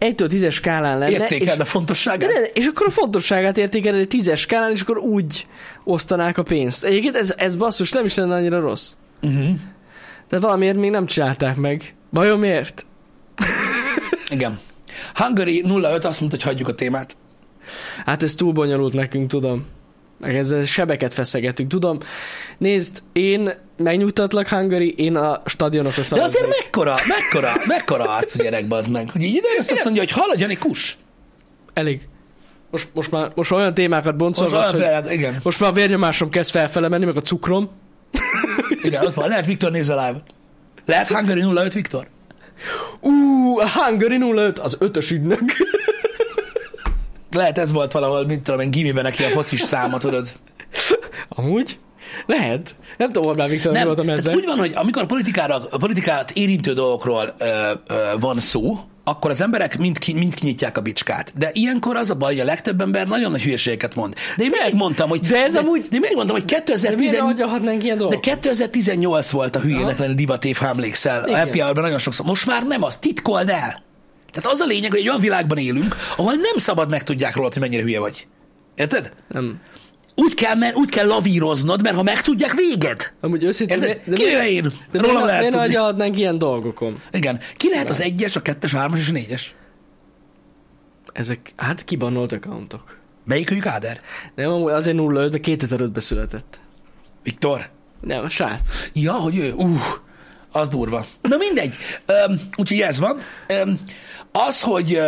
1-től 0.00 0.28
10-es 0.32 0.52
skálán 0.52 0.98
lenne, 0.98 1.10
Értékeld 1.10 1.60
a 1.60 1.64
fontosságát? 1.64 2.30
de, 2.32 2.44
és 2.54 2.66
akkor 2.66 2.86
a 2.86 2.90
fontosságát 2.90 3.58
értékeled 3.58 4.00
egy 4.00 4.14
10-es 4.20 4.38
skálán, 4.38 4.70
és 4.70 4.80
akkor 4.80 4.98
úgy 4.98 5.46
osztanák 5.84 6.38
a 6.38 6.42
pénzt. 6.42 6.84
Egyébként 6.84 7.16
ez, 7.16 7.34
ez 7.36 7.56
basszus 7.56 7.92
nem 7.92 8.04
is 8.04 8.14
lenne 8.14 8.34
annyira 8.34 8.60
rossz. 8.60 8.92
Uh-huh. 9.22 9.48
De 10.28 10.38
valamiért 10.38 10.76
még 10.76 10.90
nem 10.90 11.06
csinálták 11.06 11.56
meg. 11.56 11.94
Vajon 12.10 12.38
miért? 12.38 12.86
Igen. 14.30 14.58
Hungary 15.14 15.64
05 15.66 16.04
azt 16.04 16.20
mondta, 16.20 16.36
hogy 16.36 16.46
hagyjuk 16.46 16.68
a 16.68 16.74
témát. 16.74 17.16
Hát 18.04 18.22
ez 18.22 18.34
túl 18.34 18.52
bonyolult 18.52 18.92
nekünk, 18.92 19.28
tudom. 19.28 19.66
Meg 20.24 20.36
ezzel 20.36 20.64
sebeket 20.64 21.12
feszegetünk, 21.12 21.70
tudom. 21.70 21.98
Nézd, 22.58 23.02
én 23.12 23.50
megnyugtatlak, 23.76 24.48
Hungary, 24.48 24.94
én 24.96 25.16
a 25.16 25.42
stadionokra 25.44 26.00
De 26.00 26.06
szavaznék. 26.06 26.42
azért 26.42 26.62
mekkora, 26.62 26.94
mekkora, 27.08 27.52
mekkora 27.66 28.16
arcú 28.16 28.42
gyerek 28.42 28.66
bazd 28.66 28.90
meg, 28.90 29.10
hogy 29.10 29.22
így 29.22 29.34
ide 29.34 29.48
azt 29.58 29.84
mondja, 29.84 30.02
hogy 30.02 30.10
haladjon 30.10 30.50
egy 30.50 30.58
kus. 30.58 30.98
Elég. 31.72 32.08
Most, 32.70 32.88
most, 32.92 33.10
már, 33.10 33.32
most 33.34 33.50
olyan 33.50 33.74
témákat 33.74 34.04
Most 34.04 34.16
boncolgatsz, 34.16 34.72
olyan 34.74 35.02
hogy 35.02 35.12
igen, 35.12 35.40
most 35.42 35.60
már 35.60 35.70
a 35.70 35.72
vérnyomásom 35.72 36.30
kezd 36.30 36.50
felfele 36.50 36.88
menni, 36.88 37.04
meg 37.04 37.16
a 37.16 37.20
cukrom. 37.20 37.70
igen, 38.82 39.06
ott 39.06 39.14
van. 39.14 39.28
Lehet 39.28 39.46
Viktor 39.46 39.70
nézze 39.70 39.94
live 39.94 40.22
Lehet 40.86 41.08
Hungary 41.08 41.40
05 41.40 41.72
Viktor? 41.72 42.06
Ú, 43.00 43.10
a 43.58 43.68
Hungary 43.70 44.18
05, 44.34 44.58
az 44.58 44.76
ötös 44.78 45.10
ügynök. 45.10 45.40
Lehet 47.34 47.58
ez 47.58 47.72
volt 47.72 47.92
valahol, 47.92 48.26
mint 48.26 48.42
tudom 48.42 48.60
én, 48.60 48.70
gimiben 48.70 49.02
neki 49.02 49.24
a 49.24 49.28
focis 49.28 49.60
száma, 49.60 49.98
tudod. 49.98 50.28
Amúgy? 51.28 51.78
Lehet. 52.26 52.74
Nem 52.98 53.10
tudom, 53.12 53.28
Orbán 53.28 53.48
Viktor, 53.48 53.72
Nem, 53.72 53.86
voltam 53.86 54.08
ezzel. 54.08 54.34
úgy 54.34 54.44
van, 54.44 54.58
hogy 54.58 54.72
amikor 54.74 55.02
a, 55.02 55.06
politikára, 55.06 55.54
a 55.70 55.76
politikát 55.76 56.30
érintő 56.30 56.72
dolgokról 56.72 57.34
ö, 57.38 57.44
ö, 57.86 57.94
van 58.20 58.38
szó, 58.40 58.78
akkor 59.04 59.30
az 59.30 59.40
emberek 59.40 59.78
mind, 59.78 59.98
ki, 59.98 60.12
mind 60.12 60.34
kinyitják 60.34 60.78
a 60.78 60.80
bicskát. 60.80 61.32
De 61.38 61.50
ilyenkor 61.52 61.96
az 61.96 62.10
a 62.10 62.14
baj, 62.14 62.32
hogy 62.32 62.40
a 62.40 62.44
legtöbb 62.44 62.80
ember 62.80 63.08
nagyon 63.08 63.30
nagy 63.30 63.42
hülyeségeket 63.42 63.94
mond. 63.94 64.14
De 64.14 64.20
én 64.28 64.34
mindig 64.36 64.60
Persze. 64.60 64.76
mondtam, 64.76 65.08
hogy... 65.08 65.20
De 65.20 65.44
ez 65.44 65.52
de, 65.52 65.58
amúgy- 65.58 65.80
De 65.80 65.94
én 65.94 66.00
mindig 66.00 66.14
mondtam, 66.16 66.36
hogy 66.36 66.44
De 66.44 66.52
miért 66.54 66.64
2010... 66.80 67.12
ne 67.12 67.18
adjahatnánk 67.18 67.82
ilyen 67.84 67.96
De 67.96 68.02
dolgot? 68.02 68.20
2018 68.20 69.30
volt 69.30 69.56
a 69.56 69.60
hülyének 69.60 69.98
lenni 69.98 70.14
divatév, 70.14 70.56
ha 70.56 70.66
emlékszel. 70.68 71.22
A 71.24 71.36
happy 71.38 71.58
nagyon 71.74 71.98
sokszor. 71.98 72.26
Most 72.26 72.46
már 72.46 72.66
nem 72.66 72.82
az, 72.82 72.96
titkold 72.96 73.48
el. 73.48 73.82
Tehát 74.34 74.52
az 74.52 74.60
a 74.60 74.66
lényeg, 74.66 74.90
hogy 74.90 75.00
egy 75.00 75.08
olyan 75.08 75.20
világban 75.20 75.58
élünk, 75.58 75.96
ahol 76.16 76.32
nem 76.32 76.56
szabad 76.56 76.90
megtudják 76.90 77.34
rólad, 77.36 77.52
hogy 77.52 77.62
mennyire 77.62 77.82
hülye 77.82 77.98
vagy. 78.00 78.26
Érted? 78.74 79.12
Nem. 79.28 79.60
Úgy 80.16 80.34
kell, 80.34 80.54
men- 80.54 80.74
úgy 80.74 80.88
kell 80.90 81.06
lavíroznod, 81.06 81.82
mert 81.82 81.96
ha 81.96 82.02
megtudják, 82.02 82.52
véged. 82.52 83.12
Amúgy 83.20 83.44
őszintén... 83.44 83.82
Érted? 83.82 84.00
de 84.06 84.14
Kivéve 84.16 84.48
én. 84.50 84.72
De 84.90 84.98
Rólam 85.00 85.14
miért, 85.14 85.26
lehet 85.26 85.42
ne 85.42 85.48
tudni. 85.48 85.64
adjahatnánk 85.64 86.18
ilyen 86.18 86.38
dolgokon? 86.38 87.00
Igen. 87.12 87.40
Ki 87.56 87.68
lehet 87.70 87.90
az 87.90 88.00
egyes, 88.00 88.36
a 88.36 88.42
kettes, 88.42 88.74
a 88.74 88.78
hármas 88.78 89.00
és 89.00 89.08
a 89.08 89.12
négyes? 89.12 89.54
Ezek, 91.12 91.52
hát 91.56 91.84
kibannolt 91.84 92.32
accountok. 92.32 92.98
Melyik 93.24 93.50
őjük 93.50 93.66
Áder? 93.66 94.00
Nem, 94.34 94.50
amúgy 94.50 94.72
azért 94.72 94.96
05 94.98 95.30
ben 95.30 95.40
2005-ben 95.44 96.02
született. 96.02 96.58
Viktor? 97.22 97.68
Nem, 98.00 98.24
a 98.24 98.28
srác. 98.28 98.88
Ja, 98.92 99.12
hogy 99.12 99.36
ő, 99.38 99.52
uh, 99.52 99.80
az 100.52 100.68
durva. 100.68 101.04
Na 101.22 101.36
mindegy. 101.36 101.74
Öm, 102.06 102.40
úgyhogy 102.56 102.80
ez 102.80 102.98
van. 102.98 103.18
Öm, 103.46 103.78
az, 104.38 104.60
hogy 104.60 105.00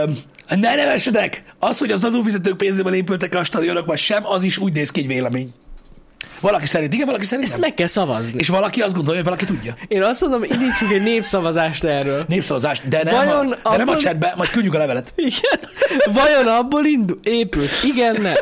ne 0.48 0.74
nevessetek, 0.74 1.42
az, 1.58 1.78
hogy 1.78 1.90
az 1.90 2.04
adófizetők 2.04 2.56
pénzéből 2.56 2.94
épültek 2.94 3.34
a 3.34 3.44
stadionok, 3.44 3.86
vagy 3.86 3.98
sem, 3.98 4.26
az 4.26 4.42
is 4.42 4.58
úgy 4.58 4.72
néz 4.72 4.90
ki 4.90 5.00
egy 5.00 5.06
vélemény. 5.06 5.52
Valaki 6.40 6.66
szerint 6.66 6.92
igen, 6.92 7.06
valaki 7.06 7.24
szerint 7.24 7.44
Ezt 7.44 7.52
nem. 7.52 7.60
meg 7.60 7.74
kell 7.74 7.86
szavazni. 7.86 8.38
És 8.38 8.48
valaki 8.48 8.80
azt 8.80 8.94
gondolja, 8.94 9.22
hogy 9.22 9.24
valaki 9.24 9.44
tudja. 9.44 9.74
Én 9.88 10.02
azt 10.02 10.20
mondom, 10.20 10.42
indítsuk 10.42 10.92
egy 10.92 11.02
népszavazást 11.02 11.84
erről. 11.84 12.24
Népszavazást, 12.28 12.88
de 12.88 13.02
nem, 13.02 13.14
Vajon 13.14 13.54
a, 13.62 13.70
de 13.70 13.76
nem 13.76 13.88
a 13.88 13.96
chatbe, 13.96 14.34
majd 14.36 14.50
küldjük 14.50 14.74
a 14.74 14.78
levelet. 14.78 15.12
Igen. 15.16 15.70
Vajon 16.04 16.46
abból 16.46 16.84
indul? 16.84 17.18
Épült. 17.22 17.70
Igen, 17.84 18.20
nem. 18.22 18.34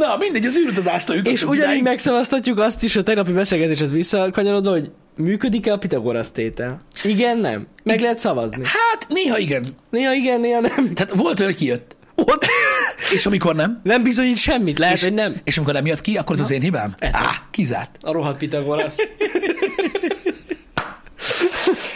Na, 0.00 0.16
mindegy, 0.18 0.46
az 0.46 0.56
űrutazástól 0.58 1.16
jutottunk 1.16 1.36
És 1.36 1.44
ugyanígy 1.44 1.62
idáig. 1.64 1.82
megszavaztatjuk 1.82 2.58
azt 2.58 2.82
is 2.82 2.96
a 2.96 3.02
tegnapi 3.02 3.32
beszélgetéshez 3.32 3.92
visszakanyarodva, 3.92 4.70
hogy 4.70 4.90
működik-e 5.16 5.72
a 5.72 5.78
Pitagorasz 5.78 6.30
tétel? 6.30 6.80
Igen, 7.04 7.38
nem. 7.38 7.66
Meg 7.82 8.00
lehet 8.00 8.18
szavazni. 8.18 8.62
Hát, 8.64 9.06
néha 9.08 9.38
igen. 9.38 9.66
Néha 9.90 10.12
igen, 10.14 10.40
néha 10.40 10.60
nem. 10.60 10.94
Tehát 10.94 11.14
volt 11.14 11.40
olyan, 11.40 11.52
hogy 11.52 11.60
kijött. 11.60 11.96
Ott. 12.14 12.46
És 13.14 13.26
amikor 13.26 13.54
nem, 13.54 13.80
Nem 13.82 14.02
bizonyít 14.02 14.36
semmit, 14.36 14.78
lehet, 14.78 14.94
és, 14.96 15.02
hogy 15.02 15.14
nem. 15.14 15.40
és 15.44 15.56
amikor 15.56 15.74
nem 15.74 15.86
jött 15.86 16.00
ki, 16.00 16.16
akkor 16.16 16.34
ez 16.36 16.42
az 16.42 16.50
én 16.50 16.60
hibám? 16.60 16.94
Ez 16.98 17.14
Á, 17.14 17.30
kizárt. 17.50 17.98
A 18.00 18.12
rohadt 18.12 18.38
Pitagorasz. 18.38 18.96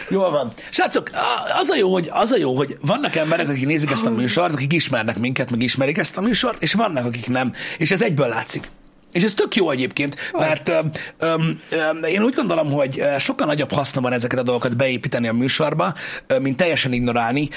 Jól 0.09 0.31
van. 0.31 0.51
Srácok, 0.69 1.09
az 1.61 1.69
a, 1.69 1.75
jó, 1.75 1.91
hogy, 1.91 2.09
az 2.11 2.31
a 2.31 2.37
jó, 2.37 2.55
hogy 2.55 2.77
vannak 2.81 3.15
emberek, 3.15 3.49
akik 3.49 3.65
nézik 3.65 3.91
ezt 3.91 4.05
a 4.05 4.09
műsort, 4.09 4.53
akik 4.53 4.73
ismernek 4.73 5.17
minket, 5.17 5.51
meg 5.51 5.61
ismerik 5.61 5.97
ezt 5.97 6.17
a 6.17 6.21
műsort, 6.21 6.63
és 6.63 6.73
vannak, 6.73 7.05
akik 7.05 7.27
nem. 7.27 7.53
És 7.77 7.91
ez 7.91 8.01
egyből 8.01 8.27
látszik. 8.27 8.69
És 9.15 9.23
ez 9.23 9.33
tök 9.33 9.55
jó 9.55 9.69
egyébként, 9.69 10.15
mert 10.31 10.69
öm, 10.69 10.89
öm, 11.17 11.59
öm, 11.69 12.03
én 12.03 12.23
úgy 12.23 12.33
gondolom, 12.33 12.71
hogy 12.71 13.03
sokkal 13.19 13.47
nagyobb 13.47 13.71
haszna 13.71 14.01
van 14.01 14.13
ezeket 14.13 14.39
a 14.39 14.43
dolgokat 14.43 14.77
beépíteni 14.77 15.27
a 15.27 15.33
műsorba, 15.33 15.93
mint 16.41 16.57
teljesen 16.57 16.93
ignorálni 16.93 17.49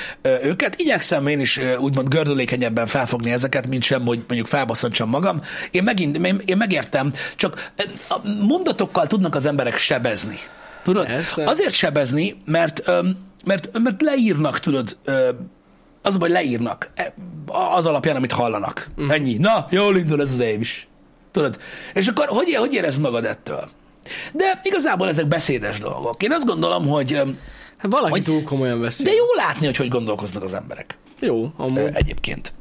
őket. 0.42 0.74
Igyekszem 0.76 1.26
én 1.26 1.40
is 1.40 1.60
úgymond 1.78 2.08
gördülékenyebben 2.08 2.86
felfogni 2.86 3.30
ezeket, 3.30 3.66
mint 3.66 3.82
sem, 3.82 4.06
hogy 4.06 4.18
mondjuk 4.26 4.46
felbasszantsam 4.46 5.08
magam. 5.08 5.40
Én, 5.70 5.82
megint, 5.82 6.16
én, 6.44 6.56
megértem, 6.56 7.12
csak 7.36 7.70
mondatokkal 8.46 9.06
tudnak 9.06 9.34
az 9.34 9.46
emberek 9.46 9.78
sebezni. 9.78 10.38
Tudod? 10.88 11.06
Persze. 11.06 11.42
Azért 11.44 11.74
sebezni, 11.74 12.42
mert, 12.44 12.82
mert, 13.44 13.78
mert 13.78 14.02
leírnak, 14.02 14.60
tudod, 14.60 14.96
az 16.02 16.14
a 16.14 16.18
baj, 16.18 16.28
leírnak 16.28 16.90
e, 16.94 17.14
az 17.74 17.86
alapján, 17.86 18.16
amit 18.16 18.32
hallanak. 18.32 18.88
Mm. 19.00 19.10
Ennyi. 19.10 19.36
Na, 19.36 19.66
jól 19.70 19.96
indul 19.96 20.22
ez 20.22 20.32
az 20.32 20.38
év 20.38 20.60
is. 20.60 20.88
Tudod? 21.32 21.58
És 21.94 22.06
akkor 22.06 22.26
hogy, 22.28 22.54
hogy 22.54 22.74
érezd 22.74 23.00
magad 23.00 23.24
ettől? 23.24 23.68
De 24.32 24.60
igazából 24.62 25.08
ezek 25.08 25.26
beszédes 25.26 25.80
dolgok. 25.80 26.22
Én 26.22 26.32
azt 26.32 26.44
gondolom, 26.46 26.86
hogy... 26.86 27.12
Hát 27.76 27.90
valaki 27.90 28.10
hogy, 28.10 28.22
túl 28.22 28.42
komolyan 28.42 28.80
veszi. 28.80 29.04
De 29.04 29.12
jó 29.12 29.24
látni, 29.36 29.66
hogy 29.66 29.76
hogy 29.76 29.88
gondolkoznak 29.88 30.42
az 30.42 30.54
emberek. 30.54 30.98
Jó, 31.20 31.52
amúgy. 31.56 31.90
Egyébként. 31.92 32.52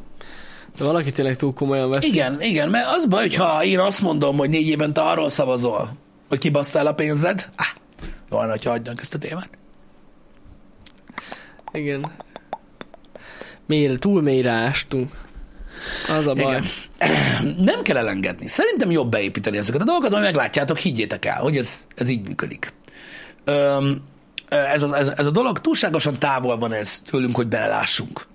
De 0.77 0.83
valaki 0.83 1.11
tényleg 1.11 1.35
túl 1.35 1.53
komolyan 1.53 1.89
veszi. 1.89 2.07
Igen, 2.07 2.41
igen, 2.41 2.69
mert 2.69 2.87
az 2.89 3.05
baj, 3.05 3.21
hogyha 3.21 3.63
én 3.63 3.79
azt 3.79 4.01
mondom, 4.01 4.37
hogy 4.37 4.49
négy 4.49 4.67
évente 4.67 5.01
arról 5.01 5.29
szavazol, 5.29 5.89
hogy 6.29 6.37
kibasszál 6.37 6.87
a 6.87 6.93
pénzed, 6.93 7.49
ah, 7.55 7.65
volna, 8.29 8.51
hogyha 8.51 8.69
hagynak 8.69 9.01
ezt 9.01 9.13
a 9.13 9.17
témát. 9.17 9.49
Igen. 11.71 12.11
Mélyre, 13.65 13.97
túl 13.97 14.21
mélyre 14.21 14.51
ástunk. 14.51 15.11
Az 16.17 16.27
a 16.27 16.33
baj. 16.33 16.43
Igen. 16.43 16.65
Nem 17.71 17.81
kell 17.81 17.97
elengedni. 17.97 18.47
Szerintem 18.47 18.91
jobb 18.91 19.11
beépíteni 19.11 19.57
ezeket 19.57 19.81
a 19.81 19.85
dolgokat, 19.85 20.11
majd 20.11 20.23
meglátjátok, 20.23 20.77
higgyétek 20.77 21.25
el, 21.25 21.39
hogy 21.41 21.57
ez, 21.57 21.87
ez 21.95 22.09
így 22.09 22.27
működik. 22.27 22.73
Öm, 23.43 24.03
ez, 24.49 24.81
a, 24.81 24.97
ez, 24.97 25.07
ez 25.07 25.25
a 25.25 25.31
dolog 25.31 25.61
túlságosan 25.61 26.19
távol 26.19 26.57
van 26.57 26.73
ez 26.73 27.01
tőlünk, 27.05 27.35
hogy 27.35 27.47
belelássunk. 27.47 28.27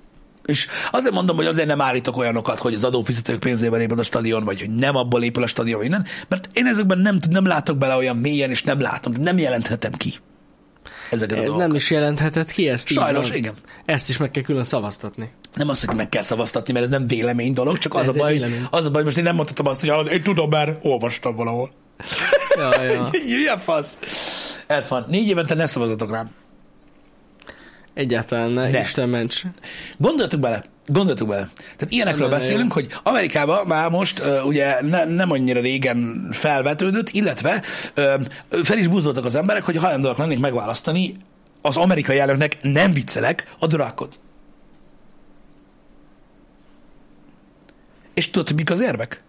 És 0.45 0.67
azért 0.91 1.15
mondom, 1.15 1.37
hogy 1.37 1.47
azért 1.47 1.67
nem 1.67 1.81
állítok 1.81 2.17
olyanokat, 2.17 2.59
hogy 2.59 2.75
az 2.75 2.85
adófizetők 2.85 3.39
pénzében 3.41 3.81
épül 3.81 3.99
a 3.99 4.03
stadion, 4.03 4.45
vagy 4.45 4.61
hogy 4.61 4.75
nem 4.75 4.97
abból 4.97 5.23
épül 5.23 5.43
a 5.43 5.47
stadion, 5.47 5.85
innen, 5.85 6.05
mert 6.29 6.49
én 6.53 6.67
ezekben 6.67 6.99
nem, 6.99 7.19
nem 7.31 7.47
látok 7.47 7.77
bele 7.79 7.97
olyan 7.97 8.17
mélyen, 8.17 8.51
és 8.51 8.63
nem 8.63 8.81
látom, 8.81 9.13
nem 9.13 9.39
jelenthetem 9.39 9.93
ki 9.93 10.15
ezeket 11.11 11.39
a 11.39 11.41
Nem 11.41 11.51
dolgokat. 11.51 11.77
is 11.77 11.91
jelentheted 11.91 12.53
ki 12.53 12.69
ezt 12.69 12.91
így 12.91 12.97
Sajnos, 12.99 13.29
van. 13.29 13.37
igen. 13.37 13.55
Ezt 13.85 14.09
is 14.09 14.17
meg 14.17 14.31
kell 14.31 14.43
külön 14.43 14.65
szavaztatni. 14.65 15.31
Nem 15.55 15.69
azt, 15.69 15.85
hogy 15.85 15.97
meg 15.97 16.09
kell 16.09 16.23
szavaztatni, 16.23 16.73
mert 16.73 16.85
ez 16.85 16.91
nem 16.91 17.07
vélemény 17.07 17.53
dolog, 17.53 17.79
csak 17.79 17.95
az 17.95 18.09
a 18.09 18.13
baj, 18.13 18.33
vélemény. 18.33 18.67
az 18.71 18.87
a 18.87 18.91
baj, 18.91 19.03
most 19.03 19.17
én 19.17 19.25
nem 19.25 19.35
mondhatom 19.35 19.67
azt, 19.67 19.81
hogy 19.81 19.89
hallod, 19.89 20.13
én 20.13 20.23
tudom, 20.23 20.51
mert 20.51 20.85
olvastam 20.85 21.35
valahol. 21.35 21.71
Ja, 22.57 22.83
ja. 23.45 23.59
Fasz? 23.65 23.99
Ez 24.67 24.89
van. 24.89 25.07
Négy 25.09 25.29
évente 25.29 25.55
ne 25.55 25.67
szavazatok 25.67 26.11
rám. 26.11 26.31
Egyáltalán 27.95 28.51
ne, 28.51 28.71
Ne. 28.71 28.81
Isten 28.81 29.09
ments. 29.09 29.43
Gondoljatok 29.97 30.41
bele, 30.41 30.65
gondoljatok 30.87 31.29
bele. 31.29 31.49
Tehát 31.55 31.89
ilyenekről 31.89 32.29
Nem, 32.29 32.39
beszélünk, 32.39 32.73
hogy 32.73 32.87
Amerikában 33.03 33.67
már 33.67 33.91
most 33.91 34.21
uh, 34.21 34.47
ugye 34.47 34.83
ne, 34.83 35.05
nem 35.05 35.31
annyira 35.31 35.61
régen 35.61 36.29
felvetődött, 36.31 37.09
illetve 37.09 37.63
uh, 37.97 38.63
fel 38.63 38.79
is 38.79 38.87
búzdoltak 38.87 39.25
az 39.25 39.35
emberek, 39.35 39.63
hogy 39.63 39.77
hajlandóak 39.77 40.17
lennék 40.17 40.39
megválasztani 40.39 41.17
az 41.63 41.77
amerikai 41.77 42.19
elnöknek, 42.19 42.57
nem 42.63 42.93
viccelek, 42.93 43.55
a 43.59 43.67
drakot. 43.67 44.21
És 48.15 48.31
tudod, 48.31 48.55
mik 48.55 48.71
az 48.71 48.81
érvek? 48.81 49.23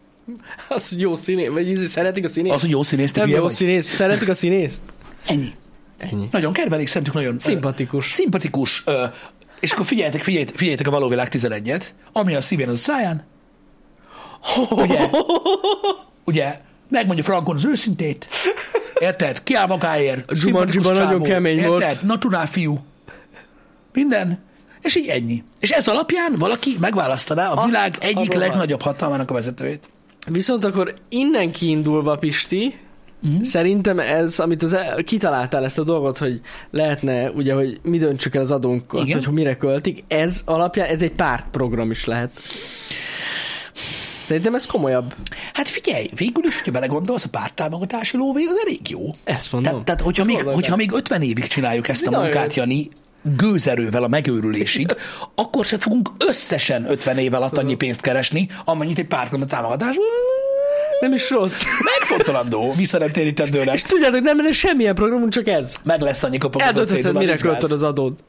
Az, 0.70 0.90
hogy 0.90 1.00
jó 1.00 1.16
színész, 1.16 1.50
vagy 1.50 1.70
ízi, 1.70 1.86
szeretik 1.86 2.24
a 2.24 2.28
színészt? 2.28 2.56
Az, 2.56 2.62
hogy 2.62 2.70
jó 2.70 2.84
színész, 2.84 3.12
te 3.12 3.20
nem 3.20 3.30
jó 3.30 3.42
vagy? 3.42 3.52
színész, 3.52 3.86
szeretik 3.86 4.30
a 4.30 4.34
színészt? 4.34 4.82
Ennyi. 5.26 5.54
Ennyi. 5.98 6.28
Nagyon 6.32 6.54
kedvelik, 6.54 6.88
szerintük 6.88 7.14
nagyon... 7.14 7.34
ö, 7.36 7.40
Szimpatikus. 7.40 8.12
Szimpatikus. 8.12 8.84
Ö, 8.86 9.06
és 9.60 9.72
akkor 9.72 9.86
figyeljetek, 9.86 10.24
figyeljetek, 10.24 10.56
figyeljetek 10.56 10.88
a 10.88 10.92
való 10.92 11.08
világ 11.08 11.28
11-et, 11.32 11.84
ami 12.12 12.36
a 12.36 12.42
szívén, 12.42 12.68
az 12.70 12.74
a 12.74 12.78
száján. 12.78 13.24
Ugye? 14.70 15.00
Ugye? 16.26 16.60
Megmondja 16.90 17.24
Frankon 17.24 17.56
az 17.56 17.66
őszintét. 17.66 18.28
Érted? 19.00 19.44
Kiáll 19.44 19.68
magáért. 19.68 20.32
A 20.32 20.34
Jumanji-ban 20.36 20.68
Szimpatikus 20.72 20.98
nagyon 20.98 21.24
kemény 21.24 21.58
Érted? 21.58 21.70
volt. 21.72 22.02
Naturál 22.02 22.48
fiú. 22.48 22.80
Minden. 23.94 24.44
És 24.82 24.96
így 24.96 25.08
ennyi. 25.08 25.44
És 25.60 25.70
ez 25.70 25.88
alapján 25.88 26.36
valaki 26.38 26.76
megválasztaná 26.80 27.50
a 27.50 27.56
Azt 27.56 27.66
világ 27.66 27.96
egyik 28.00 28.34
legnagyobb 28.34 28.82
hatalmának 28.82 29.32
a 29.32 29.34
vezetőjét. 29.34 29.90
Viszont 30.28 30.66
akkor 30.66 30.94
innen 31.10 31.52
kiindulva, 31.52 32.16
Pisti, 32.18 32.80
Mm. 33.28 33.42
szerintem 33.42 34.00
ez, 34.00 34.40
amit 34.40 34.64
az 34.64 34.78
kitaláltál 35.06 35.64
ezt 35.64 35.80
a 35.80 35.84
dolgot, 35.84 36.18
hogy 36.18 36.42
lehetne, 36.72 37.30
ugye, 37.30 37.54
hogy 37.54 37.80
mi 37.84 37.98
döntsük 37.98 38.36
el 38.36 38.42
az 38.42 38.52
adónkat, 38.52 39.06
Igen. 39.06 39.24
hogy 39.24 39.34
mire 39.34 39.58
költik, 39.58 40.04
ez 40.08 40.42
alapján, 40.46 40.88
ez 40.88 41.02
egy 41.02 41.12
pártprogram 41.12 41.92
is 41.92 42.06
lehet. 42.06 42.40
Szerintem 44.24 44.56
ez 44.56 44.66
komolyabb. 44.66 45.14
Hát 45.54 45.68
figyelj, 45.70 46.10
végül 46.16 46.46
is, 46.46 46.56
hogyha 46.56 46.72
belegondolsz, 46.72 47.26
a 47.26 47.30
párttámogatási 47.30 48.18
lóvé 48.18 48.44
az 48.44 48.56
elég 48.66 48.90
jó. 48.90 49.00
Ezt 49.24 49.52
mondom. 49.52 49.72
Tehát, 49.72 49.86
tehát 49.86 50.02
hogyha, 50.02 50.24
még, 50.24 50.42
hogyha 50.42 50.76
még 50.76 50.92
50 50.92 51.22
évig 51.22 51.48
csináljuk 51.48 51.88
ezt 51.88 52.08
a 52.08 52.10
Nagyon 52.10 52.26
munkát. 52.26 52.54
Jani, 52.54 52.90
gőzerővel 53.24 54.04
a 54.04 54.08
megőrülésig, 54.08 54.96
akkor 55.36 55.66
se 55.66 55.78
fogunk 55.78 56.10
összesen 56.28 56.86
50 56.90 57.18
év 57.18 57.34
alatt 57.34 57.58
annyi 57.58 57.76
pénzt 57.76 58.02
keresni, 58.02 58.48
amennyit 58.66 58.98
egy 58.98 59.08
pártnak 59.08 59.42
a 59.42 59.46
támogatás. 59.46 59.96
Nem 61.02 61.14
is 61.14 61.30
rossz. 61.30 61.64
Megfontolandó, 62.00 62.72
visszanemtérítendőnek. 62.72 63.74
És 63.76 63.82
tudjátok, 63.82 64.22
nem 64.22 64.38
lenne 64.38 64.52
semmilyen 64.52 64.96
programunk, 64.96 65.32
csak 65.32 65.48
ez. 65.48 65.76
Meg 65.84 66.02
lesz 66.02 66.24
annyi 66.24 66.38
kopogott 66.38 66.68
Eldöntheted, 66.68 67.18
mire 67.18 67.38
költöd 67.38 67.72
az 67.72 67.84
adód. 67.84 68.24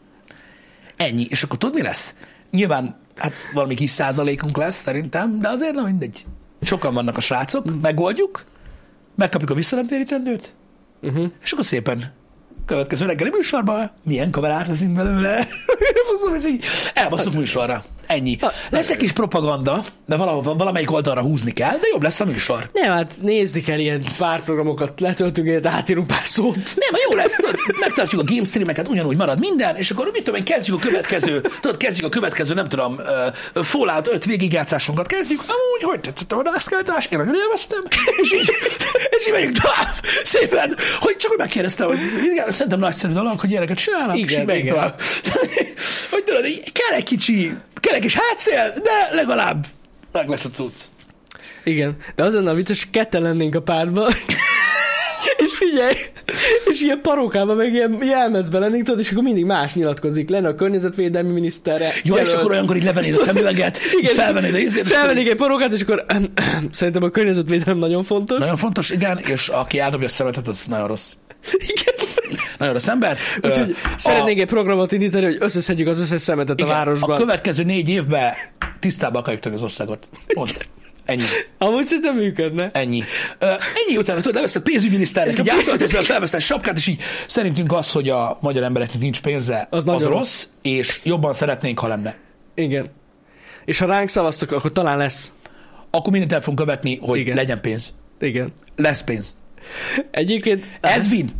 Ennyi. 0.97 1.27
És 1.29 1.43
akkor 1.43 1.59
tudod, 1.59 1.75
mi 1.75 1.83
lesz? 1.83 2.15
Nyilván, 2.51 2.97
hát 3.17 3.33
valami 3.53 3.75
kis 3.75 3.91
százalékunk 3.91 4.57
lesz 4.57 4.81
szerintem, 4.81 5.39
de 5.41 5.49
azért 5.49 5.75
nem 5.75 5.85
mindegy. 5.85 6.27
Sokan 6.63 6.95
vannak 6.95 7.17
a 7.17 7.21
srácok, 7.21 7.81
megoldjuk, 7.81 8.45
megkapjuk 9.15 9.51
a 9.51 9.55
visszanemtérítendőt, 9.55 10.55
Uh-huh. 11.05 11.27
És 11.43 11.53
akkor 11.53 11.65
szépen 11.65 12.13
következő 12.67 13.07
reggeli 13.07 13.31
műsorban 13.31 13.91
milyen 14.03 14.31
kamerát 14.31 14.67
veszünk 14.67 14.95
belőle. 14.95 15.47
Így 16.47 16.65
elbasszuk 16.95 17.35
műsorra. 17.35 17.85
Ennyi. 18.07 18.39
Lesz 18.71 18.91
egy 18.91 18.97
kis 18.97 19.13
propaganda, 19.13 19.85
de 20.07 20.17
valahol, 20.17 20.57
valamelyik 20.57 20.93
oldalra 20.93 21.21
húzni 21.21 21.53
kell, 21.53 21.71
de 21.79 21.89
jobb 21.93 22.03
lesz 22.03 22.21
a 22.21 22.25
műsor. 22.25 22.69
Nem, 22.73 22.93
hát 22.93 23.13
nézni 23.21 23.61
kell 23.61 23.79
ilyen 23.79 24.05
párprogramokat, 24.19 25.01
letöltünk 25.01 25.49
egyet, 25.49 25.67
átírunk 25.67 26.07
pár 26.07 26.27
szót. 26.27 26.55
Nem, 26.55 27.01
jó 27.09 27.17
lesz, 27.17 27.37
tudod, 27.37 27.55
megtartjuk 27.81 28.21
a 28.21 28.25
game 28.25 28.45
streameket, 28.45 28.89
ugyanúgy 28.89 29.17
marad 29.17 29.39
minden, 29.39 29.77
és 29.77 29.91
akkor 29.91 30.11
mit 30.13 30.23
tudom 30.25 30.39
én, 30.39 30.45
kezdjük 30.45 30.77
a 30.77 30.81
következő, 30.81 31.41
tudod, 31.61 31.77
kezdjük 31.77 32.07
a 32.07 32.09
következő, 32.09 32.55
nem 32.55 32.69
tudom, 32.69 32.95
uh, 33.55 33.65
Fallout 33.65 34.09
5 34.09 34.25
végigjátszásunkat 34.25 35.07
kezdjük, 35.07 35.41
amúgy, 35.41 35.83
hogy 35.93 36.01
tetszett 36.01 36.33
a 36.33 36.37
vadászkeltás, 36.37 37.07
én 37.11 37.19
nagyon 37.19 37.35
élveztem, 37.35 37.83
és 38.23 38.33
így, 38.33 38.51
és 39.11 39.27
így 39.27 39.33
megyünk 39.33 39.59
tovább, 39.59 39.95
szépen, 40.25 40.77
hogy 41.01 41.17
csak 41.17 41.31
hogy 41.31 41.39
megkérdeztem, 41.39 41.87
hogy 41.87 41.99
igen, 42.33 42.53
szerintem 42.53 42.79
nagyszerű 42.79 43.13
dolog, 43.13 43.41
hogy 43.41 43.51
ilyeneket 43.51 43.77
csinálnak, 43.77 44.17
és 44.17 44.23
Igen, 44.23 44.41
így 44.41 44.47
megyünk 44.47 44.69
tovább. 44.69 45.01
hogy 46.11 46.25
tudod, 46.25 46.45
kell 46.73 46.97
egy 46.97 47.05
kicsi, 47.05 47.57
kell 47.85 47.95
egy 47.95 48.01
kis 48.01 48.15
hátszél, 48.15 48.73
de 48.83 49.15
legalább 49.17 49.67
meg 50.13 50.29
lesz 50.29 50.45
a 50.45 50.49
cucc. 50.49 50.81
Igen, 51.65 51.97
de 52.15 52.23
az 52.23 52.35
lenne 52.35 52.51
a 52.51 52.55
vicces, 52.55 52.83
hogy 52.83 52.91
ketten 52.91 53.23
lennénk 53.23 53.55
a 53.55 53.63
pártban. 53.63 54.13
és 55.45 55.53
figyelj, 55.55 55.95
és 56.65 56.81
ilyen 56.81 57.01
parókában, 57.03 57.57
meg 57.57 57.73
ilyen 57.73 57.99
jelmezben 58.03 58.61
lennénk, 58.61 58.85
tudod, 58.85 59.01
és 59.01 59.11
akkor 59.11 59.23
mindig 59.23 59.45
más 59.45 59.75
nyilatkozik. 59.75 60.29
Lenne 60.29 60.49
a 60.49 60.55
környezetvédelmi 60.55 61.33
miniszterre. 61.33 61.93
Jó, 62.03 62.15
és 62.17 62.33
akkor 62.33 62.51
olyankor 62.51 62.77
így 62.77 62.85
levennéd 62.85 63.15
a 63.15 63.23
szemüveget, 63.23 63.81
így 64.03 64.11
felvennéd 64.11 64.55
a 64.55 64.59
izét, 64.59 64.85
és 64.85 64.93
Felvennék 64.93 65.29
egy 65.29 65.37
parókát, 65.37 65.73
és 65.73 65.83
akkor 65.83 66.05
szerintem 66.71 67.03
a 67.03 67.09
környezetvédelem 67.09 67.79
nagyon 67.79 68.03
fontos. 68.03 68.39
Nagyon 68.39 68.57
fontos, 68.57 68.91
igen, 68.91 69.19
és 69.19 69.49
aki 69.49 69.79
eldobja 69.79 70.07
a 70.07 70.11
szemetet, 70.11 70.49
az 70.49 70.67
nagyon 70.67 70.87
rossz. 70.87 71.13
Igen. 71.77 72.14
Nagyon 72.59 72.73
rossz 72.73 72.89
ember. 72.89 73.19
Úgyhogy 73.43 73.77
szeretnék 73.97 74.41
egy 74.41 74.47
programot 74.47 74.93
indítani, 74.93 75.25
hogy 75.25 75.37
összeszedjük 75.41 75.89
az 75.89 76.01
összes 76.01 76.21
szemetet 76.21 76.61
a 76.61 76.63
igen, 76.63 76.75
városban. 76.75 77.17
A 77.17 77.19
következő 77.19 77.65
négy 77.65 77.89
évben 77.89 78.33
tisztába 78.81 79.19
akarjuk 79.19 79.43
tenni 79.43 79.55
az 79.55 79.63
országot. 79.63 80.09
Pont. 80.35 80.69
Ennyi. 81.05 81.23
Amúgy 81.59 81.87
szerintem 81.87 82.17
működne. 82.17 82.69
Ennyi. 82.73 83.03
Ö, 83.39 83.47
ennyi 83.47 83.97
utána 83.97 84.21
tudod, 84.21 84.37
először 84.37 84.63
pénzügyminiszternek 84.63 85.39
egy 85.39 85.49
átöltöző 85.49 85.99
felvesztett 85.99 86.41
sapkát, 86.41 86.77
és 86.77 86.87
így 86.87 87.01
szerintünk 87.27 87.73
az, 87.73 87.93
hogy 87.93 88.09
a 88.09 88.39
magyar 88.41 88.63
embereknek 88.63 89.01
nincs 89.01 89.21
pénze, 89.21 89.67
Az 89.71 89.89
az, 89.89 89.95
az 89.95 90.05
rossz, 90.05 90.47
és 90.63 91.01
jobban 91.03 91.33
szeretnénk, 91.33 91.79
ha 91.79 91.87
lenne. 91.87 92.17
Igen. 92.55 92.87
És 93.65 93.79
ha 93.79 93.87
ránk 93.87 94.09
szavaztok, 94.09 94.53
akkor 94.53 94.73
talán 94.73 94.99
lesz. 94.99 95.33
Akkor 95.91 96.13
mindent 96.13 96.33
el 96.33 96.41
fogunk 96.41 96.59
követni, 96.59 96.99
hogy 97.03 97.19
Igen. 97.19 97.37
legyen 97.37 97.61
pénz. 97.61 97.95
Igen. 98.21 98.53
Lesz 98.77 99.03
pénz. 99.03 99.37
Egyébként... 100.11 100.65
Ez 100.81 101.11
win. 101.11 101.31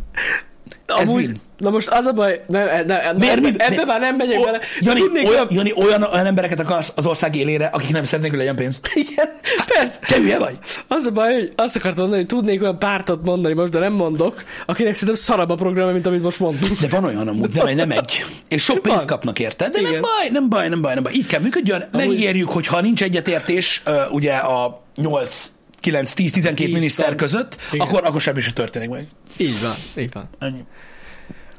Ez 0.85 1.09
amúgy, 1.09 1.23
win. 1.25 1.41
Na 1.57 1.69
most 1.69 1.87
az 1.87 2.05
a 2.05 2.11
baj, 2.13 2.41
nem, 2.47 2.65
nem, 2.65 2.85
nem, 2.85 3.15
Miért? 3.17 3.37
ebbe, 3.37 3.49
Mi- 3.49 3.55
ebbe 3.57 3.75
mi- 3.75 3.83
már 3.85 3.99
nem 3.99 4.15
megyek 4.15 4.39
O- 4.39 4.43
bele. 4.43 4.59
Jani, 4.79 4.99
Tudnék, 4.99 5.27
olyan, 5.29 5.47
Jani, 5.49 5.73
olyan, 5.75 6.03
olyan 6.03 6.25
embereket 6.25 6.59
akarsz 6.59 6.91
az 6.95 7.05
ország 7.05 7.35
élére, 7.35 7.65
akik 7.65 7.89
nem 7.89 8.03
szeretnék, 8.03 8.29
hogy 8.29 8.39
legyen 8.39 8.55
pénz. 8.55 8.79
Igen, 8.93 9.29
persze. 9.67 9.99
Te 10.07 10.15
hülye 10.17 10.37
vagy? 10.39 10.57
Az 10.87 11.05
a 11.05 11.11
baj, 11.11 11.33
hogy 11.33 11.51
azt 11.55 11.75
akartam 11.75 11.99
mondani, 12.01 12.21
hogy 12.21 12.37
tudnék 12.37 12.61
olyan 12.61 12.79
pártot 12.79 13.23
mondani 13.23 13.53
most, 13.53 13.71
de 13.71 13.79
nem 13.79 13.93
mondok, 13.93 14.43
akinek 14.65 14.93
szerintem 14.93 15.23
szarabb 15.23 15.49
a 15.49 15.55
program, 15.55 15.91
mint 15.91 16.05
amit 16.05 16.21
most 16.21 16.39
mondtunk. 16.39 16.79
De 16.79 16.87
van 16.87 17.03
olyan 17.03 17.27
amúgy, 17.27 17.53
nem 17.53 17.65
egy, 17.65 17.75
nem 17.75 17.91
egy. 17.91 18.23
És 18.47 18.63
sok 18.63 18.81
pénzt 18.81 18.97
Van. 18.97 19.07
kapnak 19.07 19.39
érte, 19.39 19.69
de 19.69 19.81
nem 19.81 19.91
Igen. 19.91 20.01
baj, 20.01 20.29
nem 20.31 20.49
baj, 20.49 20.67
nem 20.69 20.81
baj, 20.81 20.93
nem 20.93 21.03
baj. 21.03 21.13
Így 21.13 21.25
kell 21.27 21.39
működjön. 21.41 21.87
Megígérjük, 21.91 22.49
hogy 22.49 22.67
ha 22.67 22.81
nincs 22.81 23.03
egyetértés, 23.03 23.83
ugye 24.11 24.33
a 24.33 24.83
8, 24.95 25.49
9, 25.91 26.13
10, 26.13 26.31
12 26.31 26.65
Tíz 26.65 26.73
miniszter 26.73 27.05
tag. 27.07 27.15
között, 27.15 27.57
Igen. 27.71 27.87
akkor, 27.87 28.03
akkor 28.05 28.21
semmi 28.21 28.41
sem 28.41 28.53
történik 28.53 28.89
meg. 28.89 29.07
Így 29.37 29.61
van, 29.61 30.03
így 30.03 30.09
van. 30.13 30.29
Ennyi. 30.39 30.63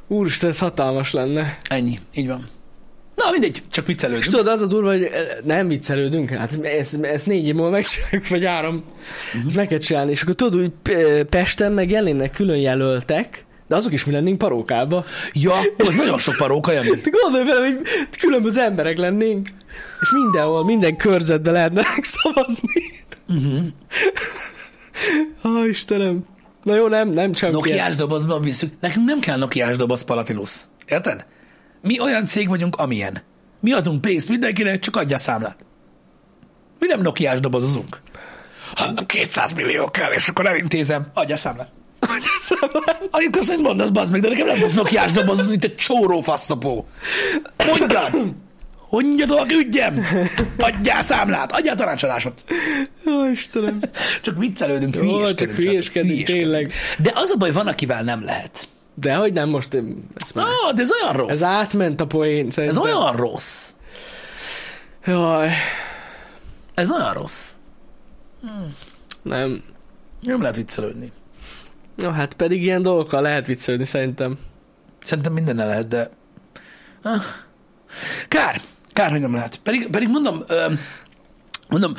Úristen, 0.09 0.51
ez 0.51 0.59
hatalmas 0.59 1.13
lenne. 1.13 1.59
Ennyi. 1.69 1.99
Így 2.15 2.27
van. 2.27 2.47
Na 3.15 3.31
mindegy, 3.31 3.63
csak 3.71 3.85
És 3.85 3.91
viccelődünk. 3.93 4.25
tudod, 4.25 4.47
az 4.49 4.61
a 4.63 4.67
durva, 4.67 4.91
hogy 4.91 5.03
eh, 5.03 5.27
nem 5.45 5.69
viccelődünk, 5.69 6.31
hát 6.31 6.59
ezt, 6.65 7.03
ezt 7.03 7.27
négy 7.27 7.47
év 7.47 7.55
múlva 7.55 7.71
megcsináljuk, 7.71 8.29
vagy 8.29 8.45
három, 8.45 8.85
Mhm. 9.35 9.47
ezt 9.47 9.57
meg 9.57 9.67
kell 9.67 9.79
csinálni, 9.79 10.11
és 10.11 10.23
akkor 10.23 10.35
tudod, 10.35 10.61
hogy 10.61 10.71
P- 10.83 11.25
Pesten 11.29 11.73
meg 11.73 11.91
jelennek 11.91 12.31
külön 12.33 12.57
jelöltek, 12.57 13.45
de 13.69 13.77
azok 13.77 13.93
is 13.93 14.05
mi 14.05 14.13
lennénk 14.13 14.39
parókába. 14.39 15.05
Ja, 15.33 15.55
az 15.79 15.95
nagyon 15.95 16.19
sok 16.19 16.37
paróka 16.37 16.73
jön. 16.73 17.01
Gondolj 17.23 17.45
bele, 17.45 17.67
hogy 17.67 17.81
különböző 18.19 18.61
emberek 18.61 18.97
lennénk, 18.99 19.49
és 20.01 20.09
mindenhol, 20.13 20.65
minden 20.65 20.97
körzetben 20.97 21.53
lehetne 21.53 21.83
szavazni. 22.03 22.93
Uh-huh. 23.29 23.67
Ó, 25.45 25.65
Istenem. 25.65 26.25
Na 26.63 26.75
jó, 26.75 26.89
nem, 26.89 27.09
nem 27.09 27.33
csak 27.33 27.51
Nokiás 27.51 27.97
dobozban 27.97 28.43
visszük. 28.43 28.73
Nekünk 28.81 29.07
nem 29.07 29.19
kell 29.19 29.39
Nokiás 29.39 29.77
doboz 29.77 30.03
Palatinus. 30.03 30.51
Érted? 30.87 31.27
Mi 31.83 32.01
olyan 32.01 32.27
cég 32.27 32.49
vagyunk, 32.49 32.77
amilyen. 32.77 33.23
Mi 33.61 33.73
adunk 33.73 34.01
pénzt 34.01 34.29
mindenkinek, 34.29 34.79
csak 34.81 34.97
adja 34.97 35.17
a 35.17 35.19
számlát. 35.19 35.57
Mi 36.79 36.87
nem 36.87 37.01
Nokiás 37.01 37.41
dobozozunk. 37.41 38.01
Ha 38.75 38.95
200 39.07 39.53
millió 39.53 39.91
kell, 39.91 40.13
és 40.13 40.29
akkor 40.29 40.47
elintézem, 40.47 41.07
adja 41.15 41.35
a 41.35 41.39
számlát. 41.39 41.71
Annyit 43.11 43.31
köszönöm, 43.31 43.63
mondasz, 43.63 43.91
bazd 43.91 44.13
meg, 44.13 44.21
de 44.21 44.29
nekem 44.29 44.47
nem 44.47 44.57
fogsz 44.57 44.75
Nokiás 44.75 45.13
dobozozni, 45.13 45.59
te 45.59 45.75
csóró 45.75 46.21
faszapó. 46.21 46.89
Mondjad! 47.67 48.35
Mondjad, 48.91 49.51
ügyem! 49.51 50.05
Adjál 50.59 51.03
számlát, 51.03 51.53
adjál 51.53 51.75
tanácsolásot. 51.77 52.45
Ó, 53.07 53.25
Istenem. 53.31 53.81
Csak 54.23 54.39
viccelődünk, 54.39 54.95
Jó, 54.95 55.01
hülyéskedünk. 55.01 55.37
csak 55.39 55.51
hülyéskedünk. 55.65 56.25
tényleg. 56.25 56.73
De 56.99 57.13
az 57.15 57.31
a 57.31 57.37
baj, 57.37 57.53
van, 57.53 57.67
akivel 57.67 58.03
nem 58.03 58.25
lehet. 58.25 58.69
De 58.95 59.15
hogy 59.15 59.33
nem 59.33 59.49
most, 59.49 59.75
ez 60.15 60.31
már... 60.35 60.47
Ah, 60.47 60.73
de 60.75 60.83
ez 60.83 60.91
olyan 61.03 61.17
rossz. 61.17 61.29
Ez 61.31 61.43
átment 61.43 62.01
a 62.01 62.07
poén, 62.07 62.47
ez 62.47 62.53
szerintem. 62.53 62.83
olyan 62.83 63.17
rossz. 63.17 63.71
Jaj, 65.07 65.51
Ez 66.75 66.91
olyan 66.91 67.13
rossz. 67.13 67.49
nem. 69.23 69.63
Nem 70.21 70.41
lehet 70.41 70.57
viccelődni. 70.57 71.13
No, 71.97 72.11
hát 72.11 72.35
pedig 72.35 72.63
ilyen 72.63 72.83
dolgokkal 72.83 73.23
lehet 73.23 73.47
viccelődni 73.47 73.87
szerintem. 73.87 74.39
Szerintem 75.01 75.33
minden 75.33 75.57
lehet, 75.57 75.89
de... 75.89 76.11
Ah. 77.03 77.23
Kár. 78.29 78.61
Kár, 78.97 79.11
hogy 79.11 79.21
nem 79.21 79.35
lehet. 79.35 79.61
Pedig, 79.63 79.89
pedig 79.91 80.09
mondom, 80.09 80.45
mondom, 81.69 81.95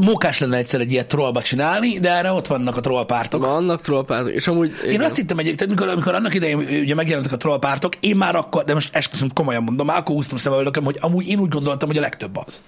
mókás 0.00 0.38
lenne 0.38 0.56
egyszer 0.56 0.80
egy 0.80 0.92
ilyet 0.92 1.06
trollba 1.06 1.42
csinálni, 1.42 1.98
de 1.98 2.10
erre 2.16 2.30
ott 2.32 2.46
vannak 2.46 2.76
a 2.76 2.80
trollpártok. 2.80 3.44
Vannak 3.44 3.80
trollpártok, 3.80 4.32
és 4.32 4.46
amúgy... 4.48 4.72
Én 4.86 5.02
azt 5.02 5.16
hittem 5.16 5.38
egyébként, 5.38 5.70
amikor, 5.70 5.88
amikor 5.88 6.14
annak 6.14 6.34
idején 6.34 6.58
ugye 6.58 6.94
megjelentek 6.94 7.32
a 7.32 7.36
trollpártok, 7.36 7.92
én 8.00 8.16
már 8.16 8.34
akkor, 8.36 8.64
de 8.64 8.74
most 8.74 8.96
esküszöm, 8.96 9.28
komolyan 9.34 9.62
mondom, 9.62 9.86
már 9.86 9.96
akkor 9.96 10.14
húztam 10.14 10.38
szemöldököm, 10.38 10.84
hogy 10.84 10.96
amúgy 11.00 11.26
én 11.28 11.38
úgy 11.38 11.48
gondoltam, 11.48 11.88
hogy 11.88 11.98
a 11.98 12.00
legtöbb 12.00 12.36
az. 12.36 12.62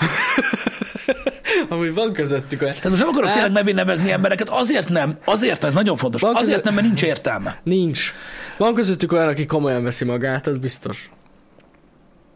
Amúgy 1.68 1.94
van 1.94 2.12
közöttük 2.12 2.62
olyan. 2.62 2.74
Tehát 2.74 2.88
most 2.88 3.00
nem 3.00 3.08
akarok 3.10 3.28
Hát- 3.28 3.34
tényleg 3.36 3.52
nevén 3.52 3.74
nevezni 3.74 4.10
embereket, 4.12 4.48
azért 4.48 4.88
nem, 4.88 5.18
azért 5.24 5.64
ez 5.64 5.74
nagyon 5.74 5.96
fontos, 5.96 6.20
Van 6.20 6.30
azért 6.34 6.46
között- 6.48 6.64
nem, 6.64 6.74
mert 6.74 6.86
nincs 6.86 7.02
értelme. 7.02 7.60
Nincs. 7.62 8.12
Van 8.58 8.74
közöttük 8.74 9.12
olyan, 9.12 9.28
aki 9.28 9.46
komolyan 9.46 9.82
veszi 9.82 10.04
magát, 10.04 10.46
az 10.46 10.58
biztos. 10.58 11.10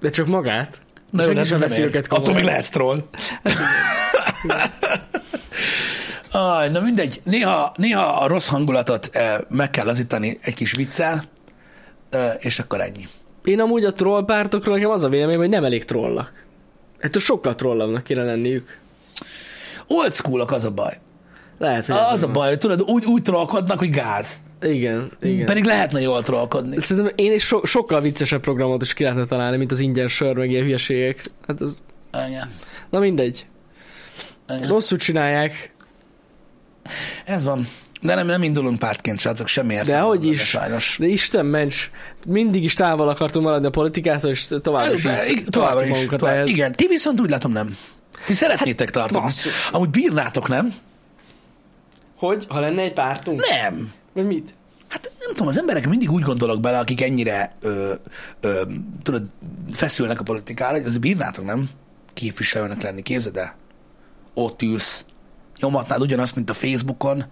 De 0.00 0.10
csak 0.10 0.26
magát. 0.26 0.80
Na 1.10 1.24
jó, 1.24 1.44
sem 1.44 1.58
nem 1.58 1.70
őket 1.70 2.06
Attól 2.06 2.34
még 2.34 2.44
lesz 2.44 2.68
troll. 2.68 3.02
Aj, 6.30 6.68
na 6.68 6.80
mindegy, 6.80 7.20
néha, 7.24 7.72
néha 7.76 8.02
a 8.02 8.26
rossz 8.26 8.48
hangulatot 8.48 9.08
eh, 9.12 9.36
meg 9.48 9.70
kell 9.70 9.84
lazítani 9.84 10.38
egy 10.42 10.54
kis 10.54 10.72
viccel, 10.72 11.24
eh, 12.10 12.34
és 12.38 12.58
akkor 12.58 12.80
ennyi. 12.80 13.08
Én 13.44 13.60
amúgy 13.60 13.84
a 13.84 13.92
trollpártokról 13.92 14.74
nekem 14.74 14.90
az 14.90 15.04
a 15.04 15.08
véleményem, 15.08 15.40
hogy 15.40 15.48
nem 15.48 15.64
elég 15.64 15.84
trollak. 15.84 16.44
Ettől 16.98 17.22
sokkal 17.22 17.54
trollabbnak 17.54 18.04
kéne 18.04 18.22
lenniük. 18.22 18.78
Old 19.86 20.14
schoolok 20.14 20.52
az 20.52 20.64
a 20.64 20.70
baj. 20.70 20.98
Lehet, 21.58 21.86
hogy 21.86 21.96
ez 21.96 22.12
Az 22.12 22.22
a 22.22 22.28
baj, 22.28 22.48
hogy 22.48 22.58
tudod, 22.58 22.80
úgy, 22.80 23.04
úgy 23.04 23.22
trollkodnak, 23.22 23.78
hogy 23.78 23.90
gáz. 23.90 24.40
Igen, 24.62 25.12
igen. 25.22 25.44
Pedig 25.46 25.64
lehetne 25.64 26.00
jól 26.00 26.22
trollkodni. 26.22 26.80
Szerintem 26.80 27.12
én 27.16 27.32
is 27.32 27.44
so- 27.44 27.66
sokkal 27.66 28.00
viccesebb 28.00 28.40
programot 28.40 28.82
is 28.82 28.94
ki 28.94 29.02
lehetne 29.02 29.24
találni, 29.24 29.56
mint 29.56 29.72
az 29.72 29.80
ingyen 29.80 30.08
sör, 30.08 30.36
meg 30.36 30.50
ilyen 30.50 30.62
hülyeségek. 30.62 31.20
Hát 31.46 31.60
az... 31.60 31.82
Igen. 32.28 32.50
Na 32.90 32.98
mindegy. 32.98 33.46
Igen. 34.48 34.68
Rosszul 34.68 34.98
csinálják, 34.98 35.74
Ez 37.24 37.44
van. 37.44 37.68
De 38.02 38.14
nem, 38.14 38.26
nem 38.26 38.42
indulunk 38.42 38.78
pártként, 38.78 39.18
srácok, 39.20 39.46
semmi 39.48 39.74
értelme. 39.74 40.00
de 40.00 40.06
hogy 40.06 40.26
is. 40.26 40.40
Sajnos. 40.40 40.96
De 41.00 41.06
Isten 41.06 41.46
ments, 41.46 41.90
mindig 42.26 42.64
is 42.64 42.74
távol 42.74 43.08
akartunk 43.08 43.46
maradni 43.46 43.66
a 43.66 43.70
politikától, 43.70 44.30
és 44.30 44.46
továbbra 44.62 44.94
is, 44.94 45.04
így 45.30 45.44
továbbra 45.44 45.74
tartjuk 45.78 45.98
is. 46.12 46.18
Tovább. 46.18 46.34
ehhez. 46.34 46.48
Igen, 46.48 46.72
ti 46.72 46.86
viszont 46.86 47.20
úgy 47.20 47.30
látom 47.30 47.52
nem. 47.52 47.76
Ti 48.26 48.32
szeretnétek 48.34 48.90
tartani. 48.90 49.24
basszus. 49.24 49.68
Amúgy 49.72 49.90
bírnátok, 49.90 50.48
nem? 50.48 50.74
Hogy? 52.16 52.44
Ha 52.48 52.60
lenne 52.60 52.82
egy 52.82 52.92
pártunk? 52.92 53.44
Nem. 53.50 53.92
Vagy 54.12 54.26
mit? 54.26 54.54
Hát 54.88 55.10
nem 55.18 55.30
tudom, 55.30 55.46
az 55.46 55.58
emberek 55.58 55.88
mindig 55.88 56.10
úgy 56.10 56.22
gondolok 56.22 56.60
bele, 56.60 56.78
akik 56.78 57.02
ennyire 57.02 57.54
ö, 57.60 57.94
ö, 58.40 58.62
tudod, 59.02 59.22
feszülnek 59.72 60.20
a 60.20 60.22
politikára, 60.22 60.76
hogy 60.76 60.86
azért 60.86 61.00
bírnátok, 61.00 61.44
nem? 61.44 61.68
Képviselőnek 62.14 62.82
lenni, 62.82 63.02
képzeld 63.02 63.36
el? 63.36 63.54
Ott 64.34 64.62
ülsz, 64.62 65.04
nyomatnád 65.60 66.00
ugyanazt, 66.00 66.34
mint 66.34 66.50
a 66.50 66.54
Facebookon, 66.54 67.24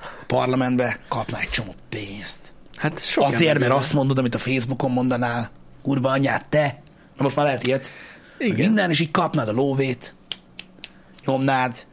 a 0.00 0.24
parlamentbe, 0.26 0.98
kapnál 1.08 1.40
egy 1.40 1.50
csomó 1.50 1.74
pénzt. 1.88 2.52
Hát 2.76 3.04
sok 3.04 3.24
Azért, 3.24 3.58
mert 3.58 3.72
azt 3.72 3.92
mondod, 3.92 4.18
amit 4.18 4.34
a 4.34 4.38
Facebookon 4.38 4.90
mondanál. 4.90 5.50
Kurva 5.82 6.10
anyát, 6.10 6.48
te! 6.48 6.82
Na 7.16 7.22
most 7.22 7.36
már 7.36 7.44
lehet 7.44 7.66
ilyet. 7.66 7.92
Igen. 8.38 8.56
Minden, 8.56 8.90
és 8.90 9.00
így 9.00 9.10
kapnád 9.10 9.48
a 9.48 9.52
lóvét, 9.52 10.14
nyomnád, 11.26 11.86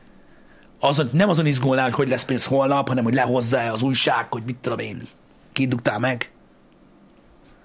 azon, 0.80 1.10
nem 1.14 1.30
azon 1.30 1.46
izgulnál, 1.46 1.86
hogy 1.86 1.94
hogy 1.94 2.10
lesz 2.10 2.24
pénz 2.26 2.46
holnap, 2.46 2.88
hanem 2.88 3.04
hogy 3.04 3.14
lehozza-e 3.14 3.72
az 3.72 3.82
újság, 3.82 4.34
hogy 4.34 4.44
mit 4.46 4.56
tudom 4.56 4.80
én, 4.80 5.08
kit 5.54 5.70
dugtál 5.70 6.00
meg. 6.00 6.32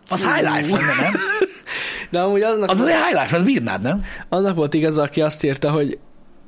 Az 0.09 0.25
high 0.25 0.55
life 0.57 0.77
lenne, 0.77 1.03
nem? 1.03 1.15
De 2.11 2.21
amúgy 2.21 2.43
annak, 2.43 2.71
Az 2.71 2.81
az 2.81 2.87
egy 2.87 2.95
high 2.95 3.21
life, 3.21 3.37
az 3.37 3.43
bírnád, 3.43 3.83
nem? 3.83 4.05
annak 4.29 4.57
volt 4.57 4.75
igaza, 4.75 5.03
aki 5.03 5.21
azt 5.21 5.45
írta, 5.45 5.71
hogy 5.71 5.99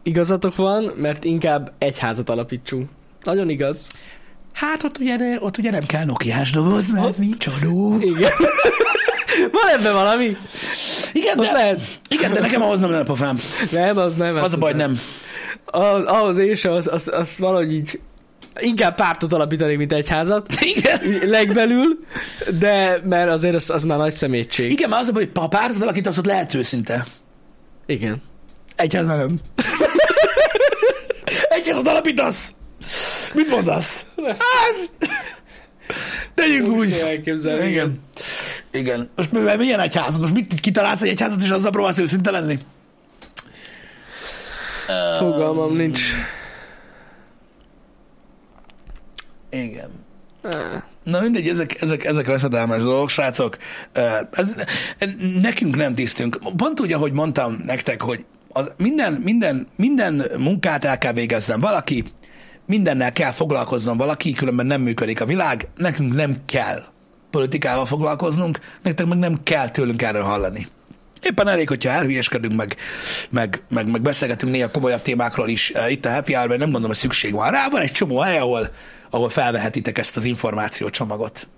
igazatok 0.03 0.57
van, 0.57 0.93
mert 0.97 1.25
inkább 1.25 1.73
egy 1.79 1.99
házat 1.99 2.31
alapítsunk. 2.31 2.89
Nagyon 3.23 3.49
igaz. 3.49 3.89
Hát 4.53 4.83
ott 4.83 4.99
ugye, 4.99 5.17
ott 5.41 5.59
ugye 5.59 5.71
nem 5.71 5.87
kell 5.87 6.05
Nokiás 6.05 6.51
doboz, 6.51 6.91
mert 6.93 7.19
nincs 7.19 7.47
adó. 7.47 7.97
Igen. 8.01 8.33
Van 9.53 9.69
ebben 9.79 9.93
valami? 9.93 10.37
Igen, 11.13 11.39
Ott 11.39 11.45
de, 11.47 11.53
lehet. 11.53 11.81
igen, 12.09 12.33
de 12.33 12.41
nekem 12.41 12.63
ahhoz 12.63 12.81
nem 12.81 12.91
lenne 12.91 13.05
pofám. 13.05 13.39
Nem, 13.71 13.97
az 13.99 14.15
nem. 14.15 14.37
Az 14.37 14.53
a 14.53 14.57
baj, 14.59 14.73
nem. 14.73 14.99
Az, 15.65 16.05
ahhoz 16.05 16.59
sem, 16.59 16.73
az, 16.73 16.89
az, 16.93 17.11
az 17.13 17.39
valahogy 17.39 17.73
így 17.73 18.01
inkább 18.61 18.95
pártot 18.95 19.33
alapítani, 19.33 19.75
mint 19.75 19.93
egy 19.93 20.09
házat. 20.09 20.47
Igen. 20.61 21.01
Legbelül, 21.29 21.99
de 22.59 23.01
mert 23.05 23.31
azért 23.31 23.55
az, 23.55 23.71
az 23.71 23.85
már 23.85 23.99
nagy 23.99 24.13
szemétség. 24.13 24.71
Igen, 24.71 24.89
mert 24.89 25.03
az 25.03 25.09
a 25.09 25.13
baj, 25.13 25.23
hogy 25.25 25.33
ha 25.35 25.49
pártot 25.49 25.83
alakítasz, 25.83 26.19
ott 26.19 26.27
lehet 26.27 26.55
őszinte. 26.55 27.05
Igen. 27.87 28.23
Egyház 28.77 29.07
nem. 29.07 29.41
Egyházat 31.49 31.89
alapítasz? 31.89 32.55
Mit 33.35 33.49
mondasz? 33.51 34.07
Hát, 34.27 35.11
tegyünk 36.35 36.69
Úgy 36.69 36.93
elképzelni, 36.93 37.69
Igen. 37.69 38.01
Igen. 38.71 39.11
Most 39.17 39.33
mivel 39.33 39.57
milyen 39.57 39.81
egyházat? 39.81 40.21
Most 40.21 40.35
mit 40.35 40.61
kitalálsz 40.61 41.03
egy 41.03 41.09
egyházat, 41.09 41.43
és 41.43 41.51
azzal 41.51 41.71
próbálsz 41.71 41.99
őszinte 41.99 42.31
lenni? 42.31 42.59
Fogalmam 45.19 45.77
nincs. 45.77 46.01
Igen. 49.51 49.91
Na 51.03 51.21
mindegy, 51.21 51.49
ezek, 51.49 51.81
ezek, 51.81 52.05
ezek 52.05 52.27
veszedelmes 52.27 52.83
dolgok, 52.83 53.09
srácok. 53.09 53.57
Ez, 54.31 54.57
nekünk 55.41 55.77
nem 55.77 55.95
tisztünk. 55.95 56.39
Pont 56.57 56.81
úgy, 56.81 56.93
ahogy 56.93 57.13
mondtam 57.13 57.63
nektek, 57.67 58.03
hogy 58.03 58.25
az 58.53 58.71
minden, 58.77 59.13
minden, 59.13 59.67
minden 59.77 60.23
munkát 60.39 60.85
el 60.85 60.99
kell 60.99 61.13
végezzen 61.13 61.61
valaki, 61.61 62.05
mindennel 62.67 63.13
kell 63.13 63.31
foglalkozzon 63.31 63.97
valaki, 63.97 64.33
különben 64.33 64.67
nem 64.67 64.81
működik 64.81 65.21
a 65.21 65.27
világ, 65.27 65.69
nekünk 65.77 66.15
nem 66.15 66.37
kell 66.47 66.85
politikával 67.31 67.87
foglalkoznunk, 67.87 68.59
nektek 68.83 69.07
meg 69.07 69.19
nem 69.19 69.43
kell 69.43 69.71
tőlünk 69.71 70.03
erről 70.03 70.23
hallani. 70.23 70.67
Éppen 71.25 71.49
elég, 71.49 71.69
hogyha 71.69 71.91
elhülyeskedünk, 71.91 72.55
meg, 72.55 72.77
meg, 73.31 73.63
meg, 73.69 73.91
meg 73.91 74.03
beszélgetünk 74.03 74.53
néha 74.53 74.71
komolyabb 74.71 75.03
témákról 75.03 75.49
is. 75.49 75.71
Uh, 75.75 75.91
Itt 75.91 76.05
a 76.05 76.11
Happy 76.13 76.33
hour 76.33 76.49
nem 76.49 76.59
gondolom, 76.59 76.87
hogy 76.87 76.97
szükség 76.97 77.33
van 77.33 77.51
rá. 77.51 77.69
Van 77.71 77.81
egy 77.81 77.93
csomó 77.93 78.19
hely, 78.19 78.39
ahol, 78.39 78.71
ahol 79.11 79.29
felvehetitek 79.29 79.99
ezt 79.99 80.17
az 80.17 80.25
információcsomagot. 80.25 81.49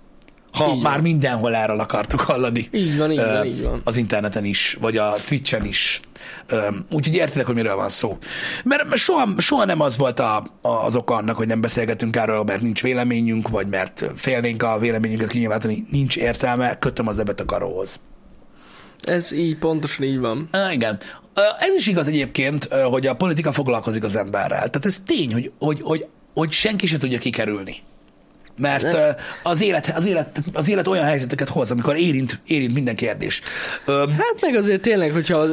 Ha 0.51 0.73
Így 0.73 0.81
már 0.81 0.93
van. 0.93 1.01
mindenhol 1.01 1.55
erről 1.55 1.79
akartuk 1.79 2.21
hallani. 2.21 2.67
Így 2.71 2.97
van, 2.97 3.11
így 3.11 3.17
van, 3.17 3.45
így 3.45 3.63
van. 3.63 3.81
Az 3.83 3.97
interneten 3.97 4.45
is, 4.45 4.77
vagy 4.81 4.97
a 4.97 5.15
Twitchen 5.25 5.65
is. 5.65 5.99
Ö, 6.47 6.67
Úgyhogy 6.91 7.15
értitek, 7.15 7.45
hogy 7.45 7.55
miről 7.55 7.75
van 7.75 7.89
szó. 7.89 8.17
Mert 8.63 8.95
soha, 8.95 9.29
soha 9.37 9.65
nem 9.65 9.81
az 9.81 9.97
volt 9.97 10.19
a, 10.19 10.35
a, 10.61 10.67
az 10.67 10.95
oka 10.95 11.15
annak, 11.15 11.35
hogy 11.35 11.47
nem 11.47 11.61
beszélgetünk 11.61 12.15
erről, 12.15 12.43
mert 12.43 12.61
nincs 12.61 12.81
véleményünk, 12.81 13.49
vagy 13.49 13.67
mert 13.67 14.05
félnénk 14.15 14.63
a 14.63 14.79
véleményünket 14.79 15.29
kinyilvánítani. 15.29 15.83
Nincs 15.91 16.17
értelme, 16.17 16.77
kötöm 16.79 17.07
az 17.07 17.19
ebet 17.19 17.39
a 17.39 17.45
karóhoz. 17.45 17.99
Ez 19.09 19.31
így, 19.31 19.57
pontosan 19.57 20.05
így 20.05 20.19
van. 20.19 20.47
Á, 20.51 20.71
igen. 20.71 20.97
Ez 21.59 21.75
is 21.75 21.87
igaz 21.87 22.07
egyébként, 22.07 22.63
hogy 22.73 23.07
a 23.07 23.15
politika 23.15 23.51
foglalkozik 23.51 24.03
az 24.03 24.15
emberrel. 24.15 24.69
Tehát 24.69 24.85
ez 24.85 24.99
tény, 25.05 25.33
hogy, 25.33 25.51
hogy, 25.59 25.81
hogy, 25.81 26.05
hogy 26.33 26.51
senki 26.51 26.87
se 26.87 26.97
tudja 26.97 27.19
kikerülni. 27.19 27.75
Mert 28.57 28.97
az 29.43 29.61
élet, 29.61 29.93
az, 29.95 30.05
élet, 30.05 30.39
az 30.53 30.69
élet 30.69 30.87
olyan 30.87 31.03
helyzeteket 31.05 31.49
hoz, 31.49 31.71
amikor 31.71 31.95
érint, 31.97 32.39
érint 32.47 32.73
minden 32.73 32.95
kérdés. 32.95 33.41
Hát 33.87 34.41
meg 34.41 34.55
azért 34.55 34.81
tényleg, 34.81 35.11
hogyha 35.11 35.45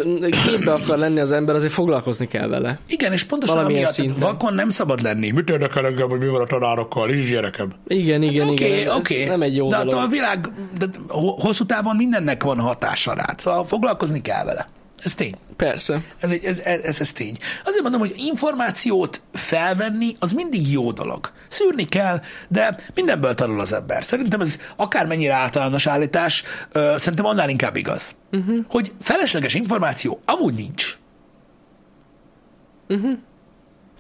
képbe 0.47 0.73
akar 0.73 0.99
lenni 0.99 1.21
az 1.21 1.33
ember, 1.33 1.55
azért 1.55 1.73
foglalkozni 1.73 2.29
kell 2.29 2.49
vele. 2.49 2.79
Igen, 2.87 3.13
és 3.13 3.25
pontosan 3.25 3.55
Valamilyen 3.57 3.83
amiatt 3.83 3.97
szinten. 3.99 4.19
vakon 4.19 4.55
nem 4.55 4.71
szabad 4.71 5.03
lenni. 5.03 5.31
Mit 5.31 5.51
érdekel 5.51 5.87
engem, 5.87 6.09
hogy 6.09 6.19
mi 6.21 6.29
van 6.29 6.41
a 6.41 6.47
tanárokkal? 6.47 7.11
Is 7.11 7.31
gyerekem. 7.31 7.73
Igen, 7.87 8.23
igen, 8.23 8.49
Oké, 8.49 8.67
igen. 8.67 8.89
Ez 8.89 8.95
oké. 8.97 9.25
Nem 9.27 9.43
egy 9.43 9.57
jó 9.57 9.69
De 9.71 9.77
dolog. 9.77 9.95
a 9.95 10.07
világ 10.07 10.49
de 10.79 10.87
ho- 11.09 11.41
hosszú 11.41 11.65
távon 11.65 11.97
mindennek 11.97 12.43
van 12.43 12.59
hatása 12.61 13.15
rád, 13.15 13.39
szóval 13.41 13.65
foglalkozni 13.65 14.21
kell 14.21 14.45
vele. 14.45 14.69
Ez 15.05 15.15
tény. 15.15 15.35
Persze. 15.57 16.03
Ez, 16.21 16.31
egy, 16.31 16.45
ez, 16.45 16.59
ez, 16.59 16.81
ez, 16.81 17.01
ez 17.01 17.13
tény. 17.13 17.37
Azért 17.65 17.83
mondom, 17.83 18.01
hogy 18.01 18.15
információt 18.17 19.23
felvenni, 19.33 20.17
az 20.19 20.33
mindig 20.33 20.73
jó 20.73 20.93
dolog. 20.93 21.33
Szűrni 21.49 21.89
kell, 21.89 22.21
de 22.49 22.77
mindenből 22.95 23.35
tanul 23.35 23.61
az 23.61 23.73
ember. 23.73 24.05
Szerintem 24.05 24.41
ez 24.41 24.59
akármennyire 24.77 25.35
általános 25.35 25.87
állítás, 25.87 26.43
ö, 26.73 26.95
szerintem 26.99 27.25
annál 27.25 27.49
inkább 27.49 27.77
igaz. 27.77 28.17
Uh-huh. 28.33 28.65
Hogy 28.69 28.93
felesleges 29.01 29.55
információ 29.55 30.21
amúgy 30.25 30.55
nincs. 30.55 30.99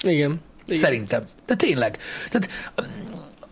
Igen. 0.03 0.41
Igen. 0.67 0.79
Szerintem. 0.81 1.25
De 1.47 1.55
tényleg. 1.55 1.99
Tehát 2.31 2.49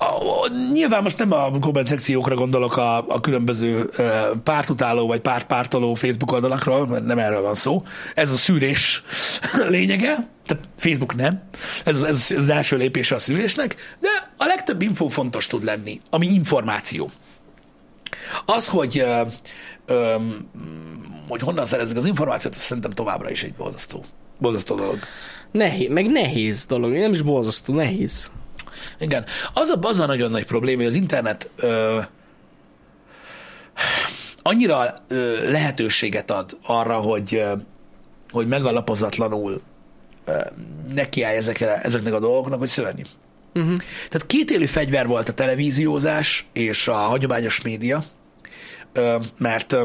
a, 0.03 0.43
a, 0.43 0.49
nyilván 0.73 1.03
most 1.03 1.19
nem 1.19 1.33
a 1.33 1.59
komment 1.61 1.87
szekciókra 1.87 2.35
gondolok 2.35 2.77
a, 2.77 2.97
a 3.09 3.21
különböző 3.21 3.91
ö, 3.97 4.31
pártutáló 4.45 5.07
vagy 5.07 5.21
pártpártoló 5.21 5.95
Facebook 5.95 6.33
oldalakról, 6.33 6.87
mert 6.87 7.05
nem 7.05 7.19
erről 7.19 7.43
van 7.43 7.55
szó. 7.55 7.83
Ez 8.15 8.31
a 8.31 8.37
szűrés 8.37 9.03
lényege, 9.69 10.29
tehát 10.47 10.69
Facebook 10.77 11.15
nem. 11.15 11.43
Ez, 11.85 12.03
ez, 12.03 12.31
ez 12.31 12.39
az 12.39 12.49
első 12.49 12.77
lépése 12.77 13.15
a 13.15 13.19
szűrésnek, 13.19 13.77
de 14.01 14.09
a 14.37 14.45
legtöbb 14.45 14.83
info 14.83 15.09
fontos 15.09 15.47
tud 15.47 15.65
lenni, 15.65 16.01
ami 16.11 16.27
információ. 16.27 17.11
Az, 18.47 18.69
hogy, 18.69 18.99
ö, 18.99 19.23
ö, 19.87 20.15
hogy 21.29 21.41
honnan 21.41 21.65
szerezzük 21.65 21.97
az 21.97 22.05
információt, 22.05 22.55
az 22.55 22.61
szerintem 22.61 22.91
továbbra 22.91 23.31
is 23.31 23.43
egy 23.43 23.55
borzasztó, 23.55 24.05
borzasztó 24.39 24.75
dolog. 24.75 24.99
Nehéz, 25.51 25.93
meg 25.93 26.07
nehéz 26.11 26.67
dolog, 26.67 26.93
nem 26.93 27.13
is 27.13 27.23
borzasztó, 27.23 27.75
nehéz. 27.75 28.31
Igen. 28.99 29.25
Az 29.53 29.69
a, 29.69 29.79
az 29.81 30.01
a 30.01 30.07
nagyon 30.07 30.31
nagy 30.31 30.47
probléma, 30.47 30.79
hogy 30.79 30.91
az 30.91 30.95
internet 30.95 31.51
ö, 31.57 32.01
annyira 34.43 34.95
ö, 35.09 35.51
lehetőséget 35.51 36.31
ad 36.31 36.57
arra, 36.67 36.97
hogy, 36.97 37.35
ö, 37.35 37.53
hogy 38.31 38.47
megalapozatlanul 38.47 39.61
ö, 40.25 40.41
nekiállj 40.95 41.37
ezekre, 41.37 41.81
ezeknek 41.81 42.15
a 42.15 42.21
dolgoknak, 42.21 42.59
hogy 42.59 42.69
szörnyű. 42.69 43.03
Uh-huh. 43.55 43.77
Tehát 44.09 44.27
két 44.27 44.51
élő 44.51 44.67
fegyver 44.67 45.07
volt 45.07 45.29
a 45.29 45.33
televíziózás 45.33 46.47
és 46.53 46.89
a 46.89 46.95
hagyományos 46.95 47.63
média, 47.63 48.03
ö, 48.93 49.17
mert 49.39 49.73
ö, 49.73 49.83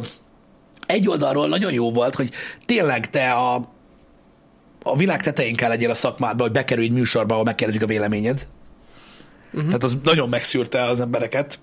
egy 0.87 1.07
oldalról 1.07 1.47
nagyon 1.47 1.73
jó 1.73 1.91
volt, 1.91 2.15
hogy 2.15 2.29
tényleg 2.65 3.09
te 3.09 3.31
a, 3.31 3.69
a 4.83 4.95
világ 4.95 5.21
tetején 5.21 5.55
kell 5.55 5.69
legyél 5.69 5.89
a 5.89 5.95
szakmádba, 5.95 6.43
hogy 6.43 6.51
bekerülj 6.51 6.87
egy 6.87 6.93
műsorba, 6.93 7.33
ahol 7.33 7.45
megkérdezik 7.45 7.83
a 7.83 7.85
véleményed. 7.85 8.47
Uh-huh. 9.57 9.65
Tehát 9.65 9.83
az 9.83 9.97
nagyon 10.03 10.29
megszűrte 10.29 10.85
az 10.85 10.99
embereket. 10.99 11.59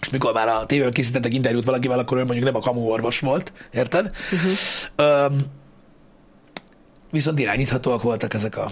És 0.00 0.08
mikor 0.08 0.32
már 0.32 0.48
a 0.48 0.66
tévében 0.66 0.92
készítettek 0.92 1.34
interjút 1.34 1.64
valakivel, 1.64 1.98
akkor 1.98 2.18
ő 2.18 2.24
mondjuk 2.24 2.44
nem 2.44 2.54
a 2.56 2.60
kamu 2.60 2.80
orvos 2.80 3.20
volt, 3.20 3.52
érted? 3.70 4.10
Uh-huh. 4.32 4.52
Öm, 4.96 5.38
viszont 7.10 7.38
irányíthatóak 7.38 8.02
voltak 8.02 8.34
ezek 8.34 8.56
a, 8.56 8.70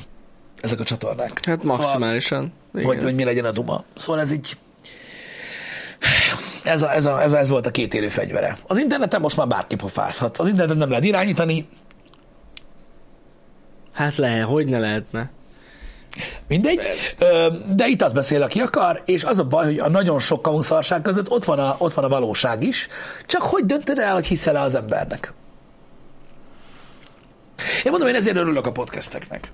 ezek 0.60 0.80
a 0.80 0.84
csatornák. 0.84 1.44
Hát 1.44 1.62
maximálisan. 1.62 2.38
Szóval, 2.38 2.80
Igen. 2.80 2.86
hogy, 2.86 3.02
hogy 3.02 3.14
mi 3.14 3.24
legyen 3.24 3.44
a 3.44 3.50
duma. 3.50 3.84
Szóval 3.94 4.20
ez 4.20 4.32
így... 4.32 4.56
Ez, 6.64 6.82
a, 6.82 6.94
ez, 6.94 7.06
a, 7.06 7.22
ez, 7.22 7.32
a, 7.32 7.38
ez 7.38 7.48
volt 7.48 7.66
a 7.66 7.70
két 7.70 7.94
élő 7.94 8.08
fegyvere. 8.08 8.58
Az 8.66 8.78
interneten 8.78 9.20
most 9.20 9.36
már 9.36 9.46
bárki 9.46 9.76
pofázhat. 9.76 10.38
Az 10.38 10.48
interneten 10.48 10.76
nem 10.76 10.88
lehet 10.88 11.04
irányítani, 11.04 11.68
Hát 13.98 14.16
lehet, 14.16 14.44
hogy 14.44 14.66
ne 14.66 14.78
lehetne. 14.78 15.30
Mindegy. 16.48 16.80
Ö, 17.18 17.46
De 17.74 17.86
itt 17.86 18.02
azt 18.02 18.14
beszél, 18.14 18.42
aki 18.42 18.60
akar, 18.60 19.02
és 19.04 19.24
az 19.24 19.38
a 19.38 19.44
baj, 19.44 19.64
hogy 19.64 19.78
a 19.78 19.88
nagyon 19.88 20.20
sok 20.20 20.42
kamuszarság 20.42 21.02
között 21.02 21.30
ott 21.30 21.44
van, 21.44 21.58
a, 21.58 21.74
ott 21.78 21.94
van 21.94 22.04
a 22.04 22.08
valóság 22.08 22.62
is, 22.62 22.88
csak 23.26 23.42
hogy 23.42 23.64
döntöd 23.64 23.98
el, 23.98 24.14
hogy 24.14 24.26
hiszel 24.26 24.56
-e 24.56 24.60
az 24.60 24.74
embernek? 24.74 25.32
Én 27.84 27.90
mondom, 27.90 28.08
én 28.08 28.14
ezért 28.14 28.36
örülök 28.36 28.66
a 28.66 28.72
podcasteknek. 28.72 29.52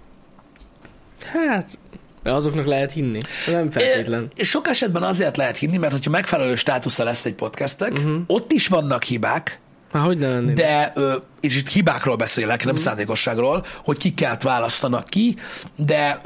Hát, 1.33 1.79
azoknak 2.25 2.67
lehet 2.67 2.93
hinni. 2.93 3.21
Nem 3.47 3.71
feltétlen. 3.71 4.31
És 4.35 4.49
sok 4.49 4.69
esetben 4.69 5.03
azért 5.03 5.37
lehet 5.37 5.57
hinni, 5.57 5.77
mert 5.77 5.93
hogyha 5.93 6.11
megfelelő 6.11 6.55
státusza 6.55 7.05
lesz 7.05 7.25
egy 7.25 7.35
podcastnek, 7.35 7.93
uh-huh. 7.93 8.17
ott 8.27 8.53
is 8.53 8.69
vannak 8.69 9.03
hibák, 9.03 9.61
Hát 9.95 10.07
hogy 10.07 10.19
ne 10.19 10.29
lenni? 10.29 10.53
de, 10.53 10.93
és 11.41 11.57
itt 11.57 11.69
hibákról 11.69 12.17
beszélek, 12.17 12.65
nem 12.65 12.75
szándékosságról, 12.75 13.65
hogy 13.85 13.99
kiket 13.99 14.43
választanak 14.43 15.05
ki, 15.05 15.37
de 15.77 16.21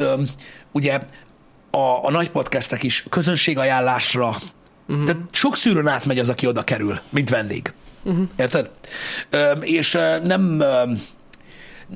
ugye 0.73 1.01
a, 1.71 2.05
a 2.07 2.11
nagy 2.11 2.31
podcastek 2.31 2.83
is 2.83 3.05
közönségajánlásra, 3.11 4.37
uh-huh. 4.89 5.05
de 5.05 5.17
sok 5.31 5.57
szűrőn 5.57 5.87
átmegy 5.87 6.19
az, 6.19 6.29
aki 6.29 6.47
oda 6.47 6.63
kerül, 6.63 7.01
mint 7.09 7.31
vendég. 7.31 7.73
Uh-huh. 8.03 8.29
Érted? 8.37 8.71
Ö, 9.31 9.51
és 9.51 9.93
nem, 10.23 10.59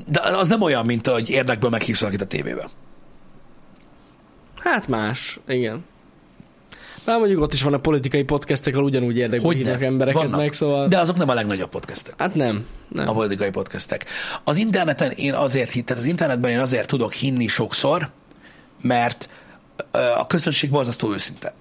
de 0.07 0.21
az 0.21 0.49
nem 0.49 0.63
olyan, 0.63 0.87
mint 0.87 1.07
hogy 1.07 1.31
érdekből 1.31 1.71
meghívsz 1.71 2.01
valakit 2.01 2.21
a 2.21 2.27
tévébe. 2.27 2.69
Hát 4.57 4.89
más, 4.89 5.41
igen. 5.47 5.85
Már 7.05 7.19
mondjuk 7.19 7.43
ott 7.43 7.53
is 7.53 7.63
van 7.63 7.73
a 7.73 7.79
politikai 7.79 8.23
podcastek, 8.23 8.75
ahol 8.75 8.87
ugyanúgy 8.87 9.41
Hogyne? 9.43 9.53
hívnak 9.53 9.83
embereket 9.83 10.23
Vannak. 10.23 10.41
meg, 10.41 10.53
szóval... 10.53 10.89
De 10.89 10.99
azok 10.99 11.17
nem 11.17 11.29
a 11.29 11.35
legnagyobb 11.35 11.69
podcastek. 11.69 12.15
Hát 12.19 12.35
nem, 12.35 12.67
nem. 12.89 13.09
a 13.09 13.13
politikai 13.13 13.51
podcastek. 13.51 14.05
Az 14.45 14.57
interneten 14.57 15.11
én 15.11 15.35
azért 15.35 15.71
hittem, 15.71 15.97
az 15.97 16.05
internetben 16.05 16.51
én 16.51 16.59
azért 16.59 16.87
tudok 16.87 17.13
hinni 17.13 17.47
sokszor, 17.47 18.11
mert 18.83 19.29
a 20.17 20.27
közönség 20.27 20.71
borzasztó 20.71 21.13
őszinte. 21.13 21.55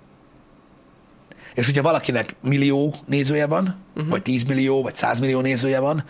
És 1.54 1.66
hogyha 1.66 1.82
valakinek 1.82 2.36
millió 2.42 2.94
nézője 3.06 3.48
van, 3.48 3.76
uh-huh. 3.96 4.12
vagy 4.12 4.22
10 4.22 4.44
millió, 4.44 4.82
vagy 4.82 4.96
100 4.96 5.20
millió 5.20 5.40
nézője 5.40 5.80
van, 5.80 6.04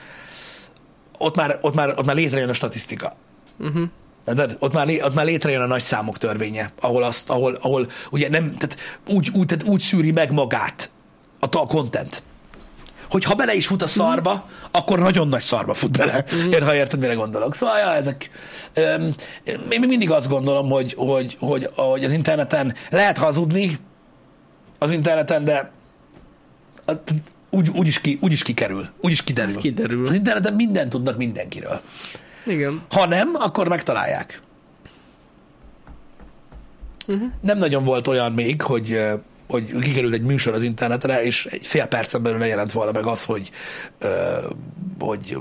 ott 1.18 1.36
már, 1.36 1.58
ott 1.62 1.76
már, 1.76 1.90
ott 1.90 2.06
már 2.06 2.16
létrejön 2.16 2.50
a 2.50 2.54
statisztika. 2.54 3.16
Uh-huh. 3.60 3.90
De 4.26 4.48
ott 4.60 4.74
már, 4.74 4.88
ott 5.02 5.14
már 5.14 5.26
létrejön 5.26 5.62
a 5.62 5.66
nagy 5.66 5.82
számok 5.82 6.18
törvénye, 6.18 6.72
ahol, 6.80 7.04
azt, 7.04 7.30
ahol, 7.30 7.58
ahol 7.62 7.88
ugye 8.12 8.30
nem, 8.30 8.56
tehát 8.58 8.78
úgy, 9.08 9.30
úgy, 9.34 9.46
tehát 9.46 9.64
úgy 9.64 9.80
szűri 9.80 10.12
meg 10.12 10.32
magát 10.32 10.90
a, 11.40 11.46
a 11.58 11.68
content. 11.68 12.24
Hogy 13.10 13.24
ha 13.24 13.36
bele 13.36 13.54
is 13.54 13.68
fut 13.68 13.82
a 13.82 13.88
szarba, 13.88 14.34
mm. 14.34 14.66
akkor 14.72 15.00
nagyon 15.00 15.28
nagy 15.28 15.42
szarba 15.42 15.74
fut 15.74 15.98
bele. 15.98 16.26
Mm. 16.36 16.52
Ér, 16.52 16.64
ha 16.64 16.76
érted, 16.76 17.00
mire 17.00 17.14
gondolok. 17.14 17.56
Szóval, 17.56 17.78
ja, 17.78 17.94
ezek... 17.94 18.30
Öm, 18.74 19.14
én 19.44 19.60
még 19.70 19.80
mindig 19.80 20.12
azt 20.12 20.28
gondolom, 20.28 20.70
hogy, 20.70 20.94
hogy, 20.94 21.38
hogy, 21.40 21.70
hogy 21.76 22.04
az 22.04 22.12
interneten 22.12 22.76
lehet 22.90 23.18
hazudni 23.18 23.78
az 24.78 24.92
interneten, 24.92 25.44
de 25.44 25.72
úgy, 27.50 27.70
úgy, 27.70 27.88
is 27.88 28.02
ki, 28.02 28.18
úgy 28.22 28.32
is 28.32 28.44
kikerül, 28.44 28.90
úgy 29.02 29.12
is 29.12 29.24
kiderül. 29.24 29.54
Hát 29.54 29.62
kiderül. 29.62 30.08
Az 30.08 30.14
interneten 30.14 30.54
mindent 30.54 30.90
tudnak 30.90 31.18
mindenkiről. 31.18 31.82
Igen. 32.46 32.82
Ha 32.90 33.06
nem, 33.06 33.32
akkor 33.34 33.68
megtalálják. 33.68 34.42
Uh-huh. 37.08 37.28
Nem 37.42 37.58
nagyon 37.58 37.84
volt 37.84 38.08
olyan 38.08 38.32
még, 38.32 38.62
hogy, 38.62 38.94
eh, 38.94 39.14
hogy 39.52 39.80
kikerült 39.80 40.14
egy 40.14 40.22
műsor 40.22 40.54
az 40.54 40.64
internetre, 40.64 41.24
és 41.24 41.46
egy 41.46 41.68
fél 41.68 41.86
percen 41.86 42.24
belül 42.24 42.46
jelent 42.46 42.72
volna 42.72 42.92
meg 42.92 43.06
az, 43.06 43.24
hogy, 43.24 43.52
ö, 44.00 44.38
hogy 45.00 45.38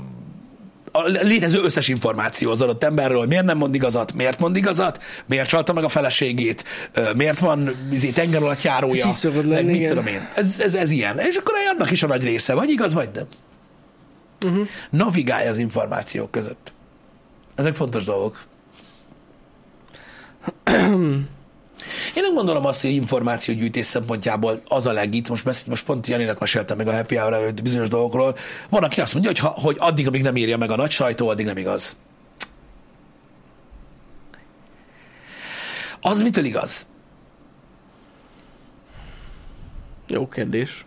a 0.91 1.01
létező 1.07 1.61
összes 1.63 1.87
információ 1.87 2.51
az 2.51 2.61
adott 2.61 2.83
emberről, 2.83 3.17
hogy 3.17 3.27
miért 3.27 3.45
nem 3.45 3.57
mond 3.57 3.75
igazat, 3.75 4.13
miért 4.13 4.39
mond 4.39 4.55
igazat, 4.55 5.03
miért 5.25 5.47
csalta 5.47 5.73
meg 5.73 5.83
a 5.83 5.87
feleségét, 5.89 6.63
ö, 6.93 7.13
miért 7.15 7.39
van 7.39 7.75
izé, 7.91 8.09
tenger 8.09 8.43
alatt 8.43 8.61
járója, 8.61 9.07
Ez 9.07 9.23
meg 9.23 9.45
lenni, 9.45 9.63
mit 9.63 9.75
igen. 9.75 9.87
tudom 9.87 10.07
én. 10.07 10.27
Ez, 10.35 10.59
ez, 10.59 10.75
ez 10.75 10.89
ilyen. 10.89 11.19
És 11.19 11.35
akkor 11.35 11.53
annak 11.73 11.91
is 11.91 12.03
a 12.03 12.07
nagy 12.07 12.23
része, 12.23 12.53
vagy 12.53 12.69
igaz, 12.69 12.93
vagy 12.93 13.09
nem. 13.13 13.27
Uh-huh. 14.45 14.67
Navigálj 14.89 15.47
az 15.47 15.57
információk 15.57 16.31
között. 16.31 16.73
Ezek 17.55 17.75
fontos 17.75 18.03
dolgok. 18.03 18.43
Én 22.15 22.21
nem 22.21 22.33
gondolom 22.33 22.65
azt, 22.65 22.81
hogy 22.81 22.89
információgyűjtés 22.89 23.85
szempontjából 23.85 24.61
az 24.67 24.85
a 24.85 24.91
legit. 24.91 25.29
Most, 25.29 25.43
besz- 25.43 25.67
most 25.67 25.85
pont 25.85 26.07
Janinak 26.07 26.39
meséltem 26.39 26.77
meg 26.77 26.87
a 26.87 26.93
happy 26.93 27.15
hour 27.15 27.33
előtt 27.33 27.61
bizonyos 27.61 27.89
dolgokról. 27.89 28.37
Van, 28.69 28.83
aki 28.83 29.01
azt 29.01 29.13
mondja, 29.13 29.31
hogy, 29.31 29.39
ha, 29.39 29.47
hogy 29.47 29.75
addig, 29.79 30.07
amíg 30.07 30.21
nem 30.21 30.35
írja 30.35 30.57
meg 30.57 30.71
a 30.71 30.75
nagy 30.75 30.91
sajtó, 30.91 31.29
addig 31.29 31.45
nem 31.45 31.57
igaz. 31.57 31.95
Az 36.01 36.21
mitől 36.21 36.45
igaz? 36.45 36.85
Jó 40.07 40.27
kérdés. 40.27 40.85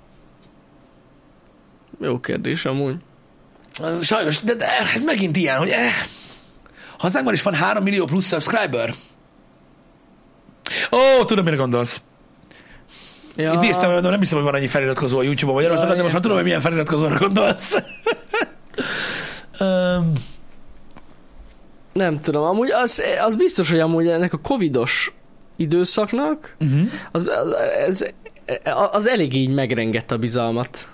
Jó 2.00 2.20
kérdés 2.20 2.64
amúgy. 2.64 2.96
Sajnos, 4.02 4.40
de, 4.40 4.54
de 4.54 4.78
ez 4.94 5.02
megint 5.02 5.36
ilyen, 5.36 5.58
hogy 5.58 5.70
eh, 5.70 5.92
hazánkban 6.98 7.34
is 7.34 7.42
van 7.42 7.54
3 7.54 7.82
millió 7.82 8.04
plusz 8.04 8.26
subscriber. 8.26 8.94
Ó, 10.92 11.24
tudom, 11.24 11.44
mire 11.44 11.56
gondolsz. 11.56 12.02
Ja, 13.36 13.52
Itt 13.52 13.60
néztem, 13.60 13.92
hogy 13.92 14.02
nem 14.02 14.18
hiszem, 14.18 14.36
hogy 14.36 14.46
van 14.46 14.54
annyi 14.54 14.66
feliratkozó 14.66 15.18
a 15.18 15.22
YouTube-on 15.22 15.54
Magyarországon, 15.54 15.90
Ja, 15.90 15.96
de 15.96 16.02
most 16.02 16.14
már 16.14 16.22
tudom, 16.22 16.36
hogy 16.36 16.46
milyen 16.46 16.60
feliratkozóra 16.60 17.18
gondolsz. 17.18 17.82
um, 19.60 20.12
nem 21.92 22.20
tudom, 22.20 22.42
amúgy 22.42 22.70
az, 22.70 23.02
az 23.20 23.36
biztos, 23.36 23.70
hogy 23.70 23.78
amúgy 23.78 24.08
ennek 24.08 24.32
a 24.32 24.38
covidos 24.38 25.12
időszaknak 25.56 26.56
uh-huh. 26.60 26.80
az, 27.12 27.26
az, 27.26 27.52
ez, 27.86 28.04
az 28.92 29.06
elég 29.06 29.34
így 29.34 29.54
megrengette 29.54 30.14
a 30.14 30.18
bizalmat 30.18 30.88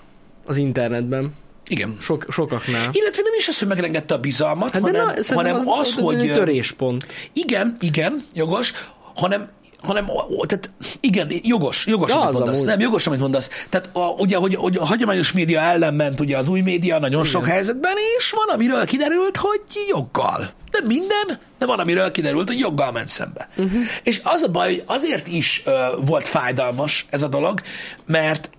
az 0.45 0.57
internetben. 0.57 1.33
Igen. 1.67 1.97
Sok, 2.01 2.25
sokaknál. 2.29 2.89
Illetve 2.91 3.21
nem 3.23 3.33
is 3.37 3.47
az, 3.47 3.59
hogy 3.59 3.67
megrengette 3.67 4.13
a 4.13 4.17
bizalmat, 4.17 4.73
Hát 4.73 4.81
hanem, 4.81 5.05
na, 5.05 5.35
hanem 5.35 5.55
az, 5.55 5.65
az 5.79 5.93
hogy... 5.93 6.19
egy 6.19 6.33
töréspont. 6.33 7.07
Igen, 7.33 7.75
igen, 7.79 8.23
jogos, 8.33 8.71
hanem 9.15 9.49
hanem, 9.81 10.05
tehát 10.47 10.71
igen, 10.99 11.31
jogos, 11.41 11.85
jogos, 11.85 12.09
Ja, 12.09 12.15
amit 12.15 12.27
az 12.27 12.35
mondasz. 12.35 12.55
amúgy. 12.55 12.67
Nem, 12.67 12.79
jogos, 12.79 13.07
amit 13.07 13.19
mondasz. 13.19 13.49
Tehát 13.69 13.89
a, 13.93 13.99
ugye, 13.99 14.37
hogy, 14.37 14.55
hogy 14.55 14.77
a 14.77 14.85
hagyományos 14.85 15.31
média 15.31 15.59
ellen 15.59 15.93
ment 15.93 16.19
ugye 16.19 16.37
az 16.37 16.47
új 16.47 16.61
média 16.61 16.99
nagyon 16.99 17.23
sok 17.23 17.45
helyzetben, 17.45 17.93
és 18.17 18.31
van, 18.31 18.55
amiről 18.55 18.85
kiderült, 18.85 19.37
hogy 19.37 19.61
joggal. 19.89 20.49
Nem 20.71 20.85
minden, 20.85 21.39
de 21.59 21.65
van, 21.65 21.79
amiről 21.79 22.11
kiderült, 22.11 22.47
hogy 22.47 22.59
joggal 22.59 22.91
ment 22.91 23.07
szembe. 23.07 23.47
Uh-huh. 23.57 23.81
És 24.03 24.21
az 24.23 24.41
a 24.41 24.47
baj, 24.47 24.67
hogy 24.69 24.83
azért 24.85 25.27
is 25.27 25.61
ö, 25.65 25.71
volt 26.05 26.27
fájdalmas 26.27 27.05
ez 27.09 27.21
a 27.21 27.27
dolog, 27.27 27.61
mert 28.05 28.49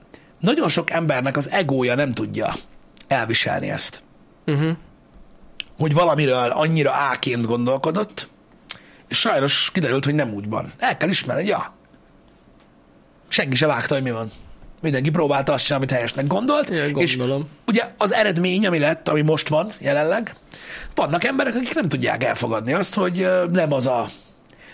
nagyon 0.41 0.69
sok 0.69 0.91
embernek 0.91 1.37
az 1.37 1.51
egója 1.51 1.95
nem 1.95 2.13
tudja 2.13 2.55
elviselni 3.13 3.71
ezt. 3.71 4.03
Uh-huh. 4.47 4.77
Hogy 5.79 5.95
valamiről 5.95 6.51
annyira 6.51 6.93
áként 6.93 7.47
gondolkodott, 7.47 8.29
és 9.09 9.19
sajnos 9.19 9.71
kiderült, 9.73 10.05
hogy 10.05 10.15
nem 10.15 10.33
úgy 10.33 10.49
van. 10.49 10.73
El 10.79 10.97
kell 10.97 11.09
ismerni, 11.09 11.43
hogy 11.43 11.51
ja. 11.51 11.75
Senki 13.29 13.57
se 13.57 13.67
vágta, 13.67 13.95
hogy 13.95 14.03
mi 14.03 14.11
van. 14.11 14.31
Mindenki 14.81 15.11
próbálta 15.11 15.53
azt 15.53 15.65
csinálni, 15.65 15.85
amit 15.85 15.97
helyesnek 15.97 16.27
gondolt. 16.27 16.71
És 16.71 17.17
gondolom. 17.17 17.49
ugye 17.67 17.83
az 17.99 18.13
eredmény, 18.13 18.67
ami 18.67 18.79
lett, 18.79 19.09
ami 19.09 19.23
most 19.23 19.49
van 19.49 19.71
jelenleg, 19.79 20.35
vannak 20.95 21.25
emberek, 21.25 21.55
akik 21.55 21.75
nem 21.75 21.89
tudják 21.89 22.25
elfogadni 22.25 22.73
azt, 22.73 22.95
hogy 22.95 23.29
nem 23.53 23.73
az 23.73 23.87
a 23.87 24.07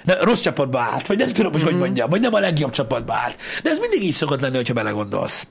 ne, 0.05 0.15
rossz 0.21 0.41
csapatba 0.41 0.81
állt, 0.81 1.07
vagy 1.07 1.19
nem 1.19 1.29
tudom, 1.29 1.53
hogy 1.53 1.63
hogy 1.63 1.77
mondjam, 1.77 2.11
vagy 2.11 2.21
nem 2.21 2.35
a 2.35 2.39
legjobb 2.39 2.71
csapatba 2.71 3.15
állt. 3.15 3.37
De 3.63 3.71
ez 3.71 3.79
mindig 3.79 4.03
így 4.03 4.13
szokott 4.13 4.41
lenni, 4.41 4.57
hogyha 4.57 4.75
belegondolsz 4.75 5.47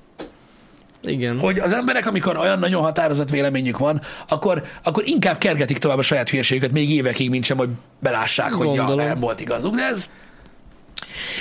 Igen. 1.07 1.39
hogy 1.39 1.59
az 1.59 1.73
emberek, 1.73 2.05
amikor 2.05 2.37
olyan 2.37 2.59
nagyon 2.59 2.81
határozott 2.81 3.29
véleményük 3.29 3.77
van, 3.77 4.01
akkor, 4.27 4.63
akkor 4.83 5.03
inkább 5.07 5.37
kergetik 5.37 5.77
tovább 5.77 5.97
a 5.97 6.01
saját 6.01 6.29
hülyeségüket 6.29 6.71
még 6.71 6.89
évekig, 6.89 7.29
mint 7.29 7.43
sem, 7.43 7.57
hogy 7.57 7.69
belássák, 7.99 8.51
hogy 8.51 8.67
ja, 8.67 8.73
Gondolom. 8.73 9.05
nem 9.05 9.19
volt 9.19 9.39
igazuk, 9.39 9.75
de 9.75 9.83
ez, 9.83 10.09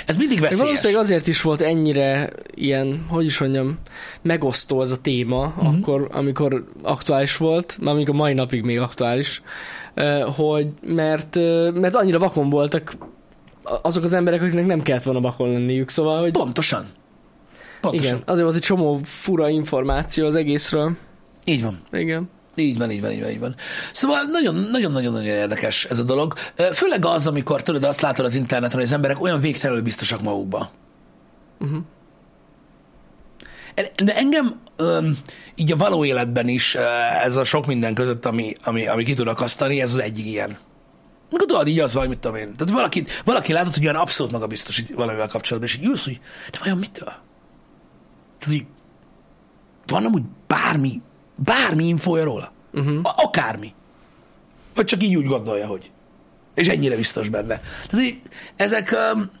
ez 0.05 0.17
mindig 0.17 0.39
veszélyes. 0.39 0.63
valószínűleg 0.63 1.01
azért 1.01 1.27
is 1.27 1.41
volt 1.41 1.61
ennyire 1.61 2.29
ilyen, 2.53 3.05
hogy 3.09 3.25
is 3.25 3.39
mondjam, 3.39 3.79
megosztó 4.21 4.81
ez 4.81 4.91
a 4.91 4.97
téma, 4.97 5.45
uh-huh. 5.45 5.73
akkor, 5.73 6.09
amikor 6.11 6.65
aktuális 6.81 7.37
volt, 7.37 7.77
már 7.81 7.95
még 7.95 8.09
a 8.09 8.13
mai 8.13 8.33
napig 8.33 8.63
még 8.63 8.79
aktuális, 8.79 9.41
hogy 10.35 10.67
mert, 10.81 11.35
mert 11.73 11.95
annyira 11.95 12.19
vakon 12.19 12.49
voltak 12.49 12.97
azok 13.81 14.03
az 14.03 14.13
emberek, 14.13 14.41
akiknek 14.41 14.65
nem 14.65 14.81
kellett 14.81 15.03
volna 15.03 15.21
vakon 15.21 15.51
lenniük, 15.51 15.89
szóval, 15.89 16.21
hogy 16.21 16.31
Pontosan. 16.31 16.85
Pontosan. 17.81 18.05
igen, 18.05 18.21
azért 18.25 18.43
volt 18.43 18.55
egy 18.55 18.61
csomó 18.61 18.99
fura 19.03 19.49
információ 19.49 20.25
az 20.25 20.35
egészről. 20.35 20.95
Így 21.45 21.61
van. 21.63 21.79
Igen. 21.91 22.29
Így 22.55 22.77
van, 22.77 22.91
így 22.91 23.01
van, 23.01 23.11
így 23.11 23.21
van, 23.21 23.29
így 23.29 23.39
van. 23.39 23.55
Szóval 23.91 24.23
nagyon-nagyon-nagyon 24.23 25.23
érdekes 25.23 25.85
ez 25.85 25.99
a 25.99 26.03
dolog. 26.03 26.33
Főleg 26.73 27.05
az, 27.05 27.27
amikor 27.27 27.63
tudod, 27.63 27.83
azt 27.83 28.01
látod 28.01 28.25
az 28.25 28.35
interneten, 28.35 28.75
hogy 28.75 28.85
az 28.85 28.91
emberek 28.91 29.21
olyan 29.21 29.39
végtelenül 29.39 29.83
biztosak 29.83 30.21
magukba. 30.21 30.69
Uh-huh. 31.59 31.79
De 34.03 34.15
engem 34.15 34.59
öm, 34.75 35.17
így 35.55 35.71
a 35.71 35.75
való 35.75 36.05
életben 36.05 36.47
is 36.47 36.75
ez 37.23 37.35
a 37.35 37.43
sok 37.43 37.65
minden 37.65 37.93
között, 37.93 38.25
ami, 38.25 38.53
ami, 38.63 38.87
ami 38.87 39.03
ki 39.03 39.13
tud 39.13 39.27
akasztani, 39.27 39.81
ez 39.81 39.93
az 39.93 39.99
egyik 39.99 40.25
ilyen. 40.25 40.57
Tudod, 41.29 41.67
így 41.67 41.79
az 41.79 41.93
van, 41.93 42.07
mit 42.07 42.19
tudom 42.19 42.37
én. 42.37 42.55
Tehát 42.55 42.73
valaki, 42.73 43.05
valaki 43.25 43.53
látod, 43.53 43.73
hogy 43.73 43.83
olyan 43.83 43.95
abszolút 43.95 44.31
magabiztos 44.31 44.77
itt 44.77 44.89
valamivel 44.89 45.27
kapcsolatban, 45.27 45.71
és 45.71 45.77
így 45.77 45.85
ülsz, 45.85 46.03
hogy 46.03 46.19
de 46.51 46.57
vajon 46.61 46.77
mitől? 46.77 47.13
Tehát 48.39 48.55
így, 48.55 48.65
van 49.85 50.05
amúgy 50.05 50.23
bármi, 50.47 51.01
bármi 51.35 51.87
infója 51.87 52.23
róla. 52.23 52.51
Uh-huh. 52.73 52.99
A- 53.03 53.13
akármi. 53.23 53.73
Vagy 54.75 54.85
csak 54.85 55.03
így 55.03 55.15
úgy 55.15 55.25
gondolja, 55.25 55.67
hogy. 55.67 55.91
És 56.55 56.67
ennyire 56.67 56.95
biztos 56.95 57.29
benne. 57.29 57.61
Tehát 57.89 58.05
így, 58.05 58.21
ezek, 58.55 58.91
öm, 58.91 59.31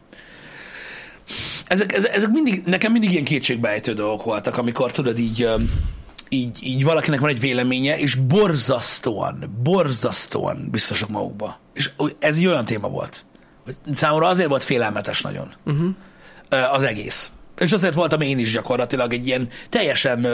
ezek, 1.67 1.93
ezek, 1.93 2.15
ezek 2.15 2.29
mindig, 2.29 2.63
nekem 2.65 2.91
mindig 2.91 3.11
ilyen 3.11 3.23
kétségbejtő 3.23 3.93
dolgok 3.93 4.23
voltak, 4.23 4.57
amikor 4.57 4.91
tudod 4.91 5.19
így, 5.19 5.41
öm, 5.41 5.69
így, 6.29 6.57
így 6.61 6.83
valakinek 6.83 7.19
van 7.19 7.29
egy 7.29 7.39
véleménye, 7.39 7.97
és 7.99 8.15
borzasztóan, 8.15 9.59
borzasztóan 9.63 10.67
biztosak 10.71 11.09
magukba. 11.09 11.59
És 11.73 11.91
ez 12.19 12.35
egy 12.35 12.45
olyan 12.45 12.65
téma 12.65 12.87
volt. 12.89 13.25
hogy 13.65 13.75
Számomra 13.93 14.27
azért 14.27 14.49
volt 14.49 14.63
félelmetes 14.63 15.21
nagyon 15.21 15.53
Uh-huh. 15.65 16.73
az 16.73 16.83
egész. 16.83 17.31
És 17.59 17.71
azért 17.71 17.93
voltam 17.93 18.21
én 18.21 18.39
is 18.39 18.51
gyakorlatilag 18.51 19.13
egy 19.13 19.27
ilyen 19.27 19.49
teljesen 19.69 20.25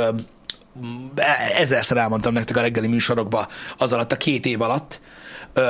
e- 1.15 1.51
ezerszer 1.57 1.97
elmondtam 1.97 2.34
nektek 2.34 2.57
a 2.57 2.61
reggeli 2.61 2.88
műsorokba 2.88 3.47
az 3.78 3.93
alatt 3.93 4.11
a 4.11 4.17
két 4.17 4.45
év 4.45 4.61
alatt, 4.61 5.01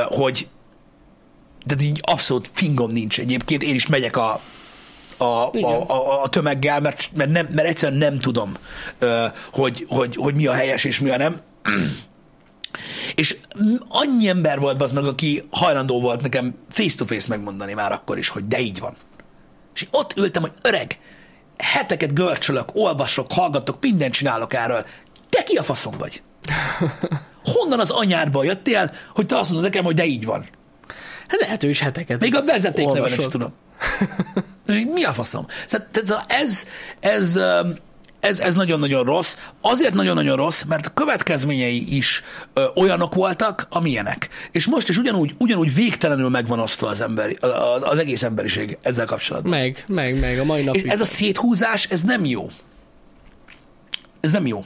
hogy 0.05 0.47
de 1.65 1.75
így 1.79 1.99
abszolút 2.03 2.49
fingom 2.53 2.91
nincs 2.91 3.19
egyébként, 3.19 3.63
én 3.63 3.75
is 3.75 3.87
megyek 3.87 4.17
a, 4.17 4.41
a, 5.17 5.23
a, 5.23 5.49
Igen. 5.53 5.71
a, 5.71 6.23
a 6.23 6.29
tömeggel, 6.29 6.79
mert, 6.79 7.09
mert, 7.15 7.31
nem, 7.31 7.47
mert 7.51 7.67
egyszerűen 7.67 7.97
nem 7.97 8.19
tudom, 8.19 8.53
hogy, 9.51 9.85
hogy, 9.89 10.15
hogy 10.15 10.35
mi 10.35 10.47
a 10.47 10.53
helyes 10.53 10.83
és 10.83 10.99
mi 10.99 11.09
a 11.09 11.17
nem. 11.17 11.41
És 13.15 13.37
annyi 13.87 14.27
ember 14.27 14.59
volt 14.59 14.81
az 14.81 14.91
meg, 14.91 15.03
aki 15.03 15.43
hajlandó 15.49 16.01
volt 16.01 16.21
nekem 16.21 16.55
face-to-face 16.69 17.25
megmondani 17.29 17.73
már 17.73 17.91
akkor 17.91 18.17
is, 18.17 18.29
hogy 18.29 18.47
de 18.47 18.59
így 18.59 18.79
van. 18.79 18.95
És 19.73 19.87
ott 19.91 20.17
ültem, 20.17 20.41
hogy 20.41 20.51
öreg, 20.61 20.99
heteket 21.63 22.13
görcsölök, 22.13 22.75
olvasok, 22.75 23.31
hallgatok, 23.31 23.77
mindent 23.81 24.13
csinálok 24.13 24.53
erről. 24.53 24.85
Te 25.29 25.43
ki 25.43 25.55
a 25.55 25.63
faszom 25.63 25.93
vagy? 25.97 26.21
Honnan 27.53 27.79
az 27.79 27.89
anyádból 27.89 28.45
jöttél, 28.45 28.91
hogy 29.13 29.25
te 29.25 29.35
azt 29.37 29.49
mondod 29.49 29.65
nekem, 29.65 29.83
hogy 29.83 29.95
de 29.95 30.05
így 30.05 30.25
van? 30.25 30.47
Hát 31.27 31.39
lehet 31.39 31.63
ő 31.63 31.69
is 31.69 31.79
heteket. 31.79 32.19
Még 32.19 32.35
a 32.35 32.43
vezetéknevet 32.43 33.09
is 33.09 33.17
olvasott. 33.17 33.31
tudom. 33.31 33.53
Ez 34.65 34.81
Mi 34.93 35.03
a 35.03 35.11
faszom? 35.11 35.45
Szóval 35.65 35.87
tehát 35.91 36.25
ez, 36.31 36.67
ez, 36.99 37.35
öm, 37.35 37.77
ez, 38.23 38.39
ez 38.39 38.55
nagyon-nagyon 38.55 39.03
rossz. 39.03 39.37
Azért 39.61 39.93
nagyon-nagyon 39.93 40.35
rossz, 40.35 40.63
mert 40.63 40.85
a 40.85 40.89
következményei 40.89 41.95
is 41.95 42.23
ö, 42.53 42.63
olyanok 42.75 43.15
voltak, 43.15 43.67
amilyenek. 43.69 44.29
És 44.51 44.65
most 44.67 44.89
is 44.89 44.97
ugyanúgy, 44.97 45.35
ugyanúgy 45.37 45.73
végtelenül 45.73 46.29
megvan 46.29 46.59
osztva 46.59 46.87
az, 46.87 47.01
emberi, 47.01 47.37
a- 47.41 47.45
a- 47.45 47.81
az 47.89 47.97
egész 47.97 48.23
emberiség 48.23 48.77
ezzel 48.81 49.05
kapcsolatban. 49.05 49.51
Meg, 49.51 49.83
meg, 49.87 50.19
meg, 50.19 50.39
a 50.39 50.43
mai 50.43 50.59
És 50.59 50.65
napig. 50.65 50.87
ez 50.87 51.01
a 51.01 51.05
széthúzás, 51.05 51.85
ez 51.85 52.01
nem 52.01 52.25
jó. 52.25 52.47
Ez 54.19 54.31
nem 54.31 54.47
jó. 54.47 54.63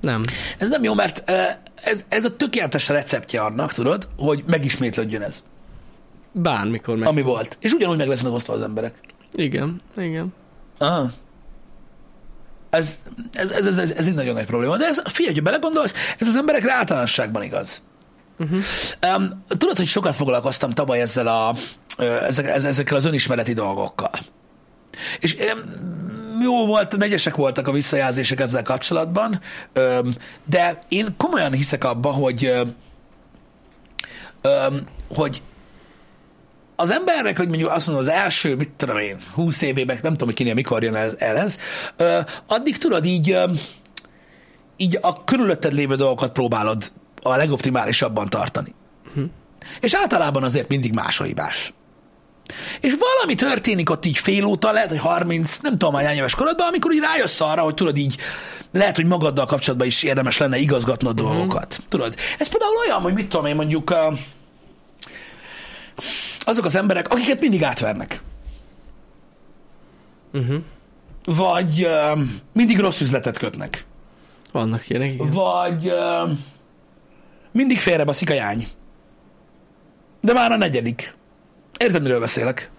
Nem. 0.00 0.24
Ez 0.58 0.68
nem 0.68 0.82
jó, 0.82 0.94
mert 0.94 1.30
ez, 1.84 2.04
ez 2.08 2.24
a 2.24 2.36
tökéletes 2.36 2.88
receptje 2.88 3.40
annak, 3.40 3.72
tudod, 3.72 4.08
hogy 4.16 4.42
megismétlődjön 4.46 5.22
ez, 5.22 5.42
Bármikor 6.32 6.96
meg. 6.96 7.08
ami 7.08 7.22
volt. 7.22 7.56
És 7.60 7.72
ugyanúgy 7.72 7.96
meg 7.96 8.08
lesznek 8.08 8.32
osztva 8.32 8.52
az 8.52 8.62
emberek. 8.62 8.94
Igen, 9.32 9.80
igen. 9.96 10.34
Aha. 10.78 11.10
Ez, 12.78 12.96
ez, 13.32 13.50
ez, 13.50 13.66
ez, 13.66 13.78
ez, 13.78 13.90
ez 13.90 14.06
egy 14.06 14.14
nagyon 14.14 14.34
nagy 14.34 14.46
probléma. 14.46 14.76
De 14.76 14.86
ez, 14.86 15.02
figyelj, 15.04 15.34
hogy 15.34 15.42
belegondolsz, 15.42 15.94
ez 16.18 16.26
az 16.26 16.36
emberekre 16.36 16.72
általánosságban 16.72 17.42
igaz. 17.42 17.82
Uh-huh. 18.38 18.60
Um, 19.16 19.44
tudod, 19.48 19.76
hogy 19.76 19.86
sokat 19.86 20.14
foglalkoztam 20.14 20.70
tavaly 20.70 21.00
ezzel 21.00 21.26
a, 21.26 21.54
ezek, 22.02 22.46
ez- 22.46 22.64
ezekkel 22.64 22.96
az 22.96 23.04
önismereti 23.04 23.52
dolgokkal. 23.52 24.10
És 25.18 25.36
um, 25.36 26.40
jó 26.42 26.66
volt, 26.66 26.96
megyesek 26.96 27.36
voltak 27.36 27.68
a 27.68 27.72
visszajelzések 27.72 28.40
ezzel 28.40 28.62
kapcsolatban, 28.62 29.40
um, 29.76 30.12
de 30.44 30.78
én 30.88 31.14
komolyan 31.16 31.52
hiszek 31.52 31.84
abba, 31.84 32.10
hogy 32.10 32.52
um, 34.42 34.84
hogy 35.14 35.42
az 36.80 36.90
embernek, 36.90 37.36
hogy 37.36 37.48
mondjuk 37.48 37.70
azt 37.70 37.86
mondom, 37.86 38.04
az 38.04 38.12
első, 38.12 38.56
mit 38.56 38.70
tudom 38.70 38.96
én, 38.98 39.16
20 39.34 39.62
évében, 39.62 39.98
nem 40.02 40.12
tudom, 40.12 40.28
hogy 40.28 40.36
kinél 40.36 40.54
mikor 40.54 40.82
jön 40.82 40.94
ez, 40.94 41.14
el 41.18 41.36
ez, 41.36 41.58
addig 42.46 42.78
tudod 42.78 43.04
így, 43.04 43.38
így 44.76 44.98
a 45.00 45.24
körülötted 45.24 45.72
lévő 45.72 45.94
dolgokat 45.94 46.32
próbálod 46.32 46.92
a 47.22 47.36
legoptimálisabban 47.36 48.28
tartani. 48.28 48.74
Hm. 49.14 49.22
És 49.80 49.94
általában 49.94 50.42
azért 50.42 50.68
mindig 50.68 50.92
más 50.92 51.20
a 51.20 51.24
hibás. 51.24 51.72
És 52.80 52.94
valami 52.98 53.34
történik 53.34 53.90
ott 53.90 54.04
így 54.06 54.18
fél 54.18 54.44
óta, 54.44 54.72
lehet, 54.72 54.88
hogy 54.88 54.98
30, 54.98 55.58
nem 55.58 55.72
tudom, 55.72 55.94
hány 55.94 56.16
éves 56.16 56.34
korodban, 56.34 56.66
amikor 56.66 56.92
így 56.92 57.00
rájössz 57.00 57.40
arra, 57.40 57.62
hogy 57.62 57.74
tudod 57.74 57.96
így, 57.96 58.16
lehet, 58.72 58.96
hogy 58.96 59.06
magaddal 59.06 59.46
kapcsolatban 59.46 59.86
is 59.86 60.02
érdemes 60.02 60.38
lenne 60.38 60.58
igazgatnod 60.58 61.20
uh-huh. 61.20 61.36
dolgokat. 61.36 61.80
Tudod, 61.88 62.14
ez 62.38 62.48
például 62.48 62.76
olyan, 62.86 63.00
hogy 63.00 63.12
mit 63.12 63.28
tudom 63.28 63.46
én 63.46 63.54
mondjuk 63.54 63.90
uh, 63.90 64.18
azok 66.48 66.64
az 66.64 66.74
emberek, 66.74 67.08
akiket 67.08 67.40
mindig 67.40 67.64
átvernek. 67.64 68.20
Uh-huh. 70.32 70.62
Vagy 71.24 71.84
uh, 71.84 72.20
mindig 72.52 72.78
rossz 72.78 73.00
üzletet 73.00 73.38
kötnek. 73.38 73.84
Vannak 74.52 74.88
ilyenek, 74.88 75.12
igen. 75.12 75.30
Vagy 75.30 75.86
uh, 75.86 76.30
mindig 77.52 77.78
félrebaszik 77.78 78.30
a 78.30 78.34
jány. 78.34 78.66
De 80.20 80.32
már 80.32 80.52
a 80.52 80.56
negyedik. 80.56 81.14
Érted, 81.78 82.02
miről 82.02 82.20
beszélek? 82.20 82.70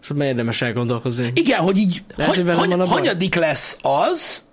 És 0.00 0.10
ott 0.10 0.20
érdemes 0.20 0.62
elgondolkozni. 0.62 1.30
Igen, 1.34 1.60
hogy 1.60 1.76
így 1.76 2.04
Lehet, 2.16 2.34
hogy 2.34 2.44
velem 2.44 2.78
hagy, 2.78 2.88
hanyadik 2.88 3.34
lesz 3.34 3.78
az, 3.82 4.44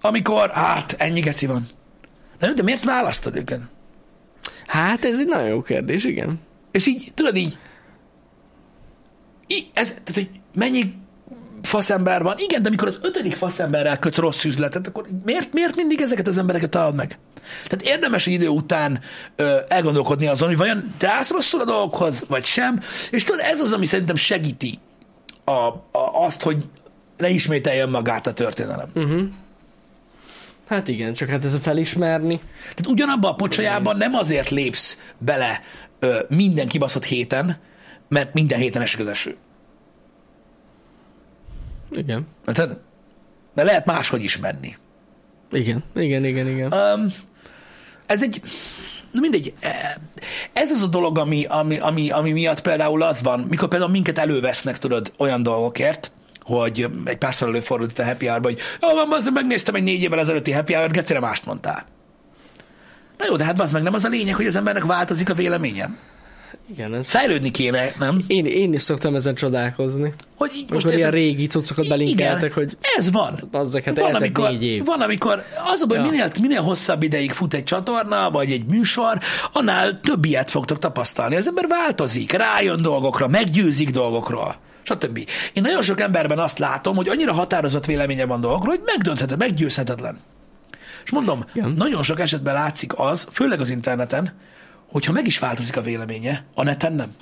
amikor, 0.00 0.50
hát, 0.50 0.92
ennyi 0.98 1.20
geci 1.20 1.46
van. 1.46 1.66
Jó, 2.40 2.52
de 2.52 2.62
miért 2.62 2.84
választod 2.84 3.36
őket? 3.36 3.60
Hát 4.66 5.04
ez 5.04 5.20
egy 5.20 5.26
nagyon 5.26 5.48
jó 5.48 5.62
kérdés, 5.62 6.04
igen. 6.04 6.40
És 6.72 6.86
így, 6.86 7.12
tudod 7.14 7.36
így, 7.36 7.58
így 9.46 9.70
ez, 9.74 9.88
tehát, 9.88 10.14
hogy 10.14 10.30
mennyi 10.54 10.94
faszember 11.62 12.22
van. 12.22 12.34
Igen, 12.38 12.62
de 12.62 12.68
amikor 12.68 12.88
az 12.88 12.98
ötödik 13.02 13.36
faszemberrel 13.36 13.98
kötsz 13.98 14.16
rossz 14.16 14.44
üzletet, 14.44 14.86
akkor 14.86 15.06
miért, 15.24 15.52
miért 15.52 15.76
mindig 15.76 16.00
ezeket 16.00 16.26
az 16.26 16.38
embereket 16.38 16.70
találod 16.70 16.94
meg? 16.94 17.18
Tehát 17.68 17.84
érdemes 17.84 18.26
idő 18.26 18.48
után 18.48 19.00
ö, 19.36 19.56
elgondolkodni 19.68 20.26
azon, 20.26 20.48
hogy 20.48 20.56
vajon 20.56 20.94
te 20.98 21.08
állsz 21.08 21.30
rosszul 21.30 21.60
a 21.60 21.64
dolgokhoz, 21.64 22.24
vagy 22.28 22.44
sem. 22.44 22.80
És 23.10 23.24
tudod, 23.24 23.40
ez 23.40 23.60
az, 23.60 23.72
ami 23.72 23.86
szerintem 23.86 24.16
segíti 24.16 24.78
a, 25.44 25.50
a, 25.50 25.80
azt, 26.12 26.42
hogy 26.42 26.64
ne 27.16 27.28
ismételjen 27.28 27.88
magát 27.88 28.26
a 28.26 28.32
történelem. 28.32 28.90
Uh-huh. 28.94 29.22
Hát 30.68 30.88
igen, 30.88 31.14
csak 31.14 31.28
hát 31.28 31.44
ez 31.44 31.54
a 31.54 31.58
felismerni. 31.58 32.40
Tehát 32.60 32.86
ugyanabban 32.86 33.32
a 33.32 33.34
pocsolyában 33.34 33.96
nem 33.96 34.14
azért 34.14 34.50
lépsz 34.50 34.98
bele 35.18 35.60
ö, 36.02 36.20
minden 36.28 36.68
kibaszott 36.68 37.04
héten, 37.04 37.58
mert 38.08 38.34
minden 38.34 38.58
héten 38.58 38.82
esik 38.82 39.00
az 39.00 39.06
eső. 39.06 39.36
Igen. 41.90 42.26
Érted? 42.46 42.78
De 43.54 43.62
lehet 43.62 43.86
máshogy 43.86 44.22
is 44.22 44.38
menni. 44.38 44.76
Igen, 45.50 45.82
igen, 45.94 46.24
igen, 46.24 46.48
igen. 46.48 46.72
Um, 46.72 47.06
ez 48.06 48.22
egy, 48.22 48.40
na 49.10 49.20
mindegy, 49.20 49.52
eh, 49.60 49.94
ez 50.52 50.70
az 50.70 50.82
a 50.82 50.86
dolog, 50.86 51.18
ami, 51.18 51.44
ami, 51.44 51.78
ami, 51.78 52.10
ami 52.10 52.32
miatt 52.32 52.60
például 52.60 53.02
az 53.02 53.22
van, 53.22 53.40
mikor 53.40 53.68
például 53.68 53.90
minket 53.90 54.18
elővesznek, 54.18 54.78
tudod, 54.78 55.12
olyan 55.18 55.42
dolgokért, 55.42 56.12
hogy 56.40 56.88
egy 57.04 57.18
párszor 57.18 57.48
előfordult 57.48 57.98
a 57.98 58.04
happy 58.04 58.26
hour 58.26 58.42
hogy 58.42 58.58
jó, 58.80 58.88
van, 58.88 59.12
az, 59.12 59.30
megnéztem 59.32 59.74
egy 59.74 59.82
négy 59.82 60.02
évvel 60.02 60.18
ezelőtti 60.18 60.52
happy 60.52 60.72
hour 60.72 60.90
gecire 60.90 61.20
mást 61.20 61.46
mondtál. 61.46 61.86
Na 63.18 63.24
jó, 63.28 63.36
de 63.36 63.44
hát 63.44 63.60
az 63.60 63.72
meg 63.72 63.82
nem 63.82 63.94
az 63.94 64.04
a 64.04 64.08
lényeg, 64.08 64.34
hogy 64.34 64.46
az 64.46 64.56
embernek 64.56 64.84
változik 64.84 65.30
a 65.30 65.34
véleménye. 65.34 65.90
Igen, 66.70 66.94
ez... 66.94 67.08
Fejlődni 67.10 67.50
kéne, 67.50 67.92
nem? 67.98 68.24
Én, 68.26 68.46
én 68.46 68.72
is 68.72 68.82
szoktam 68.82 69.14
ezen 69.14 69.34
csodálkozni. 69.34 70.12
Hogy 70.36 70.50
így 70.56 70.70
Most 70.70 70.86
ilyen 70.86 70.98
érted? 70.98 71.12
régi 71.14 71.46
cuccokat 71.46 71.88
belinkeltek, 71.88 72.42
Igen, 72.42 72.52
hogy 72.54 72.76
ez 72.96 73.10
van. 73.10 73.48
Bazzak, 73.50 73.84
hát 73.84 73.98
van, 73.98 74.14
amikor, 74.14 74.50
négy 74.50 74.64
év. 74.64 74.84
van, 74.84 75.00
amikor 75.00 75.42
az 75.72 75.80
a 75.80 75.86
baj, 75.86 75.96
Ja. 75.96 76.02
minél, 76.02 76.30
minél 76.40 76.62
hosszabb 76.62 77.02
ideig 77.02 77.32
fut 77.32 77.54
egy 77.54 77.64
csatorna, 77.64 78.30
vagy 78.30 78.50
egy 78.52 78.64
műsor, 78.64 79.18
annál 79.52 80.00
több 80.00 80.24
ilyet 80.24 80.50
fogtok 80.50 80.78
tapasztalni. 80.78 81.36
Az 81.36 81.46
ember 81.48 81.66
változik, 81.68 82.32
rájön 82.32 82.82
dolgokra, 82.82 83.28
meggyőzik 83.28 83.90
dolgokról, 83.90 84.56
stb. 84.82 85.16
Én 85.52 85.62
nagyon 85.62 85.82
sok 85.82 86.00
emberben 86.00 86.38
azt 86.38 86.58
látom, 86.58 86.96
hogy 86.96 87.08
annyira 87.08 87.32
határozott 87.32 87.86
véleménye 87.86 88.26
van 88.26 88.40
dolgokról, 88.40 88.74
hogy 88.74 88.84
megdöntheted, 88.86 89.38
meggyőzhetetlen. 89.38 90.18
És 91.04 91.10
mondom, 91.10 91.44
Igen. 91.54 91.70
nagyon 91.70 92.02
sok 92.02 92.20
esetben 92.20 92.54
látszik 92.54 92.98
az, 92.98 93.28
főleg 93.30 93.60
az 93.60 93.70
interneten, 93.70 94.32
hogyha 94.90 95.12
meg 95.12 95.26
is 95.26 95.38
változik 95.38 95.76
a 95.76 95.80
véleménye, 95.82 96.44
a 96.54 96.62
neten 96.62 96.92
nem. 96.92 97.14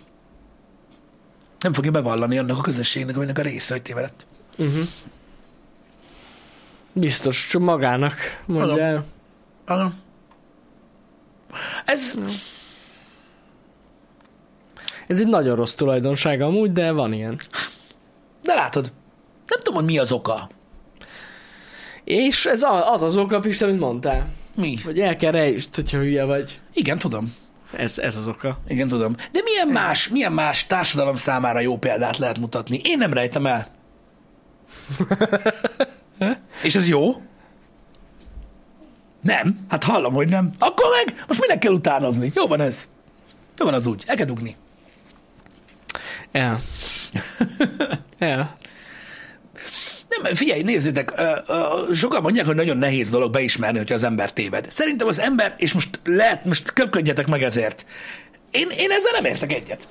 Nem 1.61 1.73
fogja 1.73 1.91
bevallani 1.91 2.39
annak 2.39 2.59
a 2.59 2.61
közösségnek, 2.61 3.17
aminek 3.17 3.39
a 3.39 3.43
része, 3.43 3.73
hogy 3.75 3.83
tévedett. 3.83 4.27
uh-huh. 4.57 4.87
biztos, 6.93 7.47
csak 7.47 7.63
magának 7.63 8.15
mondja 8.47 8.83
el. 8.83 9.05
Ez, 11.85 12.15
Ez 15.07 15.21
egy 15.21 15.27
nagyon 15.27 15.57
rossz 15.57 15.75
tulajdonság 15.75 16.41
amúgy, 16.41 16.73
de 16.73 16.93
van 16.93 17.13
ilyen. 17.13 17.41
de 18.43 18.55
látod, 18.55 18.93
nem 19.47 19.59
tudom, 19.59 19.75
hogy 19.75 19.85
mi 19.85 19.99
az 19.99 20.13
oka. 20.13 20.49
És 22.05 22.47
ez 22.47 22.63
az 22.85 23.03
az 23.03 23.17
oka, 23.17 23.41
Pista, 23.41 23.67
amit 23.67 23.81
mondtál. 23.81 24.29
Mi? 24.57 24.77
Hogy 24.85 25.01
el 25.01 25.17
kell 25.17 25.31
rejtsd, 25.31 25.75
hogyha 25.75 25.99
hülye 25.99 26.25
vagy. 26.25 26.61
Igen, 26.75 26.99
tudom. 26.99 27.35
Ez, 27.73 27.99
ez 27.99 28.17
az 28.17 28.29
oka. 28.29 28.59
Igen, 28.69 28.89
tudom. 28.89 29.15
De 29.33 29.41
milyen 29.45 29.69
más, 29.69 30.09
milyen 30.09 30.33
más 30.33 30.67
társadalom 30.67 31.17
számára 31.17 31.61
jó 31.61 31.79
példát 31.79 32.19
lehet 32.19 32.39
mutatni? 32.39 32.81
Én 32.85 32.99
nem 32.99 33.13
rejtem 33.13 33.47
el. 33.47 33.67
És 36.63 36.75
ez 36.75 36.89
jó? 36.89 37.23
Nem? 39.21 39.59
Hát 39.69 39.85
hallom, 39.85 40.15
hogy 40.15 40.29
nem. 40.29 40.53
Akkor 40.59 40.87
meg 41.05 41.25
most 41.27 41.41
minek 41.41 41.59
kell 41.59 41.73
utánozni? 41.73 42.33
Jó 42.35 42.47
van 42.47 42.61
ez. 42.61 42.89
Jó 43.59 43.65
van 43.65 43.75
az 43.75 43.87
úgy. 43.87 44.05
El 44.07 44.17
kell 44.17 44.27
dugni. 44.27 44.57
El. 46.33 46.61
El. 48.19 48.57
Nem, 50.11 50.35
figyelj, 50.35 50.63
nézzétek, 50.63 51.13
sokan 51.95 52.23
mondják, 52.23 52.47
hogy 52.47 52.55
nagyon 52.55 52.77
nehéz 52.77 53.11
dolog 53.11 53.33
beismerni, 53.33 53.79
hogyha 53.79 53.95
az 53.95 54.03
ember 54.03 54.33
téved. 54.33 54.67
Szerintem 54.71 55.07
az 55.07 55.21
ember, 55.21 55.55
és 55.59 55.73
most 55.73 56.01
lehet, 56.05 56.45
most 56.45 56.73
köpködjetek 56.73 57.27
meg 57.27 57.43
ezért. 57.43 57.85
Én, 58.51 58.69
én 58.77 58.91
ezzel 58.91 59.13
nem 59.13 59.25
értek 59.25 59.53
egyet. 59.53 59.89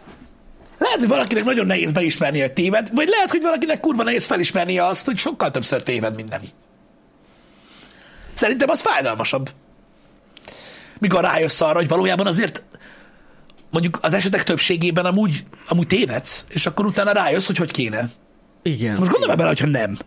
Lehet, 0.77 0.99
hogy 0.99 1.07
valakinek 1.07 1.43
nagyon 1.43 1.65
nehéz 1.65 1.91
beismerni, 1.91 2.39
hogy 2.39 2.53
téved, 2.53 2.89
vagy 2.93 3.07
lehet, 3.07 3.31
hogy 3.31 3.41
valakinek 3.41 3.79
kurva 3.79 4.03
nehéz 4.03 4.25
felismernie 4.25 4.85
azt, 4.85 5.05
hogy 5.05 5.17
sokkal 5.17 5.51
többször 5.51 5.83
téved, 5.83 6.15
mint 6.15 6.29
nem. 6.29 6.41
Szerintem 8.33 8.69
az 8.69 8.81
fájdalmasabb. 8.81 9.49
Mikor 10.99 11.21
rájössz 11.21 11.61
arra, 11.61 11.77
hogy 11.77 11.87
valójában 11.87 12.27
azért 12.27 12.63
mondjuk 13.71 13.99
az 14.01 14.13
esetek 14.13 14.43
többségében 14.43 15.05
amúgy, 15.05 15.43
amúgy 15.67 15.87
tévedsz, 15.87 16.45
és 16.49 16.65
akkor 16.65 16.85
utána 16.85 17.11
rájössz, 17.11 17.45
hogy 17.45 17.57
hogy 17.57 17.71
kéne. 17.71 18.09
Igen. 18.61 18.97
Most 18.97 19.11
gondolj 19.11 19.35
bele, 19.35 19.47
hogyha 19.47 19.67
nem. 19.67 19.97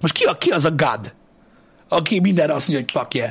Most 0.00 0.14
ki, 0.14 0.24
a, 0.24 0.36
ki 0.36 0.50
az 0.50 0.64
a 0.64 0.70
God, 0.70 1.14
aki 1.88 2.20
mindenre 2.20 2.52
azt 2.52 2.68
mondja, 2.68 2.86
hogy 2.86 3.00
fuck 3.02 3.14
yeah. 3.14 3.30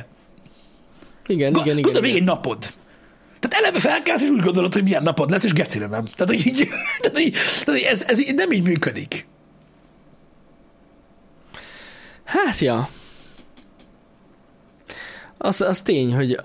Igen, 1.26 1.50
igen, 1.50 1.66
igen. 1.66 1.80
Gondolj 1.80 2.08
igen. 2.08 2.20
egy 2.20 2.26
napod. 2.26 2.58
Tehát 3.38 3.64
eleve 3.64 3.78
felkelsz, 3.78 4.22
és 4.22 4.28
úgy 4.28 4.42
gondolod, 4.42 4.72
hogy 4.72 4.82
milyen 4.82 5.02
napod 5.02 5.30
lesz, 5.30 5.44
és 5.44 5.52
gecire 5.52 5.86
nem. 5.86 6.04
Tehát, 6.04 6.26
hogy 6.26 6.46
így, 6.46 6.68
tehát, 7.00 7.16
hogy, 7.16 7.30
tehát, 7.30 7.64
hogy 7.64 7.80
ez, 7.80 8.02
ez 8.02 8.20
így 8.20 8.34
nem 8.34 8.52
így 8.52 8.62
működik. 8.62 9.26
Hát, 12.24 12.58
ja. 12.58 12.88
Az, 15.38 15.60
az 15.60 15.82
tény, 15.82 16.14
hogy 16.14 16.40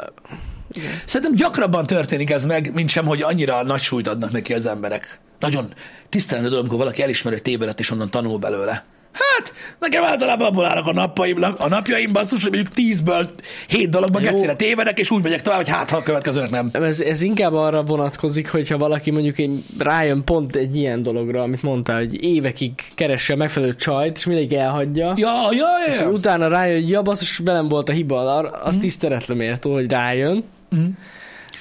Szerintem 1.05 1.35
gyakrabban 1.35 1.85
történik 1.85 2.29
ez 2.29 2.45
meg, 2.45 2.73
mint 2.73 2.89
sem, 2.89 3.05
hogy 3.05 3.21
annyira 3.21 3.63
nagy 3.63 3.81
súlyt 3.81 4.07
adnak 4.07 4.31
neki 4.31 4.53
az 4.53 4.65
emberek. 4.65 5.19
Nagyon 5.39 5.73
tisztelendő 6.09 6.49
dolog, 6.49 6.63
amikor 6.63 6.79
valaki 6.79 7.01
elismer, 7.01 7.33
hogy 7.33 7.41
tévedett, 7.41 7.79
és 7.79 7.91
onnan 7.91 8.09
tanul 8.09 8.37
belőle. 8.37 8.85
Hát, 9.15 9.53
nekem 9.79 10.03
általában 10.03 10.47
abból 10.47 10.65
állnak 10.65 10.87
a 10.87 10.93
napjaim, 10.93 11.37
a 11.57 11.67
napjaim 11.67 12.11
basszus, 12.13 12.43
hogy 12.43 12.51
mondjuk 12.51 12.73
tízből 12.73 13.27
hét 13.67 13.89
dologban 13.89 14.23
Jó. 14.23 14.31
gecire 14.31 14.55
tévedek, 14.55 14.99
és 14.99 15.11
úgy 15.11 15.23
megyek 15.23 15.41
tovább, 15.41 15.59
hogy 15.59 15.69
hát, 15.69 15.89
ha 15.89 15.97
a 15.97 16.03
következőnek 16.03 16.49
nem. 16.49 16.69
ez, 16.71 16.99
ez 16.99 17.21
inkább 17.21 17.53
arra 17.53 17.83
vonatkozik, 17.83 18.51
hogyha 18.51 18.77
valaki 18.77 19.11
mondjuk 19.11 19.37
egy, 19.37 19.63
rájön 19.79 20.23
pont 20.23 20.55
egy 20.55 20.75
ilyen 20.75 21.01
dologra, 21.01 21.41
amit 21.41 21.61
mondtál, 21.63 21.97
hogy 21.97 22.23
évekig 22.23 22.71
keresse 22.95 23.33
a 23.33 23.35
megfelelő 23.35 23.75
csajt, 23.75 24.17
és 24.17 24.25
mindig 24.25 24.53
elhagyja. 24.53 25.13
Ja, 25.15 25.33
ja, 25.51 25.67
ja. 25.87 25.93
És 25.93 26.01
utána 26.01 26.47
rájön, 26.47 26.81
hogy 26.81 26.89
ja, 26.89 27.01
basszus, 27.01 27.37
velem 27.37 27.67
volt 27.67 27.89
a 27.89 27.91
hiba, 27.91 28.39
az 28.39 28.77
mm. 28.77 28.79
tiszteletre 28.79 29.33
méltó, 29.33 29.73
hogy 29.73 29.91
rájön. 29.91 30.43
Mm. 30.75 30.85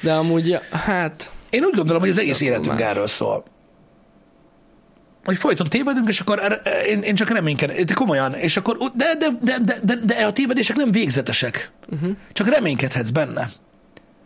De 0.00 0.12
amúgy, 0.12 0.58
hát, 0.70 1.30
Én 1.50 1.64
úgy 1.64 1.74
gondolom, 1.74 2.00
hogy 2.00 2.10
az 2.10 2.18
egész 2.18 2.40
életünk 2.40 2.78
más. 2.78 2.88
erről 2.88 3.06
szól. 3.06 3.44
Hogy 5.24 5.36
folyton 5.36 5.68
tévedünk, 5.68 6.08
és 6.08 6.20
akkor 6.20 6.38
er- 6.38 6.68
én, 6.86 7.02
én 7.02 7.14
csak 7.14 7.28
reménykedem, 7.30 7.84
de 7.84 7.94
komolyan, 7.94 8.34
és 8.34 8.56
akkor, 8.56 8.76
de, 8.94 9.14
de, 9.18 9.26
de, 9.40 9.58
de, 9.64 9.78
de, 9.82 9.94
de 9.96 10.26
a 10.26 10.32
tévedések 10.32 10.76
nem 10.76 10.90
végzetesek. 10.90 11.70
Uh-huh. 11.92 12.10
Csak 12.32 12.48
reménykedhetsz 12.48 13.10
benne. 13.10 13.48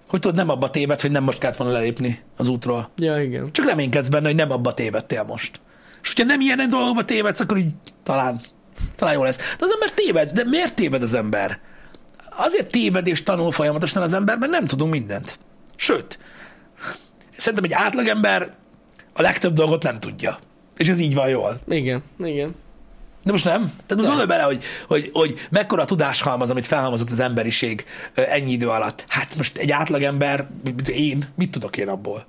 Hogy 0.09 0.20
tudod, 0.20 0.36
nem 0.36 0.49
abba 0.49 0.70
tévedsz, 0.70 1.03
hogy 1.03 1.11
nem 1.11 1.22
most 1.22 1.38
kellett 1.38 1.57
volna 1.57 1.72
lelépni 1.72 2.22
az 2.36 2.49
útról. 2.49 2.90
ja, 2.96 3.22
igen. 3.22 3.53
Csak 3.53 3.66
reménykedsz 3.66 4.09
benne, 4.09 4.26
hogy 4.26 4.36
nem 4.36 4.51
abba 4.51 4.74
tévedtél 4.74 5.22
most. 5.22 5.61
És 6.03 6.09
hogyha 6.09 6.24
nem 6.24 6.40
ilyen 6.40 6.70
dolgokba 6.70 7.05
tévedsz, 7.05 7.40
akkor 7.40 7.57
így 7.57 7.72
talán, 8.03 8.40
talán 8.96 9.14
jó 9.14 9.22
lesz. 9.22 9.36
De 9.36 9.64
az 9.64 9.70
ember 9.72 9.90
téved, 9.90 10.30
de 10.30 10.44
miért 10.44 10.74
téved 10.74 11.03
az 11.03 11.14
ember? 11.14 11.59
Azért 12.36 12.70
téved 12.70 13.07
és 13.07 13.22
tanul 13.22 13.53
folyamatosan 13.53 14.03
az 14.03 14.12
ember, 14.12 14.38
mert 14.38 14.53
nem 14.53 14.66
tudunk 14.66 14.92
mindent. 14.92 15.38
Sőt, 15.76 16.18
szerintem 17.36 17.64
egy 17.64 17.72
átlagember 17.72 18.55
a 19.12 19.22
legtöbb 19.22 19.53
dolgot 19.53 19.82
nem 19.82 20.01
tudja. 20.01 20.38
És 20.79 20.89
ez 20.89 20.99
így 20.99 21.14
van 21.14 21.29
jól. 21.29 21.61
Igen, 21.68 22.03
igen. 22.24 22.55
De 23.24 23.33
most 23.33 23.45
nem. 23.45 23.61
Tehát 23.61 23.95
most 23.95 24.07
gondolj 24.07 24.26
bele, 24.26 24.43
hogy, 24.43 24.62
hogy, 24.87 25.11
hogy 25.12 25.39
mekkora 25.51 25.85
tudáshalmaz, 25.85 26.51
amit 26.51 26.66
felhalmozott 26.66 27.11
az 27.11 27.20
emberiség 27.20 27.85
ennyi 28.14 28.53
idő 28.53 28.68
alatt. 28.68 29.05
Hát 29.09 29.37
most 29.37 29.59
egy 29.59 29.70
átlagember, 29.70 30.47
én, 30.87 31.24
mit 31.35 31.51
tudok 31.51 31.76
én 31.76 31.89
abból? 31.89 32.26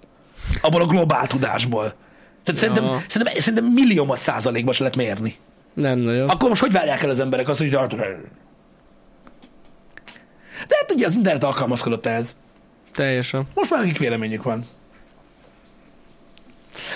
Abból 0.62 0.82
a 0.82 0.86
globál 0.86 1.28
tudásból. 1.28 1.94
Tehát 2.44 2.62
Ja. 2.62 2.68
szerintem, 2.68 3.04
szerintem, 3.08 3.40
szerintem 3.40 3.66
milliómat 3.66 4.20
százalékban 4.20 4.74
se 4.74 4.82
lehet 4.84 4.98
mérni. 4.98 5.36
Nem 5.74 6.00
nagyon. 6.00 6.30
Akkor 6.30 6.50
most 6.50 6.62
hogy 6.62 6.72
várják 6.72 7.04
el 7.04 7.10
az 7.10 7.20
emberek 7.20 7.50
azt, 7.50 7.60
hogy... 7.60 7.70
De 7.70 7.78
hát 10.80 10.92
ugye 10.94 11.06
az 11.06 11.16
internet 11.16 11.44
alkalmazkodott 11.44 12.06
ehhez. 12.06 12.36
Teljesen. 12.92 13.48
Most 13.54 13.70
már 13.70 13.80
nekik 13.80 13.98
véleményük 13.98 14.44
van. 14.44 14.64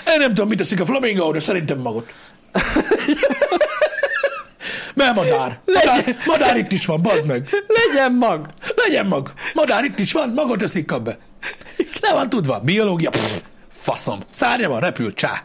Én 0.06 0.18
nem 0.18 0.28
tudom, 0.28 0.48
mit 0.48 0.58
teszik 0.58 0.80
a 0.80 0.84
flamingo, 0.84 1.32
de 1.32 1.40
szerintem 1.40 1.78
magot. 1.78 2.06
Mert 4.94 5.14
madár. 5.14 5.60
Madár, 5.66 6.16
madár 6.26 6.56
itt 6.56 6.72
is 6.72 6.86
van, 6.86 7.02
bazd 7.02 7.24
meg. 7.24 7.48
Legyen 7.66 8.12
mag! 8.12 8.48
Legyen 8.76 9.06
mag. 9.06 9.32
Madár 9.54 9.84
itt 9.84 9.98
is 9.98 10.12
van, 10.12 10.28
magot 10.34 10.58
teszik 10.58 10.86
kap 10.86 11.02
be. 11.02 11.18
Le 12.00 12.12
van 12.12 12.28
tudva. 12.28 12.60
Biológia. 12.60 13.10
Pff, 13.10 13.40
faszom. 13.72 14.20
Szárnya 14.28 14.68
van, 14.68 14.80
repül, 14.80 15.14
csá. 15.14 15.42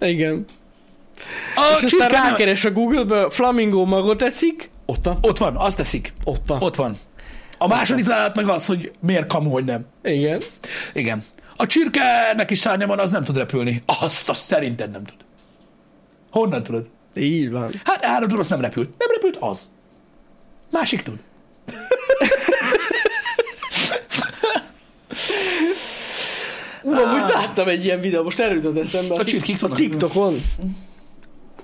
Igen. 0.00 0.46
A 1.54 1.74
És 1.76 1.82
aztán 1.82 2.08
rákeres 2.08 2.64
a 2.64 2.70
Google-be, 2.70 3.30
flamingo 3.30 3.84
magot 3.84 4.22
eszik, 4.22 4.70
ott 4.86 5.04
van. 5.04 5.18
Ott 5.20 5.38
van, 5.38 5.56
azt 5.56 5.76
teszik. 5.76 6.12
Ott 6.24 6.42
van. 6.46 6.62
Ott 6.62 6.74
van. 6.74 6.96
A 7.58 7.68
második 7.68 8.04
találat 8.04 8.36
meg 8.36 8.48
az, 8.48 8.66
hogy 8.66 8.92
miért 9.00 9.26
kamu, 9.26 9.50
hogy 9.50 9.64
nem. 9.64 9.86
Igen. 10.02 10.40
Igen. 10.92 11.24
A 11.56 11.66
csirkenek 11.66 12.50
is 12.50 12.58
szárnya 12.58 12.86
van, 12.86 12.98
az 12.98 13.10
nem 13.10 13.24
tud 13.24 13.36
repülni. 13.36 13.82
Azt, 14.00 14.28
azt 14.28 14.44
szerinted 14.44 14.90
nem 14.90 15.04
tud. 15.04 15.16
Honnan 16.30 16.62
tudod? 16.62 16.88
Így 17.16 17.50
van. 17.50 17.80
Hát 17.84 18.04
áradról 18.04 18.40
azt 18.40 18.50
nem 18.50 18.60
repült. 18.60 18.88
Nem 18.98 19.08
repült 19.12 19.36
az. 19.36 19.70
Másik 20.70 21.02
tud. 21.02 21.18
Uram, 26.82 27.12
úgy 27.12 27.30
láttam 27.32 27.68
egy 27.68 27.84
ilyen 27.84 28.00
videó, 28.00 28.22
most 28.22 28.40
erről 28.40 28.56
jutott 28.56 28.78
eszembe. 28.78 29.14
A 29.14 29.24
csirkék 29.24 29.62
a. 29.62 29.68
TikTokon. 29.68 30.40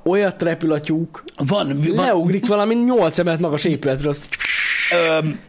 Olyat 0.03 0.43
repül 0.43 0.73
a 0.73 0.81
tyúk, 0.81 1.25
Van, 1.37 1.81
van 1.81 2.05
leugrik 2.05 2.47
valami 2.47 2.75
8 2.75 3.19
emelet 3.19 3.41
magas 3.41 3.65
épületről, 3.65 4.11
azt 4.11 4.37
öm, 4.93 5.41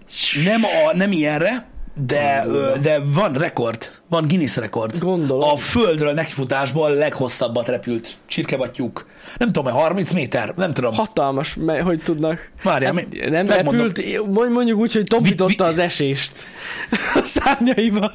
nem, 0.44 0.62
a, 0.64 0.96
nem 0.96 1.12
ilyenre, 1.12 1.70
de, 1.94 2.46
de 2.82 3.00
van 3.06 3.34
rekord, 3.34 3.92
van 4.10 4.28
Guinness 4.28 4.56
rekord. 4.56 4.98
Gondolom. 4.98 5.50
A 5.50 5.58
földről 5.58 6.14
nekifutásból 6.14 6.94
leghosszabbat 6.94 7.68
repült 7.68 8.18
csirkevattyúk. 8.28 9.06
Nem 9.38 9.52
tudom, 9.52 9.74
30 9.74 10.12
méter, 10.12 10.54
nem 10.56 10.74
tudom. 10.74 10.94
hatalmas, 10.94 11.56
me- 11.56 11.82
hogy 11.82 12.02
tudnak. 12.04 12.52
Várjál, 12.64 12.94
Hát 12.94 13.08
mi- 13.10 13.30
nem 13.30 13.46
megmondom. 13.46 13.86
repült, 13.88 14.28
mond- 14.34 14.52
mondjuk 14.52 14.80
úgy, 14.80 14.94
hogy 14.94 15.08
tompította 15.08 15.66
az 15.66 15.80
esést 15.80 16.32
a 17.16 17.22
szárnyaival. 17.24 18.12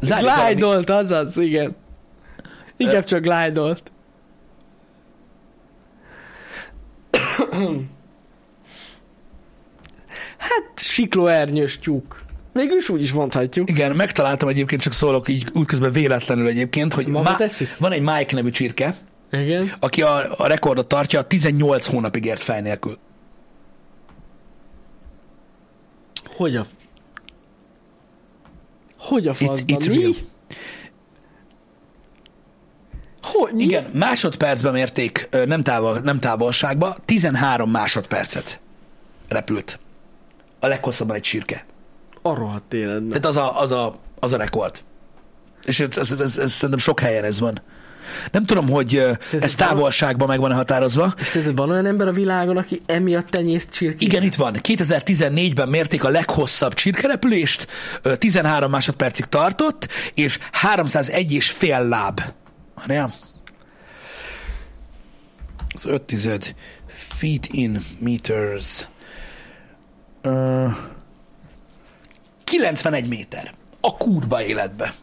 Glide-olt, 0.00 0.90
azaz, 0.90 1.38
igen. 1.38 1.76
Inkább 2.76 3.04
csak 3.04 3.20
glide-olt. 3.20 3.82
Hát, 10.40 10.72
siklóernyős 10.74 11.78
tyúk. 11.78 12.22
Végül 12.52 12.76
is 12.76 12.88
úgy 12.88 13.02
is 13.02 13.12
mondhatjuk. 13.12 13.68
Igen, 13.70 13.96
megtaláltam 13.96 14.48
egyébként, 14.48 14.80
csak 14.82 14.92
szólok 14.92 15.28
így 15.28 15.46
útközben 15.52 15.92
véletlenül 15.92 16.46
egyébként, 16.46 16.94
hogy 16.94 17.06
Maga 17.06 17.36
teszik? 17.36 17.76
van 17.78 17.92
egy 17.92 18.00
Mike 18.00 18.34
nevű 18.34 18.50
csirke, 18.50 18.94
Igen. 19.30 19.72
aki 19.80 20.02
a, 20.02 20.40
a 20.40 20.46
rekordot 20.46 20.88
tartja, 20.88 21.22
18 21.22 21.86
hónapig 21.86 22.24
ért 22.24 22.42
fej 22.42 22.60
nélkül. 22.60 22.98
Hogy 26.36 26.56
a... 26.56 26.66
Hogy 28.98 29.26
a 29.28 29.32
It's, 29.32 29.36
faszban? 29.46 29.78
it's 29.80 29.88
Mi? 29.88 29.98
real. 29.98 30.12
Hogy? 33.22 33.52
Mi? 33.52 33.62
Igen, 33.62 33.90
másodpercben 33.92 34.72
mérték, 34.72 35.28
nem, 35.30 35.62
távol, 35.62 35.98
nem 35.98 36.18
távolságba, 36.18 36.96
13 37.04 37.70
másodpercet 37.70 38.60
repült. 39.28 39.78
A 40.60 40.66
leghosszabban 40.66 41.16
egy 41.16 41.22
csirke. 41.22 41.64
A 42.22 42.34
rohadt 42.34 42.72
életben. 42.72 43.20
Tehát 43.20 43.26
az 43.26 43.36
a, 43.36 43.60
az 43.60 43.72
a, 43.72 43.94
az 44.18 44.32
a 44.32 44.36
rekord. 44.36 44.82
És 45.64 45.80
ez, 45.80 45.98
ez, 45.98 46.10
ez, 46.10 46.20
ez, 46.20 46.38
ez 46.38 46.52
szerintem 46.52 46.78
sok 46.78 47.00
helyen 47.00 47.24
ez 47.24 47.40
van. 47.40 47.62
Nem 48.30 48.44
tudom, 48.44 48.68
hogy 48.68 48.88
Szerinted 48.88 49.42
ez 49.42 49.54
távolságban 49.54 50.28
meg 50.28 50.40
van 50.40 50.52
határozva. 50.52 51.14
Szerinted 51.16 51.56
van 51.56 51.70
olyan 51.70 51.86
ember 51.86 52.08
a 52.08 52.12
világon, 52.12 52.56
aki 52.56 52.80
emiatt 52.86 53.28
tenyészt 53.28 53.70
csirkét? 53.70 54.00
Igen, 54.00 54.22
itt 54.22 54.34
van. 54.34 54.56
2014-ben 54.62 55.68
mérték 55.68 56.04
a 56.04 56.08
leghosszabb 56.08 56.74
csirkerepülést, 56.74 57.66
ö, 58.02 58.16
13 58.16 58.70
másodpercig 58.70 59.24
tartott, 59.24 59.88
és 60.14 60.38
301 60.52 61.32
és 61.32 61.50
fél 61.50 61.88
láb. 61.88 62.20
Várjál. 62.74 63.10
Az 65.74 65.86
5 65.86 66.02
tized 66.02 66.54
feet 66.86 67.46
in 67.46 67.80
meters. 67.98 68.88
Ö, 70.22 70.66
91 72.44 73.08
méter. 73.08 73.54
A 73.80 73.96
kurva 73.96 74.42
életbe. 74.42 74.94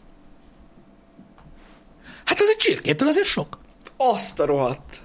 Hát 2.25 2.39
ez 2.39 2.47
egy 2.49 2.57
csirkétől 2.57 3.07
azért 3.07 3.25
sok. 3.27 3.57
Azt 3.97 4.39
a 4.39 4.45
rohadt. 4.45 5.01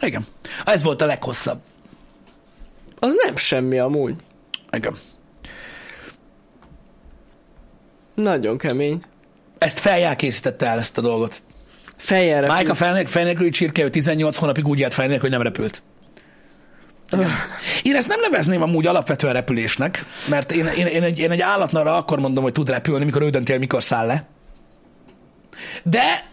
Igen. 0.00 0.26
Ez 0.64 0.82
volt 0.82 1.00
a 1.00 1.06
leghosszabb. 1.06 1.60
Az 2.98 3.14
nem 3.24 3.36
semmi 3.36 3.78
amúgy. 3.78 4.14
Igen. 4.70 4.94
Nagyon 8.14 8.58
kemény. 8.58 9.02
Ezt 9.58 9.78
feljel 9.78 10.16
készítette 10.16 10.66
el 10.66 10.78
ezt 10.78 10.98
a 10.98 11.00
dolgot. 11.00 11.42
Fejjel 11.96 12.40
repül. 12.40 12.56
Mike 12.56 12.70
a 12.70 12.74
fel, 12.74 13.04
fel 13.04 13.24
nélküli 13.24 13.50
csirke, 13.50 13.82
ő 13.82 13.90
18 13.90 14.36
hónapig 14.36 14.66
úgy 14.66 14.78
élt 14.78 14.94
fel 14.94 15.06
nélkül, 15.06 15.22
hogy 15.22 15.38
nem 15.38 15.42
repült. 15.42 15.82
Én 17.82 17.94
ezt 17.94 18.08
nem 18.08 18.20
nevezném 18.20 18.62
amúgy 18.62 18.86
alapvetően 18.86 19.32
repülésnek, 19.32 20.04
mert 20.28 20.52
én, 20.52 20.66
én, 20.66 20.86
én, 20.86 21.02
egy, 21.02 21.18
én 21.18 21.30
egy 21.30 21.40
állatnarra 21.40 21.96
akkor 21.96 22.20
mondom, 22.20 22.42
hogy 22.42 22.52
tud 22.52 22.68
repülni, 22.68 23.04
mikor 23.04 23.22
ő 23.22 23.30
dönti 23.30 23.52
el, 23.52 23.58
mikor 23.58 23.82
száll 23.82 24.06
le. 24.06 24.26
De 25.82 26.30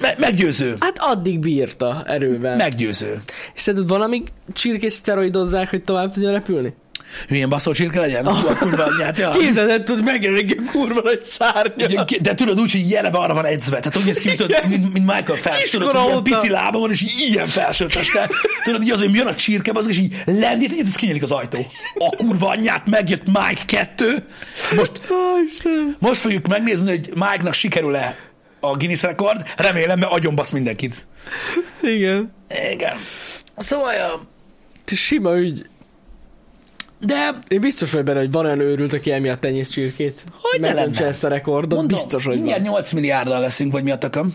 me- 0.00 0.18
meggyőző. 0.18 0.76
Hát 0.80 0.96
addig 0.98 1.38
bírta 1.38 2.02
erővel. 2.06 2.56
Meg. 2.56 2.68
Meggyőző. 2.68 3.22
Szerinted 3.54 3.88
van, 3.88 4.00
amíg 4.00 4.28
szteroidozzák, 4.88 5.70
hogy 5.70 5.84
tovább 5.84 6.12
tudjon 6.12 6.32
repülni? 6.32 6.74
Milyen 7.28 7.48
baszó 7.48 7.72
csirke 7.72 8.00
legyen? 8.00 8.26
Oh. 8.26 8.50
A 8.50 8.54
kurva 8.54 8.84
anyját, 8.84 9.18
ja. 9.18 9.30
Képzeld, 9.30 9.70
el, 9.70 9.82
tud 9.82 10.02
megjelenik 10.04 10.50
egy 10.50 10.64
kurva 10.64 11.00
nagy 11.04 11.22
szárnya. 11.22 12.04
De 12.20 12.34
tudod 12.34 12.60
úgy, 12.60 12.72
hogy 12.72 12.90
jeleve 12.90 13.18
arra 13.18 13.34
van 13.34 13.44
edzve. 13.44 13.78
Tehát 13.78 13.96
úgy 13.96 14.04
néz 14.04 14.18
ki, 14.18 14.34
tudod, 14.34 14.68
mint, 14.68 14.92
mint 14.92 15.06
Michael 15.06 15.38
Phelps. 15.38 15.70
Tudod, 15.70 15.90
hogy 15.90 16.06
ilyen 16.06 16.22
pici 16.22 16.48
lába 16.48 16.78
van, 16.78 16.90
és 16.90 17.04
ilyen 17.28 17.46
felső 17.46 17.86
teste. 17.86 18.30
Tudod, 18.64 18.80
hogy 18.80 18.90
az, 18.90 18.98
hogy 19.00 19.14
jön 19.14 19.26
a 19.26 19.34
csirke, 19.34 19.70
az, 19.74 19.88
és 19.88 19.98
így 19.98 20.22
lendít, 20.24 20.72
egyet, 20.72 20.86
az 20.86 20.94
kinyílik 20.94 21.22
az 21.22 21.30
ajtó. 21.30 21.58
A 21.98 22.16
kurva 22.16 22.48
anyját, 22.48 22.86
megjött 22.86 23.26
Mike 23.26 23.62
2. 23.66 24.24
Most, 24.76 25.00
most 25.98 26.20
fogjuk 26.20 26.46
megnézni, 26.46 26.88
hogy 26.88 27.10
Mike-nak 27.14 27.52
sikerül-e 27.52 28.16
a 28.60 28.76
Guinness 28.76 29.02
rekord. 29.02 29.46
Remélem, 29.56 29.98
mert 29.98 30.12
agyonbasz 30.12 30.50
mindenkit. 30.50 31.06
Igen. 31.82 32.32
Igen. 32.72 32.96
Szóval, 33.56 33.92
ja, 33.92 34.20
Sima 34.94 35.38
ügy. 35.38 35.66
De 37.00 37.38
Én 37.48 37.60
biztos 37.60 37.90
vagy 37.90 38.04
benne, 38.04 38.18
hogy 38.18 38.30
van 38.30 38.44
olyan 38.44 38.60
őrült, 38.60 38.92
aki 38.92 39.12
emiatt 39.12 39.40
tenyész 39.40 39.70
csirkét. 39.70 40.24
Hogy 40.40 40.60
ne 40.60 40.72
lenne? 40.72 41.06
ezt 41.06 41.24
a 41.24 41.28
rekordot. 41.28 41.78
mondom, 41.78 41.96
biztos, 41.96 42.24
hogy 42.24 42.34
mindjárt 42.34 42.62
van. 42.62 42.70
8 42.70 42.92
milliárddal 42.92 43.40
leszünk, 43.40 43.72
vagy 43.72 43.84
mi 43.84 43.90
a 43.90 43.98
tököm? 43.98 44.34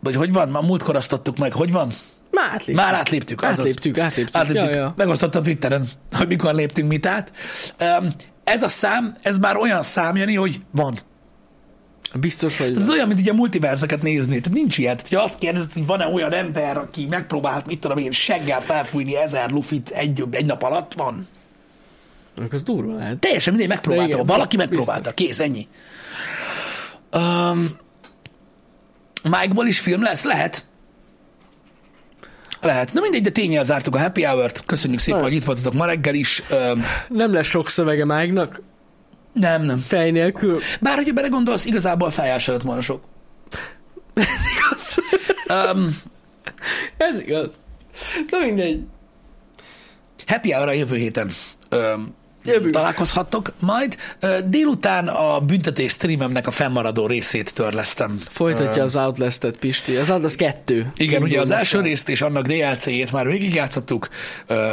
Vagy 0.00 0.14
hogy 0.14 0.32
van? 0.32 0.48
Már 0.48 0.62
múltkor 0.62 0.96
azt 0.96 1.12
adtuk 1.12 1.38
meg. 1.38 1.52
Hogy 1.52 1.72
van? 1.72 1.90
Már 2.30 2.48
átléptük. 2.52 2.74
Már 2.74 2.94
átléptük. 2.94 3.42
azaz. 3.42 3.58
Átléptük, 3.58 3.98
átléptük. 3.98 4.36
átléptük. 4.36 4.70
Ja, 4.70 4.76
ja. 4.76 4.94
Megosztottam 4.96 5.42
Twitteren, 5.42 5.86
hogy 6.18 6.26
mikor 6.26 6.54
léptünk 6.54 6.88
mit 6.88 7.06
át. 7.06 7.32
Um, 7.80 8.08
ez 8.44 8.62
a 8.62 8.68
szám, 8.68 9.14
ez 9.22 9.38
már 9.38 9.56
olyan 9.56 9.82
szám, 9.82 10.16
Jani, 10.16 10.34
hogy 10.34 10.60
van. 10.70 10.98
Biztos, 12.14 12.58
hogy 12.58 12.76
Ez 12.80 12.90
olyan, 12.90 13.06
mint 13.06 13.20
ugye 13.20 13.32
multiverzeket 13.32 14.02
nézni. 14.02 14.40
Tehát 14.40 14.58
nincs 14.58 14.78
ilyen. 14.78 14.96
Tehát, 14.96 15.12
ha 15.12 15.20
azt 15.20 15.38
kérdezed, 15.38 15.72
hogy 15.72 15.86
van-e 15.86 16.06
olyan 16.06 16.32
ember, 16.32 16.76
aki 16.76 17.06
megpróbált, 17.10 17.66
mit 17.66 17.80
tudom 17.80 17.98
én, 17.98 18.10
seggel 18.10 18.60
felfújni 18.60 19.16
ezer 19.16 19.50
lufit 19.50 19.90
egy, 19.90 20.24
egy 20.30 20.46
nap 20.46 20.62
alatt, 20.62 20.92
van. 20.92 21.26
Az 22.50 22.62
durva 22.62 22.94
lehet. 22.94 23.18
Teljesen 23.18 23.52
mindegy, 23.52 23.70
megpróbálta. 23.70 24.12
Igen, 24.12 24.26
Valaki 24.26 24.56
biztos, 24.56 24.74
megpróbálta. 24.76 25.12
Kész, 25.12 25.40
ennyi. 25.40 25.68
Um, 27.12 27.68
Mike-ból 29.22 29.66
is 29.66 29.80
film 29.80 30.02
lesz? 30.02 30.24
Lehet. 30.24 30.66
Lehet. 32.60 32.92
Na 32.92 33.00
mindegy, 33.00 33.22
de 33.22 33.30
tényel 33.30 33.64
zártuk 33.64 33.94
a 33.94 33.98
happy 33.98 34.22
hour-t. 34.24 34.64
Köszönjük 34.66 35.00
szépen, 35.00 35.18
Na. 35.20 35.26
hogy 35.26 35.34
itt 35.34 35.44
voltatok 35.44 35.72
ma 35.72 35.84
reggel 35.86 36.14
is. 36.14 36.42
Um, 36.50 36.84
Nem 37.08 37.32
lesz 37.32 37.46
sok 37.46 37.70
szövege 37.70 38.04
Mágnak, 38.04 38.60
nem, 39.32 39.62
nem. 39.62 39.78
fej 39.78 40.10
nélkül. 40.10 40.60
Bár, 40.80 40.96
hogyha 40.96 41.12
belegondolsz, 41.12 41.64
igazából 41.64 42.10
feljel 42.10 42.38
se 42.38 42.52
lett 42.52 42.62
volna 42.62 42.80
sok. 42.80 43.04
Ez 44.14 44.40
igaz. 44.56 44.98
Um, 45.74 45.96
Ez 46.96 47.20
igaz. 47.20 47.58
Na 48.30 48.38
mindegy. 48.38 48.80
Happy 50.26 50.52
hour 50.52 50.68
a 50.68 50.72
jövő 50.72 50.96
héten. 50.96 51.30
Ö, 51.68 51.94
Jövünk. 52.46 52.72
találkozhattok 52.72 53.52
majd. 53.58 53.96
Délután 54.44 55.08
a 55.08 55.40
büntetés 55.40 55.92
streamemnek 55.92 56.46
a 56.46 56.50
fennmaradó 56.50 57.06
részét 57.06 57.54
törlesztem. 57.54 58.20
Folytatja 58.28 58.82
az 58.82 58.96
Outlast-et, 58.96 59.56
Pisti. 59.56 59.96
Az 59.96 60.10
Outlast 60.10 60.36
2. 60.36 60.90
Igen, 60.96 61.22
ugye 61.22 61.40
az 61.40 61.50
első 61.50 61.76
el. 61.76 61.82
részt 61.82 62.08
és 62.08 62.22
annak 62.22 62.46
DLC-jét 62.46 63.12
már 63.12 63.26
végigjátszottuk, 63.26 64.08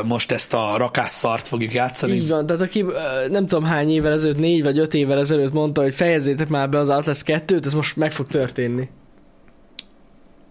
most 0.05 0.31
ezt 0.31 0.53
a 0.53 0.73
rakásszart 0.77 1.47
fogjuk 1.47 1.73
játszani. 1.73 2.13
Így 2.13 2.29
van, 2.29 2.45
tehát 2.45 2.61
aki 2.61 2.85
nem 3.29 3.47
tudom 3.47 3.63
hány 3.63 3.91
évvel 3.91 4.11
ezelőtt, 4.11 4.39
négy 4.39 4.63
vagy 4.63 4.79
öt 4.79 4.93
évvel 4.93 5.19
ezelőtt 5.19 5.53
mondta, 5.53 5.81
hogy 5.81 5.93
fejezzétek 5.93 6.47
már 6.47 6.69
be 6.69 6.79
az 6.79 6.89
Outlast 6.89 7.23
2-t, 7.25 7.65
ez 7.65 7.73
most 7.73 7.95
meg 7.95 8.11
fog 8.11 8.27
történni. 8.27 8.89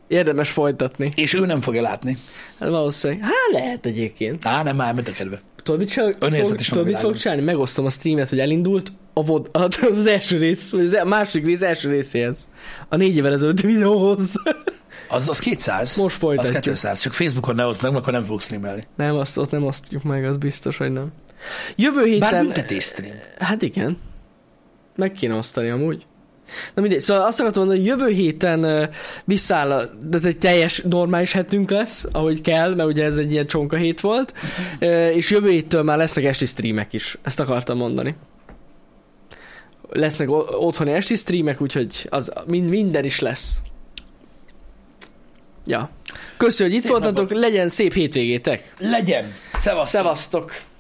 Érdemes 0.08 0.50
folytatni. 0.50 1.12
És 1.16 1.34
ő 1.34 1.46
nem 1.46 1.60
fogja 1.60 1.82
látni. 1.82 2.16
Hát 2.58 2.68
valószínűleg. 2.68 3.22
Hát 3.22 3.52
lehet 3.52 3.86
egyébként. 3.86 4.46
Á, 4.46 4.62
nem 4.62 4.76
már, 4.76 4.94
mit 4.94 5.08
a 5.08 5.12
kedve. 5.12 5.40
Tudod, 5.62 5.80
mit, 5.80 5.88
csinál, 5.88 6.12
Önérzet 6.18 6.48
fog, 6.48 6.66
tudod, 6.66 6.86
mit 6.86 6.98
fog 6.98 7.16
csinálni? 7.16 7.42
Megosztom 7.42 7.84
a 7.84 7.90
streamet, 7.90 8.28
hogy 8.28 8.38
elindult 8.40 8.92
a 9.12 9.24
vod, 9.24 9.48
az, 9.52 9.78
az 9.98 10.06
első 10.06 10.38
rész, 10.38 10.70
vagy 10.70 10.84
az 10.84 10.92
a 10.92 11.04
második 11.04 11.46
rész 11.46 11.62
első 11.62 11.90
részéhez. 11.90 12.48
A 12.88 12.96
négy 12.96 13.16
évvel 13.16 13.32
ezelőtti 13.32 13.66
videóhoz. 13.66 14.32
Az, 15.08 15.28
az 15.28 15.38
200. 15.38 15.96
Most 15.96 16.16
folytatjuk. 16.16 16.56
Az 16.56 16.62
200. 16.62 17.00
Csak 17.00 17.12
Facebookon 17.12 17.54
ne 17.54 17.66
oszd 17.66 17.82
meg, 17.82 17.94
akkor 17.94 18.12
nem 18.12 18.22
fogsz 18.22 18.44
streamelni. 18.44 18.82
nem, 18.96 19.14
azt 19.14 19.36
ott 19.38 19.50
nem 19.50 19.64
osztjuk 19.64 20.02
meg, 20.02 20.24
az 20.24 20.36
biztos, 20.36 20.76
hogy 20.76 20.92
nem. 20.92 21.12
Jövő 21.76 22.04
héten... 22.04 22.30
Bár 22.30 22.42
büntetés 22.44 22.84
stream. 22.84 23.16
Hát 23.38 23.62
igen. 23.62 23.98
Meg 24.96 25.12
kéne 25.12 25.34
osztani 25.34 25.68
amúgy. 25.70 26.06
Na 26.74 26.82
mindegy, 26.82 27.01
szóval 27.01 27.24
azt 27.26 27.40
akartam 27.40 27.64
mondani, 27.64 27.88
hogy 27.88 27.99
jövő 27.99 28.12
héten 28.12 28.64
uh, 28.64 28.88
visszáll, 29.24 29.72
a, 29.72 29.84
de 30.03 30.18
egy 30.22 30.38
teljes 30.38 30.82
normális 30.88 31.32
hetünk 31.32 31.70
lesz, 31.70 32.07
ahogy 32.12 32.40
kell, 32.40 32.74
mert 32.74 32.88
ugye 32.88 33.05
ez 33.05 33.16
egy 33.16 33.32
ilyen 33.32 33.47
csonka 33.47 33.76
hét 33.76 34.01
volt, 34.01 34.34
uh, 34.80 34.88
és 35.16 35.30
jövő 35.30 35.51
héttől 35.51 35.82
már 35.82 35.99
lesznek 35.99 36.24
esti 36.24 36.47
streamek 36.47 36.93
is. 36.93 37.18
Ezt 37.22 37.40
akartam 37.40 37.76
mondani. 37.76 38.16
Lesznek 39.90 40.30
otthoni 40.61 40.93
esti 40.93 41.16
streamek, 41.16 41.61
úgyhogy 41.61 42.07
az 42.11 42.32
mind, 42.47 42.68
minden 42.68 43.05
is 43.05 43.20
lesz. 43.20 43.61
Ja. 45.66 45.90
Köszönjük, 46.36 46.74
hogy 46.74 46.84
itt 46.84 46.90
Szép 46.90 47.03
voltatok, 47.03 47.38
legyen 47.38 47.68
szép 47.68 47.93
hétvégétek. 47.93 48.72
Legyen. 48.80 49.32
Szevasztok. 49.53 49.86
Szevasztok! 49.86 50.71